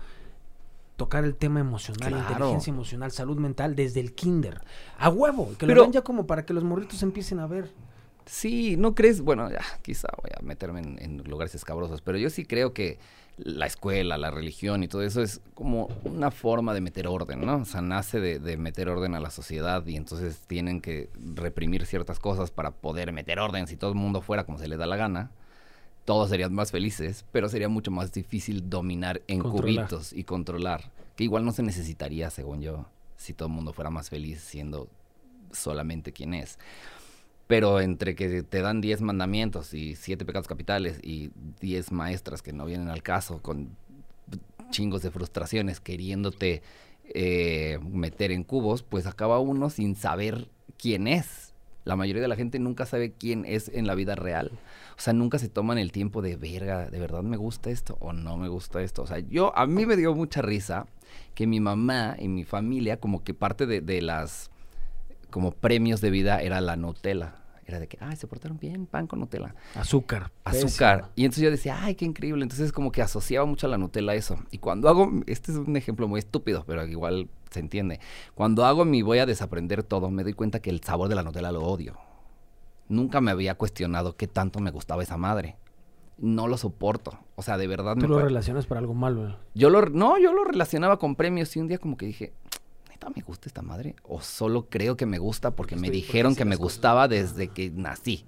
tocar 0.96 1.24
el 1.24 1.34
tema 1.34 1.60
emocional, 1.60 2.12
inteligencia 2.18 2.70
emocional, 2.70 3.12
salud 3.12 3.38
mental 3.38 3.74
desde 3.76 4.00
el 4.00 4.12
kinder. 4.12 4.60
A 4.98 5.08
huevo, 5.08 5.54
que 5.58 5.66
lo 5.66 5.80
ven 5.84 5.92
ya 5.92 6.02
como 6.02 6.26
para 6.26 6.44
que 6.44 6.52
los 6.52 6.64
morritos 6.64 7.02
empiecen 7.02 7.38
a 7.38 7.46
ver. 7.46 7.72
Sí, 8.26 8.76
¿no 8.76 8.94
crees? 8.94 9.22
Bueno, 9.22 9.50
ya, 9.50 9.62
quizá 9.80 10.08
voy 10.22 10.32
a 10.38 10.42
meterme 10.42 10.80
en 10.80 11.22
lugares 11.24 11.54
escabrosos, 11.54 12.02
pero 12.02 12.18
yo 12.18 12.28
sí 12.28 12.44
creo 12.44 12.74
que 12.74 12.98
la 13.38 13.66
escuela, 13.66 14.18
la 14.18 14.30
religión 14.30 14.82
y 14.82 14.88
todo 14.88 15.02
eso 15.02 15.22
es 15.22 15.40
como 15.54 15.88
una 16.04 16.30
forma 16.30 16.74
de 16.74 16.80
meter 16.80 17.06
orden, 17.06 17.44
¿no? 17.44 17.58
O 17.58 17.64
sea, 17.64 17.80
nace 17.80 18.20
de, 18.20 18.56
meter 18.56 18.88
orden 18.88 19.14
a 19.14 19.20
la 19.20 19.30
sociedad 19.30 19.86
y 19.86 19.96
entonces 19.96 20.40
tienen 20.46 20.80
que 20.80 21.08
reprimir 21.34 21.86
ciertas 21.86 22.18
cosas 22.18 22.50
para 22.50 22.72
poder 22.72 23.12
meter 23.12 23.38
orden. 23.38 23.66
Si 23.66 23.76
todo 23.76 23.90
el 23.90 23.96
mundo 23.96 24.20
fuera 24.20 24.44
como 24.44 24.58
se 24.58 24.68
le 24.68 24.76
da 24.76 24.86
la 24.86 24.96
gana, 24.96 25.30
todos 26.04 26.30
serían 26.30 26.54
más 26.54 26.70
felices, 26.70 27.24
pero 27.32 27.48
sería 27.48 27.68
mucho 27.68 27.90
más 27.90 28.12
difícil 28.12 28.68
dominar 28.68 29.22
en 29.28 29.40
cubitos 29.40 30.12
y 30.12 30.24
controlar, 30.24 30.90
que 31.16 31.24
igual 31.24 31.44
no 31.44 31.52
se 31.52 31.62
necesitaría, 31.62 32.30
según 32.30 32.60
yo, 32.60 32.86
si 33.16 33.34
todo 33.34 33.48
el 33.48 33.54
mundo 33.54 33.72
fuera 33.72 33.90
más 33.90 34.10
feliz 34.10 34.40
siendo 34.40 34.88
solamente 35.52 36.12
quien 36.12 36.34
es. 36.34 36.58
Pero 37.48 37.80
entre 37.80 38.14
que 38.14 38.44
te 38.44 38.60
dan 38.60 38.80
10 38.80 39.00
mandamientos 39.00 39.74
y 39.74 39.96
7 39.96 40.24
pecados 40.24 40.46
capitales 40.46 41.00
y 41.02 41.30
10 41.60 41.90
maestras 41.90 42.42
que 42.42 42.52
no 42.52 42.66
vienen 42.66 42.88
al 42.88 43.02
caso 43.02 43.42
con 43.42 43.70
chingos 44.70 45.02
de 45.02 45.10
frustraciones 45.10 45.80
queriéndote 45.80 46.62
eh, 47.14 47.78
meter 47.82 48.32
en 48.32 48.44
cubos, 48.44 48.82
pues 48.82 49.06
acaba 49.06 49.40
uno 49.40 49.70
sin 49.70 49.96
saber 49.96 50.48
quién 50.76 51.08
es. 51.08 51.54
La 51.84 51.96
mayoría 51.96 52.20
de 52.20 52.28
la 52.28 52.36
gente 52.36 52.58
nunca 52.58 52.84
sabe 52.84 53.12
quién 53.12 53.46
es 53.46 53.70
en 53.70 53.86
la 53.86 53.94
vida 53.94 54.14
real. 54.14 54.50
O 54.98 55.00
sea, 55.00 55.14
nunca 55.14 55.38
se 55.38 55.48
toman 55.48 55.78
el 55.78 55.90
tiempo 55.90 56.20
de 56.20 56.36
verga, 56.36 56.90
¿de 56.90 57.00
verdad 57.00 57.22
me 57.22 57.38
gusta 57.38 57.70
esto 57.70 57.96
o 58.00 58.12
no 58.12 58.36
me 58.36 58.48
gusta 58.48 58.82
esto? 58.82 59.02
O 59.02 59.06
sea, 59.06 59.20
yo, 59.20 59.56
a 59.56 59.66
mí 59.66 59.86
me 59.86 59.96
dio 59.96 60.14
mucha 60.14 60.42
risa 60.42 60.86
que 61.34 61.46
mi 61.46 61.60
mamá 61.60 62.16
y 62.18 62.28
mi 62.28 62.44
familia, 62.44 62.98
como 62.98 63.24
que 63.24 63.32
parte 63.32 63.64
de, 63.64 63.80
de 63.80 64.02
las 64.02 64.50
como 65.30 65.52
premios 65.52 66.00
de 66.00 66.10
vida 66.10 66.40
era 66.40 66.60
la 66.60 66.76
Nutella. 66.76 67.34
Era 67.68 67.78
de 67.78 67.86
que, 67.86 67.98
ay, 68.00 68.16
se 68.16 68.26
portaron 68.26 68.58
bien, 68.58 68.86
pan 68.86 69.06
con 69.06 69.20
Nutella. 69.20 69.54
Azúcar. 69.74 70.32
Azúcar. 70.42 71.10
Y 71.16 71.26
entonces 71.26 71.44
yo 71.44 71.50
decía, 71.50 71.76
ay, 71.82 71.96
qué 71.96 72.06
increíble. 72.06 72.42
Entonces 72.42 72.72
como 72.72 72.90
que 72.90 73.02
asociaba 73.02 73.44
mucho 73.44 73.66
a 73.66 73.70
la 73.70 73.76
Nutella 73.76 74.14
eso. 74.14 74.38
Y 74.50 74.56
cuando 74.56 74.88
hago, 74.88 75.10
este 75.26 75.52
es 75.52 75.58
un 75.58 75.76
ejemplo 75.76 76.08
muy 76.08 76.18
estúpido, 76.18 76.64
pero 76.66 76.86
igual 76.86 77.28
se 77.50 77.60
entiende. 77.60 78.00
Cuando 78.34 78.64
hago 78.64 78.86
mi 78.86 79.02
voy 79.02 79.18
a 79.18 79.26
desaprender 79.26 79.82
todo, 79.82 80.10
me 80.10 80.22
doy 80.22 80.32
cuenta 80.32 80.60
que 80.60 80.70
el 80.70 80.82
sabor 80.82 81.10
de 81.10 81.14
la 81.14 81.22
Nutella 81.22 81.52
lo 81.52 81.62
odio. 81.62 81.98
Nunca 82.88 83.20
me 83.20 83.30
había 83.30 83.54
cuestionado 83.54 84.16
qué 84.16 84.26
tanto 84.26 84.60
me 84.60 84.70
gustaba 84.70 85.02
esa 85.02 85.18
madre. 85.18 85.56
No 86.16 86.48
lo 86.48 86.56
soporto. 86.56 87.18
O 87.36 87.42
sea, 87.42 87.58
de 87.58 87.66
verdad 87.66 87.96
¿Tú 87.96 88.08
lo 88.08 88.18
relacionas 88.18 88.66
para 88.66 88.80
algo 88.80 88.94
malo? 88.94 89.36
Yo 89.54 89.68
lo, 89.68 89.82
no, 89.90 90.18
yo 90.18 90.32
lo 90.32 90.44
relacionaba 90.44 90.98
con 90.98 91.16
premios 91.16 91.54
y 91.54 91.60
un 91.60 91.68
día 91.68 91.76
como 91.76 91.98
que 91.98 92.06
dije, 92.06 92.32
me 93.14 93.22
gusta 93.22 93.48
esta 93.48 93.62
madre? 93.62 93.94
¿O 94.02 94.20
solo 94.20 94.68
creo 94.68 94.96
que 94.96 95.06
me 95.06 95.18
gusta 95.18 95.52
porque 95.52 95.76
me 95.76 95.90
dijeron 95.90 96.34
que 96.34 96.44
me 96.44 96.56
gustaba 96.56 97.08
desde 97.08 97.48
que 97.48 97.70
nací? 97.70 98.26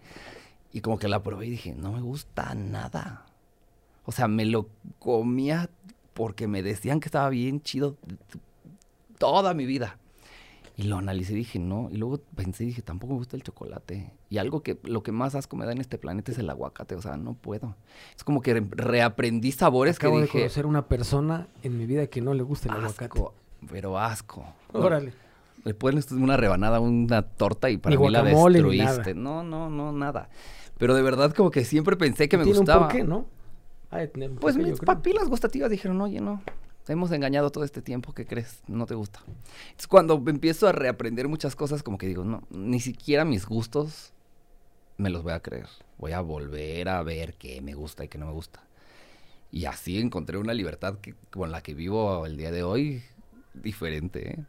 Y 0.72 0.80
como 0.80 0.98
que 0.98 1.08
la 1.08 1.22
probé 1.22 1.46
y 1.46 1.50
dije, 1.50 1.74
no 1.74 1.92
me 1.92 2.00
gusta 2.00 2.54
nada. 2.54 3.26
O 4.04 4.12
sea, 4.12 4.28
me 4.28 4.44
lo 4.44 4.68
comía 4.98 5.68
porque 6.14 6.46
me 6.46 6.62
decían 6.62 7.00
que 7.00 7.08
estaba 7.08 7.28
bien 7.28 7.60
chido 7.60 7.96
toda 9.18 9.52
mi 9.54 9.66
vida. 9.66 9.98
Y 10.76 10.84
lo 10.84 10.96
analicé 10.96 11.32
y 11.32 11.36
dije, 11.36 11.58
no. 11.58 11.88
Y 11.92 11.96
luego 11.96 12.20
pensé 12.34 12.64
y 12.64 12.68
dije, 12.68 12.80
tampoco 12.82 13.12
me 13.12 13.18
gusta 13.18 13.36
el 13.36 13.42
chocolate. 13.42 14.12
Y 14.30 14.38
algo 14.38 14.62
que 14.62 14.78
lo 14.84 15.02
que 15.02 15.12
más 15.12 15.34
asco 15.34 15.56
me 15.56 15.66
da 15.66 15.72
en 15.72 15.80
este 15.80 15.98
planeta 15.98 16.32
es 16.32 16.38
el 16.38 16.48
aguacate. 16.48 16.94
O 16.94 17.02
sea, 17.02 17.16
no 17.16 17.34
puedo. 17.34 17.76
Es 18.16 18.24
como 18.24 18.40
que 18.40 18.64
reaprendí 18.70 19.52
sabores 19.52 19.96
Acabo 19.96 20.16
que 20.16 20.22
dije. 20.22 20.38
de 20.38 20.44
conocer 20.44 20.66
una 20.66 20.86
persona 20.88 21.48
en 21.62 21.76
mi 21.76 21.84
vida 21.84 22.06
que 22.06 22.22
no 22.22 22.32
le 22.32 22.42
gusta 22.42 22.70
el 22.70 22.76
aguacate 22.76 23.20
pero 23.68 23.98
asco. 23.98 24.44
Órale. 24.72 25.12
Le 25.64 25.74
pones 25.74 26.10
una 26.12 26.36
rebanada, 26.36 26.80
una 26.80 27.22
torta 27.22 27.68
y 27.70 27.76
para 27.76 27.96
mí 27.96 28.10
la 28.10 28.22
destruiste. 28.22 29.14
No, 29.14 29.42
no, 29.42 29.68
no, 29.68 29.92
nada. 29.92 30.30
Pero 30.78 30.94
de 30.94 31.02
verdad 31.02 31.34
como 31.34 31.50
que 31.50 31.64
siempre 31.64 31.96
pensé 31.96 32.28
que 32.28 32.38
me 32.38 32.44
gustaba. 32.44 32.88
por 32.88 32.96
qué, 32.96 33.04
¿no? 33.04 33.26
pues 34.40 34.56
mis 34.56 34.78
papilas 34.78 35.28
gustativas 35.28 35.68
dijeron, 35.68 36.00
oye, 36.00 36.20
no, 36.20 36.40
te 36.84 36.92
hemos 36.92 37.10
engañado 37.10 37.50
todo 37.50 37.64
este 37.64 37.82
tiempo, 37.82 38.12
¿qué 38.12 38.24
crees? 38.24 38.62
No 38.68 38.86
te 38.86 38.94
gusta. 38.94 39.20
Entonces 39.26 39.88
cuando 39.88 40.22
empiezo 40.26 40.68
a 40.68 40.72
reaprender 40.72 41.28
muchas 41.28 41.56
cosas, 41.56 41.82
como 41.82 41.98
que 41.98 42.06
digo, 42.06 42.24
no, 42.24 42.42
ni 42.50 42.80
siquiera 42.80 43.24
mis 43.24 43.46
gustos 43.46 44.12
me 44.96 45.10
los 45.10 45.22
voy 45.22 45.32
a 45.32 45.40
creer. 45.40 45.66
Voy 45.98 46.12
a 46.12 46.20
volver 46.20 46.88
a 46.88 47.02
ver 47.02 47.34
qué 47.34 47.60
me 47.60 47.74
gusta 47.74 48.04
y 48.04 48.08
qué 48.08 48.18
no 48.18 48.26
me 48.26 48.32
gusta. 48.32 48.62
Y 49.50 49.64
así 49.64 49.98
encontré 49.98 50.38
una 50.38 50.54
libertad 50.54 50.98
que, 51.00 51.14
con 51.30 51.50
la 51.50 51.62
que 51.62 51.74
vivo 51.74 52.24
el 52.26 52.36
día 52.36 52.52
de 52.52 52.62
hoy 52.62 53.02
diferente, 53.54 54.30
¿eh? 54.30 54.44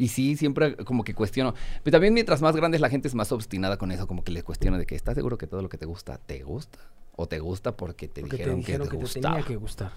Y 0.00 0.08
sí, 0.08 0.34
siempre 0.34 0.76
como 0.76 1.04
que 1.04 1.14
cuestiono. 1.14 1.54
Pero 1.82 1.96
también 1.96 2.14
mientras 2.14 2.40
más 2.40 2.56
grande 2.56 2.78
es 2.78 2.80
la 2.80 2.88
gente 2.88 3.06
es 3.06 3.14
más 3.14 3.32
obstinada 3.32 3.76
con 3.76 3.92
eso, 3.92 4.06
como 4.06 4.24
que 4.24 4.32
le 4.32 4.42
cuestiono 4.42 4.78
de 4.78 4.86
que 4.86 4.94
¿estás 4.94 5.14
seguro 5.14 5.36
que 5.36 5.46
todo 5.46 5.60
lo 5.60 5.68
que 5.68 5.76
te 5.76 5.84
gusta 5.84 6.16
te 6.16 6.42
gusta? 6.42 6.78
¿O 7.16 7.28
te 7.28 7.38
gusta 7.38 7.76
porque 7.76 8.08
te 8.08 8.22
dijeron, 8.22 8.62
que 8.62 8.78
te, 8.78 8.88
que 8.88 9.20
tenía 9.20 9.42
que 9.42 9.56
gustar? 9.56 9.92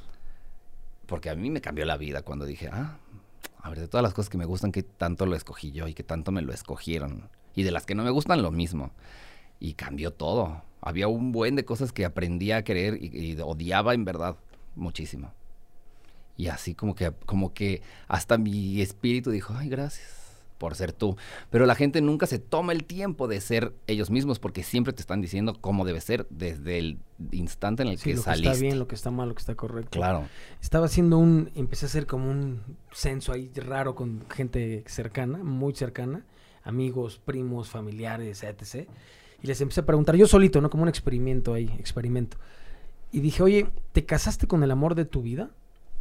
Porque 1.05 1.29
a 1.29 1.35
mí 1.35 1.49
me 1.49 1.61
cambió 1.61 1.85
la 1.85 1.95
vida 1.95 2.21
cuando 2.21 2.43
dije, 2.43 2.69
ah, 2.69 2.97
a 3.61 3.69
ver, 3.69 3.79
de 3.79 3.87
todas 3.87 4.03
las 4.03 4.13
cosas 4.13 4.29
que 4.29 4.37
me 4.37 4.43
gustan, 4.43 4.73
que 4.73 4.83
tanto 4.83 5.25
lo 5.25 5.37
escogí 5.37 5.71
yo 5.71 5.87
y 5.87 5.93
que 5.93 6.03
tanto 6.03 6.33
me 6.33 6.41
lo 6.41 6.51
escogieron. 6.51 7.29
Y 7.55 7.63
de 7.63 7.71
las 7.71 7.85
que 7.85 7.95
no 7.95 8.03
me 8.03 8.09
gustan, 8.09 8.41
lo 8.41 8.51
mismo. 8.51 8.91
Y 9.61 9.75
cambió 9.75 10.11
todo. 10.11 10.63
Había 10.81 11.07
un 11.07 11.31
buen 11.31 11.55
de 11.55 11.63
cosas 11.63 11.93
que 11.93 12.03
aprendí 12.03 12.51
a 12.51 12.65
querer 12.65 13.01
y 13.01 13.39
odiaba 13.39 13.93
en 13.93 14.03
verdad 14.03 14.35
muchísimo. 14.75 15.31
Y 16.35 16.47
así 16.47 16.73
como 16.73 16.95
que, 16.95 17.11
como 17.25 17.53
que 17.53 17.81
hasta 18.07 18.37
mi 18.37 18.81
espíritu 18.81 19.31
dijo, 19.31 19.53
ay, 19.55 19.69
gracias 19.69 20.23
por 20.63 20.75
ser 20.75 20.93
tú. 20.93 21.17
Pero 21.49 21.65
la 21.65 21.75
gente 21.75 21.99
nunca 21.99 22.25
se 22.25 22.39
toma 22.39 22.71
el 22.71 22.85
tiempo 22.85 23.27
de 23.27 23.41
ser 23.41 23.73
ellos 23.85 24.09
mismos 24.09 24.39
porque 24.39 24.63
siempre 24.63 24.93
te 24.93 25.01
están 25.01 25.19
diciendo 25.19 25.57
cómo 25.59 25.83
debe 25.83 25.99
ser 25.99 26.25
desde 26.29 26.77
el 26.79 26.99
instante 27.31 27.83
en 27.83 27.89
el 27.89 27.99
que 27.99 28.15
saliste. 28.15 28.29
Lo 28.29 28.51
que 28.51 28.53
está 28.53 28.61
bien, 28.61 28.79
lo 28.79 28.87
que 28.87 28.95
está 28.95 29.11
mal, 29.11 29.27
lo 29.27 29.35
que 29.35 29.41
está 29.41 29.55
correcto. 29.55 29.99
Claro. 29.99 30.25
Estaba 30.61 30.85
haciendo 30.85 31.17
un, 31.17 31.51
empecé 31.55 31.85
a 31.85 31.87
hacer 31.87 32.07
como 32.07 32.31
un 32.31 32.61
censo 32.93 33.33
ahí 33.33 33.51
raro 33.55 33.93
con 33.93 34.23
gente 34.29 34.85
cercana, 34.87 35.39
muy 35.39 35.75
cercana, 35.75 36.25
amigos, 36.63 37.19
primos, 37.23 37.69
familiares, 37.69 38.43
etc. 38.43 38.87
Y 39.41 39.47
les 39.47 39.59
empecé 39.59 39.81
a 39.81 39.85
preguntar, 39.85 40.15
yo 40.15 40.27
solito, 40.27 40.61
¿no? 40.61 40.69
Como 40.69 40.83
un 40.83 40.89
experimento 40.89 41.53
ahí, 41.53 41.69
experimento. 41.77 42.37
Y 43.11 43.19
dije, 43.19 43.43
oye, 43.43 43.67
¿te 43.91 44.05
casaste 44.05 44.47
con 44.47 44.63
el 44.63 44.71
amor 44.71 44.95
de 44.95 45.03
tu 45.03 45.21
vida? 45.21 45.51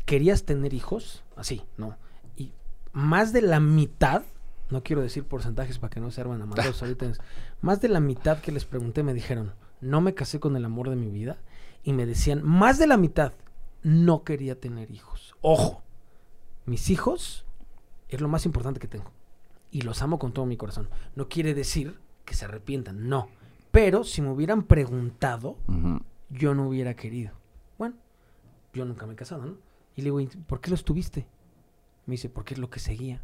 ¿Querías 0.05 0.44
tener 0.44 0.74
hijos? 0.74 1.24
Así, 1.36 1.62
¿no? 1.76 1.96
Y 2.36 2.53
más 2.92 3.32
de 3.32 3.42
la 3.42 3.61
mitad, 3.61 4.22
no 4.70 4.82
quiero 4.82 5.03
decir 5.03 5.24
porcentajes 5.24 5.78
para 5.78 5.90
que 5.90 6.00
no 6.00 6.11
se 6.11 6.20
arman 6.20 6.42
amados 6.42 6.82
ahorita, 6.82 7.12
más 7.61 7.80
de 7.80 7.88
la 7.88 8.00
mitad 8.00 8.38
que 8.38 8.53
les 8.53 8.64
pregunté 8.64 9.03
me 9.03 9.14
dijeron, 9.14 9.53
no 9.80 10.00
me 10.00 10.14
casé 10.14 10.40
con 10.40 10.57
el 10.57 10.64
amor 10.64 10.88
de 10.88 10.96
mi 10.96 11.11
vida. 11.11 11.38
Y 11.84 11.92
me 11.92 12.07
decían, 12.07 12.42
más 12.44 12.78
de 12.78 12.86
la 12.86 12.96
mitad, 12.96 13.32
no 13.82 14.22
quería 14.22 14.59
tener 14.61 14.90
hijos. 14.92 15.34
Ojo, 15.40 15.82
mis 16.64 16.90
hijos 16.90 17.44
es 18.09 18.20
lo 18.20 18.28
más 18.28 18.46
importante 18.46 18.78
que 18.78 18.86
tengo. 18.86 19.11
Y 19.72 19.82
los 19.82 20.00
amo 20.03 20.18
con 20.18 20.32
todo 20.32 20.46
mi 20.46 20.57
corazón. 20.57 20.88
No 21.16 21.28
quiere 21.28 21.55
decir 21.55 21.98
que 22.24 22.34
se 22.34 22.44
arrepientan, 22.44 23.09
no. 23.09 23.28
Pero 23.72 24.05
si 24.05 24.22
me 24.22 24.30
hubieran 24.30 24.62
preguntado, 24.64 25.57
yo 26.30 26.55
no 26.55 26.68
hubiera 26.68 26.94
querido. 26.94 27.32
Bueno, 27.78 27.96
yo 28.72 28.84
nunca 28.84 29.07
me 29.07 29.14
he 29.14 29.16
casado, 29.16 29.44
¿no? 29.44 29.57
Y 29.97 30.03
le 30.03 30.07
digo, 30.07 30.20
"¿Y 30.20 30.26
¿por 30.26 30.61
qué 30.61 30.70
los 30.70 30.84
tuviste? 30.84 31.26
Me 32.07 32.12
dice, 32.12 32.28
porque 32.28 32.55
es 32.55 32.61
lo 32.61 32.70
que 32.70 32.80
seguía. 32.80 33.20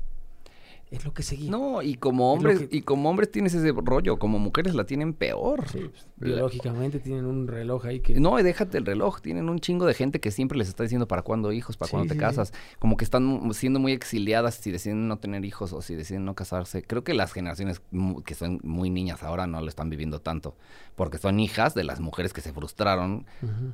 Es 0.91 1.05
lo 1.05 1.13
que 1.13 1.23
seguía. 1.23 1.51
No, 1.51 1.83
y 1.83 1.95
como 1.97 2.33
hombres, 2.33 2.61
que- 2.61 2.77
y 2.77 2.83
como 2.83 3.11
hombres 3.11 3.31
tienes 3.31 3.53
ese 3.55 3.73
rollo, 3.73 4.19
como 4.19 4.39
mujeres 4.39 4.75
la 4.75 4.85
tienen 4.85 5.13
peor. 5.13 5.69
Sí, 5.69 5.81
pues, 5.91 6.07
biológicamente 6.17 6.99
tienen 6.99 7.27
un 7.27 7.47
reloj 7.47 7.85
ahí 7.85 8.01
que... 8.01 8.19
No, 8.19 8.37
déjate 8.37 8.79
el 8.79 8.87
reloj. 8.87 9.21
Tienen 9.21 9.49
un 9.51 9.59
chingo 9.61 9.85
de 9.85 9.93
gente 9.95 10.19
que 10.21 10.31
siempre 10.31 10.57
les 10.57 10.69
está 10.69 10.83
diciendo 10.85 11.07
para 11.07 11.21
cuándo 11.23 11.53
hijos, 11.53 11.77
para 11.77 11.89
Sí, 11.89 11.91
cuándo 11.93 12.09
te 12.09 12.15
sí, 12.15 12.21
casas. 12.21 12.53
Como 12.79 12.97
que 12.97 13.05
están 13.05 13.51
siendo 13.53 13.81
muy 13.81 13.93
exiliadas 13.93 14.55
si 14.55 14.71
deciden 14.71 15.09
no 15.09 15.19
tener 15.19 15.45
hijos 15.45 15.73
o 15.75 15.83
si 15.83 15.95
deciden 15.95 16.25
no 16.25 16.35
casarse. 16.35 16.83
Creo 16.83 17.05
que 17.05 17.13
las 17.13 17.33
generaciones 17.33 17.83
que 18.25 18.35
son 18.35 18.59
muy 18.63 18.89
niñas 18.89 19.23
ahora 19.23 19.47
no 19.47 19.61
lo 19.61 19.69
están 19.69 19.91
viviendo 19.91 20.21
tanto. 20.21 20.57
Porque 20.97 21.19
son 21.19 21.39
hijas 21.39 21.75
de 21.75 21.85
las 21.85 22.01
mujeres 22.01 22.33
que 22.33 22.41
se 22.41 22.53
frustraron 22.53 23.27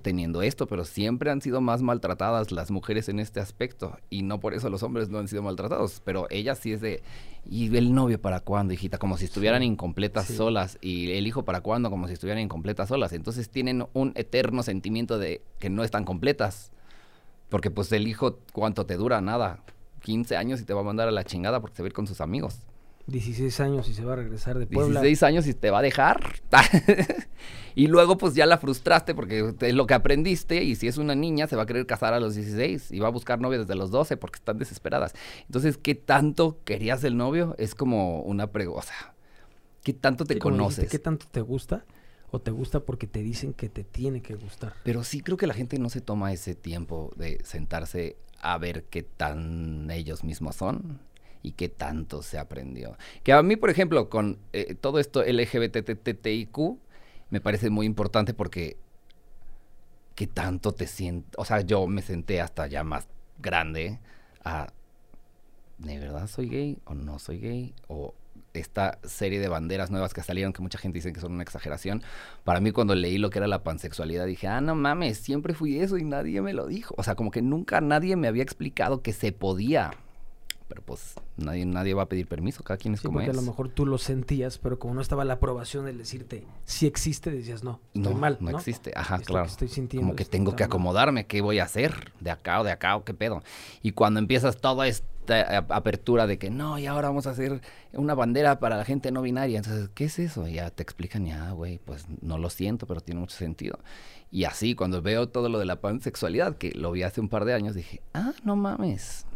teniendo 0.03 0.43
esto, 0.43 0.67
pero 0.67 0.85
siempre 0.85 1.31
han 1.31 1.41
sido 1.41 1.61
más 1.61 1.81
maltratadas 1.83 2.51
las 2.53 2.71
mujeres 2.71 3.09
en 3.09 3.21
este 3.21 3.39
aspecto. 3.41 3.97
Y 4.11 4.23
no 4.23 4.41
por 4.41 4.53
eso 4.55 4.69
los 4.69 4.83
hombres 4.83 5.09
no 5.11 5.19
han 5.19 5.29
sido 5.29 5.43
maltratados. 5.43 6.03
Pero 6.05 6.27
ellas 6.31 6.59
sí 6.59 6.73
es 6.73 6.81
de. 6.81 7.03
¿Y 7.47 7.77
el 7.77 7.95
novio 7.95 8.21
para 8.21 8.41
cuándo, 8.41 8.73
hijita? 8.73 8.97
Como 8.99 9.19
si 9.19 9.27
estuvieran 9.27 9.61
Sí, 9.61 9.67
incompletas 9.67 10.27
sí. 10.27 10.37
solas. 10.37 10.79
Y 10.81 11.13
el 11.13 11.27
hijo 11.27 11.45
para 11.45 11.61
cuándo, 11.61 11.91
como 11.91 12.07
si 12.07 12.15
estuvieran 12.15 12.43
incompletas 12.43 12.89
solas. 12.89 13.13
Entonces 13.13 13.51
tienen 13.51 13.87
un 13.93 14.13
eterno 14.15 14.63
sentimiento 14.63 15.19
de 15.19 15.43
que 15.59 15.69
no 15.69 15.85
están 15.85 16.05
completas. 16.05 16.71
Porque 17.51 17.71
pues 17.71 17.93
el 17.93 18.09
hijo, 18.09 18.39
¿cuánto 18.53 18.87
te 18.87 18.97
dura? 18.97 19.21
Nada. 19.21 19.61
15 20.01 20.37
años 20.37 20.61
y 20.61 20.65
te 20.65 20.73
va 20.75 20.81
a 20.81 20.85
mandar 20.85 21.09
a 21.09 21.11
la 21.13 21.25
chingada 21.25 21.61
porque 21.61 21.77
se 21.77 21.83
va 21.83 21.87
a 21.87 21.89
ir 21.89 21.93
con 21.95 22.07
sus 22.07 22.21
amigos. 22.21 22.61
16 23.07 23.61
años 23.61 23.89
y 23.89 23.95
se 23.95 24.05
va 24.05 24.15
a 24.15 24.17
regresar 24.17 24.59
de 24.59 24.67
Puebla. 24.67 25.01
16 25.01 25.23
años 25.25 25.47
y 25.47 25.55
te 25.55 25.71
va 25.71 25.81
a 25.81 25.83
dejar. 25.83 26.41
y 27.75 27.87
luego 27.87 28.17
pues 28.17 28.35
ya 28.35 28.47
la 28.47 28.59
frustraste 28.59 29.15
porque 29.15 29.55
es 29.61 29.75
lo 29.75 29.87
que 29.87 29.95
aprendiste 29.95 30.63
y 30.65 30.75
si 30.75 30.89
es 30.89 30.97
una 30.97 31.15
niña 31.15 31.47
se 31.47 31.57
va 31.57 31.65
a 31.65 31.67
querer 31.67 31.87
casar 31.87 32.15
a 32.15 32.21
los 32.21 32.35
16 32.35 32.93
y 32.93 33.01
va 33.01 33.09
a 33.09 33.11
buscar 33.11 33.41
novio 33.41 33.59
desde 33.61 33.75
los 33.75 33.91
12 33.91 34.17
porque 34.17 34.37
están 34.37 34.59
desesperadas. 34.59 35.15
Entonces, 35.47 35.77
¿qué 35.77 35.95
tanto 35.95 36.61
querías 36.65 37.05
el 37.05 37.17
novio? 37.17 37.55
Es 37.59 37.75
como 37.75 38.23
una 38.23 38.51
pregunta. 38.53 39.15
¿qué 39.83 39.93
tanto 39.93 40.25
te 40.25 40.35
Sí, 40.35 40.41
como 40.41 40.57
dijiste, 40.57 40.75
conoces? 40.75 40.91
¿Qué 40.91 40.99
tanto 40.99 41.27
te 41.31 41.43
gusta? 41.43 41.85
O 42.31 42.41
te 42.41 42.51
gusta 42.51 42.81
porque 42.81 43.07
te 43.07 43.23
dicen 43.23 43.53
que 43.53 43.69
te 43.69 43.85
tiene 43.85 44.23
que 44.23 44.35
gustar. 44.35 44.73
Pero 44.83 45.05
sí 45.05 45.21
creo 45.21 45.37
que 45.37 45.47
la 45.47 45.55
gente 45.55 45.79
no 45.79 45.91
se 45.91 46.01
toma 46.01 46.33
ese 46.33 46.55
tiempo 46.55 47.13
de 47.17 47.39
sentarse 47.45 48.17
a 48.41 48.57
ver 48.57 48.85
qué 48.85 49.03
tan 49.03 49.91
ellos 49.91 50.25
mismos 50.25 50.57
son 50.57 51.01
y 51.45 51.53
qué 51.53 51.69
tanto 51.69 52.23
se 52.23 52.39
aprendió. 52.39 52.97
Que 53.23 53.33
a 53.33 53.43
mí, 53.43 53.55
por 53.55 53.71
ejemplo, 53.71 54.09
con 54.09 54.39
eh, 54.53 54.75
todo 54.75 54.99
esto 54.99 55.23
LGBTTIQ, 55.23 56.59
me 57.31 57.41
parece 57.41 57.71
muy 57.71 57.87
importante 57.87 58.33
porque 58.35 58.79
qué 60.15 60.27
tanto 60.27 60.73
te 60.73 60.87
sientes, 60.87 61.31
o 61.37 61.45
sea, 61.45 61.61
yo 61.61 61.87
me 61.87 62.01
senté 62.01 62.41
hasta 62.41 62.67
ya 62.67 62.83
más 62.83 63.07
grande 63.39 64.01
a, 64.43 64.73
¿de 65.79 65.99
verdad 65.99 66.27
soy 66.29 66.49
gay 66.49 66.79
o 66.87 66.95
no 66.95 67.19
soy 67.19 67.41
gay? 67.41 67.75
O 67.89 68.15
esta 68.55 68.99
serie 69.05 69.39
de 69.39 69.49
banderas 69.49 69.91
nuevas 69.91 70.15
que 70.15 70.23
salieron, 70.23 70.55
que 70.55 70.63
mucha 70.63 70.79
gente 70.79 70.97
dice 70.97 71.13
que 71.13 71.21
son 71.21 71.33
una 71.33 71.43
exageración. 71.43 72.03
Para 72.45 72.61
mí, 72.61 72.71
cuando 72.71 72.95
leí 72.95 73.19
lo 73.19 73.29
que 73.29 73.39
era 73.39 73.49
la 73.49 73.65
pansexualidad, 73.65 74.27
dije, 74.27 74.47
ah, 74.47 74.63
no 74.63 74.75
mames, 74.75 75.19
siempre 75.19 75.53
fui 75.53 75.79
eso 75.79 75.99
y 75.99 76.05
nadie 76.05 76.41
me 76.41 76.55
lo 76.55 76.67
dijo. 76.67 76.95
O 76.97 77.03
sea, 77.03 77.17
como 77.17 77.31
que 77.31 77.43
nunca 77.43 77.83
nadie 77.83 78.17
me 78.17 78.29
había 78.29 78.43
explicado 78.43 79.03
que 79.03 79.13
se 79.13 79.33
podía. 79.33 79.91
Pero 80.67 80.81
pues 80.83 81.15
nadie, 81.37 81.67
nadie 81.67 81.93
va 81.93 82.05
a 82.05 82.09
pedir 82.09 82.27
permiso, 82.27 82.63
cada 82.65 82.79
quien 82.79 82.95
es 82.95 83.01
Sí, 83.01 83.07
como 83.07 83.19
porque 83.19 83.31
es. 83.31 83.37
a 83.37 83.41
lo 83.41 83.47
mejor 83.47 83.69
tú 83.69 83.85
lo 83.85 83.99
sentías, 83.99 84.57
pero 84.59 84.79
como 84.79 84.95
no 84.95 85.03
estaba 85.03 85.25
la 85.27 85.35
aprobación 85.35 85.85
del 85.85 85.99
decirte 85.99 86.47
si 86.65 86.87
existe, 86.87 87.31
decías 87.31 87.63
no, 87.63 87.81
estoy 87.95 88.15
no, 88.15 88.19
mal. 88.19 88.39
no 88.41 88.51
No, 88.53 88.59
existe. 88.59 88.93
Ajá, 88.97 89.17
Esto 89.17 89.27
que 89.27 89.33
claro. 89.33 89.47
estoy 89.47 89.69
sintiendo 89.69 90.07
Como 90.07 90.17
que 90.17 90.25
tengo 90.25 90.57
que 90.57 90.65
mal. 90.65 90.69
acomodarme, 90.71 91.27
¿qué 91.27 91.43
voy 91.43 91.59
a 91.59 91.65
hacer? 91.65 92.13
¿De 92.21 92.31
acá 92.31 92.61
o 92.61 92.65
de 92.65 92.73
acá 92.73 92.97
o 92.97 93.05
qué 93.05 93.13
pedo? 93.13 93.43
Y 93.83 93.93
cuando 93.93 94.21
empiezas 94.21 94.57
toda 94.57 94.87
esta 94.89 95.59
apertura 95.69 96.27
de 96.27 96.39
que 96.39 96.49
no, 96.51 96.79
y 96.79 96.87
ahora 96.87 97.09
vamos 97.09 97.27
a 97.27 97.31
hacer 97.31 97.61
una 97.93 98.15
bandera 98.15 98.59
para 98.59 98.77
la 98.79 98.85
gente 98.87 99.11
no 99.13 99.21
binaria, 99.23 99.59
entonces, 99.59 99.91
¿qué 99.95 100.05
es 100.07 100.19
eso? 100.19 100.49
Y 100.49 100.55
ya 100.55 100.71
te 100.71 100.83
explican, 100.83 101.27
ya, 101.27 101.51
güey, 101.53 101.79
pues 101.79 102.07
no 102.23 102.39
lo 102.39 102.49
siento, 102.51 102.87
pero 102.87 103.01
tiene 103.03 103.21
mucho 103.21 103.37
sentido. 103.37 103.79
Y 104.31 104.45
así, 104.45 104.75
cuando 104.75 105.01
veo 105.03 105.29
todo 105.29 105.49
lo 105.51 105.59
de 105.59 105.65
la 105.67 105.81
pansexualidad, 105.81 106.57
que 106.57 106.73
lo 106.73 106.91
vi 106.93 107.03
hace 107.05 107.21
un 107.21 107.29
par 107.29 107.45
de 107.45 107.53
años, 107.55 107.75
dije, 107.75 108.01
ah, 108.15 108.33
no 108.45 108.57
mames. 108.57 109.27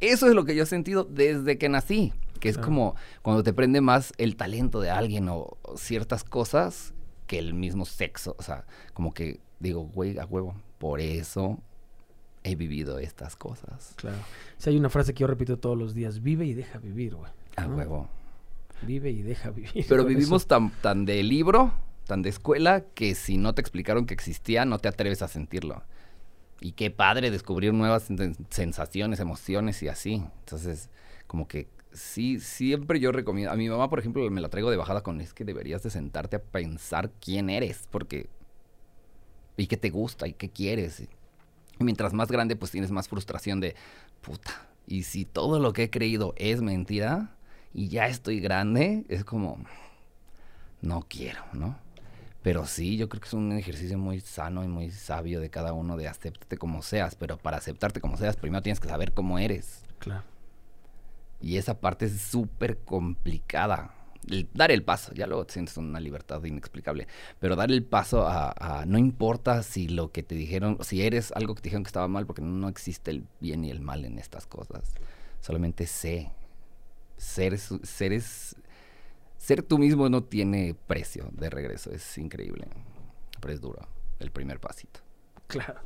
Eso 0.00 0.26
es 0.28 0.34
lo 0.34 0.44
que 0.44 0.54
yo 0.54 0.62
he 0.62 0.66
sentido 0.66 1.04
desde 1.04 1.58
que 1.58 1.68
nací, 1.68 2.12
que 2.40 2.48
es 2.48 2.56
Claro. 2.56 2.68
como 2.68 2.94
cuando 3.22 3.42
te 3.42 3.52
prende 3.52 3.80
más 3.80 4.12
el 4.18 4.36
talento 4.36 4.80
de 4.80 4.90
alguien 4.90 5.28
o, 5.28 5.56
ciertas 5.76 6.22
cosas 6.24 6.94
que 7.26 7.38
el 7.38 7.54
mismo 7.54 7.84
sexo. 7.84 8.36
O 8.38 8.42
sea, 8.42 8.64
como 8.94 9.12
que 9.12 9.40
digo, 9.60 9.80
güey, 9.82 10.18
a 10.18 10.24
huevo, 10.24 10.54
por 10.78 11.00
eso 11.00 11.58
he 12.44 12.54
vivido 12.54 12.98
estas 13.00 13.34
cosas. 13.36 13.94
Claro. 13.96 14.18
Si 14.56 14.70
hay 14.70 14.76
una 14.76 14.88
frase 14.88 15.12
que 15.14 15.20
yo 15.22 15.26
repito 15.26 15.58
todos 15.58 15.76
los 15.76 15.94
días, 15.94 16.22
vive 16.22 16.46
y 16.46 16.54
deja 16.54 16.78
vivir, 16.78 17.16
güey. 17.16 17.30
A 17.56 17.66
huevo. 17.66 18.08
Vive 18.82 19.10
y 19.10 19.22
deja 19.22 19.50
vivir. 19.50 19.84
Pero 19.88 20.04
vivimos 20.06 20.42
eso- 20.42 20.46
tan, 20.48 20.70
tan 20.80 21.04
de 21.04 21.22
libro, 21.24 21.72
tan 22.06 22.22
de 22.22 22.28
escuela, 22.30 22.84
que 22.94 23.16
si 23.16 23.36
no 23.36 23.52
te 23.54 23.60
explicaron 23.60 24.06
que 24.06 24.14
existía, 24.14 24.64
no 24.64 24.78
te 24.78 24.86
atreves 24.88 25.20
a 25.22 25.28
sentirlo. 25.28 25.82
Y 26.60 26.72
qué 26.72 26.90
padre 26.90 27.30
descubrir 27.30 27.72
nuevas 27.72 28.10
sen- 28.10 28.36
sensaciones, 28.50 29.20
emociones 29.20 29.82
y 29.82 29.88
así. 29.88 30.14
Entonces, 30.40 30.90
como 31.26 31.46
que 31.48 31.68
sí, 31.92 32.40
siempre 32.40 33.00
yo 33.00 33.12
recomiendo. 33.12 33.52
A 33.52 33.56
mi 33.56 33.68
mamá, 33.68 33.88
por 33.88 33.98
ejemplo, 34.00 34.28
me 34.30 34.40
la 34.40 34.48
traigo 34.48 34.70
de 34.70 34.76
bajada 34.76 35.02
con 35.02 35.20
es 35.20 35.32
que 35.34 35.44
deberías 35.44 35.82
de 35.82 35.90
sentarte 35.90 36.36
a 36.36 36.42
pensar 36.42 37.10
quién 37.20 37.50
eres, 37.50 37.86
porque. 37.90 38.28
y 39.56 39.66
qué 39.66 39.76
te 39.76 39.90
gusta 39.90 40.26
y 40.28 40.32
qué 40.32 40.50
quieres. 40.50 41.00
Y 41.80 41.84
mientras 41.84 42.12
más 42.12 42.30
grande, 42.30 42.56
pues 42.56 42.70
tienes 42.70 42.90
más 42.90 43.08
frustración 43.08 43.60
de 43.60 43.74
puta. 44.22 44.68
Y 44.86 45.02
si 45.04 45.24
todo 45.24 45.58
lo 45.60 45.72
que 45.72 45.84
he 45.84 45.90
creído 45.90 46.34
es 46.36 46.62
mentira 46.62 47.36
y 47.74 47.88
ya 47.88 48.06
estoy 48.08 48.40
grande, 48.40 49.04
es 49.08 49.24
como 49.24 49.58
no 50.80 51.04
quiero, 51.08 51.42
¿no? 51.52 51.76
Pero 52.42 52.66
sí, 52.66 52.96
yo 52.96 53.08
creo 53.08 53.20
que 53.20 53.26
es 53.28 53.34
un 53.34 53.52
ejercicio 53.52 53.98
muy 53.98 54.20
sano 54.20 54.64
y 54.64 54.68
muy 54.68 54.90
sabio 54.90 55.40
de 55.40 55.50
cada 55.50 55.72
uno 55.72 55.96
de 55.96 56.08
acéptate 56.08 56.56
como 56.56 56.82
seas, 56.82 57.14
pero 57.16 57.36
para 57.36 57.56
aceptarte 57.56 58.00
como 58.00 58.16
seas, 58.16 58.36
primero 58.36 58.62
tienes 58.62 58.80
que 58.80 58.88
saber 58.88 59.12
cómo 59.12 59.38
eres. 59.38 59.82
Claro. 59.98 60.22
Y 61.40 61.56
esa 61.56 61.80
parte 61.80 62.06
es 62.06 62.20
súper 62.20 62.78
complicada. 62.78 63.94
El- 64.28 64.48
dar 64.52 64.70
el 64.70 64.82
paso, 64.82 65.12
ya 65.14 65.26
luego 65.26 65.46
te 65.46 65.54
sientes 65.54 65.76
una 65.78 66.00
libertad 66.00 66.42
inexplicable, 66.44 67.06
pero 67.40 67.56
dar 67.56 67.70
el 67.72 67.82
paso 67.84 68.26
a, 68.26 68.52
a- 68.80 68.84
no 68.86 68.98
importa 68.98 69.62
si 69.62 69.88
lo 69.88 70.12
que 70.12 70.22
te 70.22 70.34
dijeron, 70.34 70.78
si 70.82 71.02
eres 71.02 71.32
algo 71.32 71.54
que 71.54 71.62
te 71.62 71.68
dijeron 71.68 71.84
que 71.84 71.88
estaba 71.88 72.08
mal, 72.08 72.26
porque 72.26 72.42
no 72.42 72.68
existe 72.68 73.10
el 73.10 73.24
bien 73.40 73.64
y 73.64 73.70
el 73.70 73.80
mal 73.80 74.04
en 74.04 74.18
estas 74.18 74.46
cosas. 74.46 74.92
Solamente 75.40 75.86
sé. 75.86 76.30
Ser, 77.16 77.58
su- 77.58 77.80
ser, 79.38 79.62
tú 79.62 79.78
mismo 79.78 80.08
no 80.10 80.22
tiene 80.24 80.76
precio 80.86 81.28
de 81.32 81.48
regreso, 81.48 81.90
es 81.90 82.18
increíble, 82.18 82.66
pero 83.40 83.54
es 83.54 83.60
duro, 83.60 83.80
el 84.18 84.30
primer 84.30 84.60
pasito. 84.60 85.00
Claro. 85.46 85.80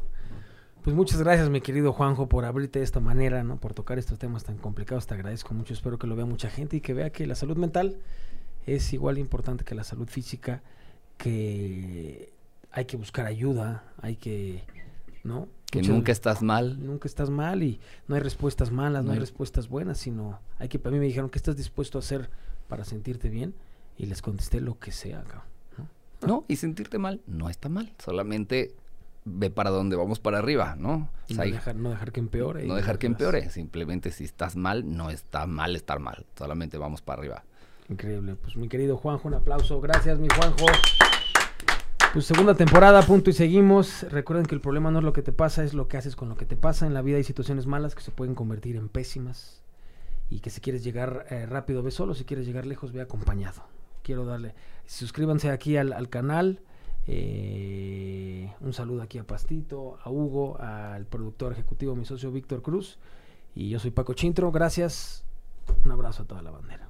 Pues 0.83 0.97
muchas 0.97 1.21
gracias, 1.23 1.49
mi 1.49 1.61
querido 1.61 1.93
Juanjo, 1.93 2.29
por 2.29 2.45
abrirte 2.45 2.81
de 2.81 2.85
esta 2.85 2.99
manera, 2.99 3.45
¿no? 3.45 3.57
Por 3.59 3.73
tocar 3.73 4.01
estos 4.01 4.19
temas 4.19 4.43
tan 4.43 4.57
complicados. 4.57 5.07
Te 5.07 5.15
agradezco 5.15 5.55
mucho. 5.55 5.73
Espero 5.75 5.97
que 5.97 6.09
lo 6.09 6.17
vea 6.17 6.25
mucha 6.27 6.51
gente 6.51 6.77
y 6.79 6.81
que 6.81 6.93
vea 6.93 7.11
que 7.11 7.25
la 7.29 7.37
salud 7.37 7.57
mental 7.57 7.99
es 8.67 8.93
igual 8.93 9.15
de 9.15 9.21
importante 9.21 9.63
que 9.65 9.77
la 9.77 9.85
salud 9.85 10.09
física, 10.09 10.61
que 11.19 12.33
hay 12.73 12.85
que 12.87 12.97
buscar 12.97 13.27
ayuda, 13.27 13.85
hay 14.01 14.17
que, 14.17 14.65
¿no? 15.25 15.47
Que 15.71 15.79
Muchas- 15.79 15.95
nunca 15.95 16.11
estás 16.13 16.43
mal, 16.43 16.85
nunca 16.85 17.07
estás 17.07 17.31
mal 17.31 17.63
y 17.63 17.79
no 18.09 18.15
hay 18.17 18.21
respuestas 18.21 18.73
malas, 18.73 19.03
no, 19.05 19.09
No 19.09 19.13
hay 19.13 19.17
hay- 19.19 19.21
respuestas 19.21 19.69
buenas, 19.69 19.99
sino 19.99 20.41
hay 20.59 20.69
que, 20.69 20.81
a 20.85 20.91
mí 20.91 20.99
me 20.99 21.07
dijeron, 21.07 21.31
¿qué 21.31 21.39
estás 21.39 21.57
dispuesto 21.57 21.99
a 21.99 22.01
hacer 22.01 22.29
para 22.73 22.87
sentirte 22.87 23.29
bien? 23.29 23.55
Y 23.99 24.07
les 24.07 24.23
contesté 24.23 24.63
lo 24.63 24.79
que 24.79 24.93
sea, 24.93 25.23
cabrón, 25.25 25.43
¿no? 26.23 26.27
¿no? 26.27 26.45
Y 26.49 26.57
sentirte 26.57 26.97
mal 26.97 27.21
no 27.27 27.51
está 27.51 27.69
mal, 27.69 27.93
solamente 28.03 28.75
ve 29.27 29.51
para 29.51 29.69
dónde 29.69 29.95
vamos 29.95 30.21
para 30.21 30.39
arriba, 30.39 30.75
¿no? 30.79 31.11
Y 31.29 31.35
O 31.35 31.37
sea, 31.37 31.45
no, 31.45 31.53
dejar, 31.53 31.77
no 31.77 31.91
dejar 31.91 32.13
que 32.13 32.21
empeore. 32.21 32.67
no 32.67 32.75
dejar 32.75 32.99
que 32.99 33.07
empeore, 33.07 33.51
simplemente 33.51 34.11
si 34.11 34.25
estás 34.25 34.57
mal, 34.57 34.91
no 34.97 35.11
está 35.11 35.47
mal 35.47 35.77
estar 35.77 35.99
mal, 35.99 36.25
solamente 36.35 36.79
vamos 36.79 37.03
para 37.03 37.21
arriba. 37.21 37.45
Increíble. 37.91 38.37
Pues 38.37 38.57
mi 38.57 38.69
querido 38.69 38.97
Juanjo, 38.97 39.29
un 39.29 39.35
aplauso. 39.35 39.79
Gracias, 39.83 40.19
mi 40.19 40.29
Juanjo. 40.35 40.65
Pues 42.15 42.25
segunda 42.25 42.55
temporada, 42.55 43.03
punto 43.03 43.29
y 43.29 43.35
seguimos. 43.35 44.05
Recuerden 44.05 44.47
que 44.47 44.55
el 44.55 44.63
problema 44.63 44.91
no 44.91 45.01
es 45.01 45.05
lo 45.05 45.13
que 45.13 45.21
te 45.21 45.33
pasa, 45.33 45.63
es 45.63 45.75
lo 45.75 45.89
que 45.89 45.99
haces 45.99 46.17
con 46.17 46.31
lo 46.31 46.37
que 46.37 46.47
te 46.47 46.57
pasa. 46.57 46.87
En 46.87 46.95
la 46.95 47.03
vida 47.03 47.19
hay 47.19 47.25
situaciones 47.25 47.67
malas 47.67 47.95
que 47.95 48.01
se 48.01 48.13
pueden 48.13 48.35
convertir 48.35 48.77
en 48.77 48.89
pésimas 48.89 49.62
y 50.31 50.41
que 50.41 50.51
si 50.51 50.61
quieres 50.61 50.83
llegar 50.85 51.27
eh, 51.31 51.47
rápido 51.47 51.83
ve 51.83 51.91
solo, 51.91 52.15
si 52.15 52.25
quieres 52.25 52.47
llegar 52.47 52.67
lejos 52.67 52.93
ve 52.93 53.01
acompañado. 53.01 53.63
Quiero 54.03 54.25
darle, 54.25 54.55
suscríbanse 54.87 55.51
aquí 55.51 55.77
al, 55.77 56.09
canal. 56.09 56.61
Eh, 57.07 58.53
un 58.61 58.73
saludo 58.73 59.03
aquí 59.03 59.19
a 59.19 59.25
Pastito, 59.25 59.99
a 60.03 60.11
Hugo, 60.11 60.59
al 60.61 61.07
productor 61.07 61.53
ejecutivo, 61.53 61.95
mi 61.95 62.05
socio 62.05 62.33
Víctor 62.33 62.63
Cruz. 62.63 62.99
Y 63.55 63.69
yo 63.69 63.79
soy 63.79 63.91
Paco 63.91 64.15
Chintro. 64.15 64.51
Gracias. 64.51 65.25
Un 65.85 65.91
abrazo 65.91 66.23
a 66.23 66.27
toda 66.27 66.43
la 66.43 66.51
bandera. 66.51 66.89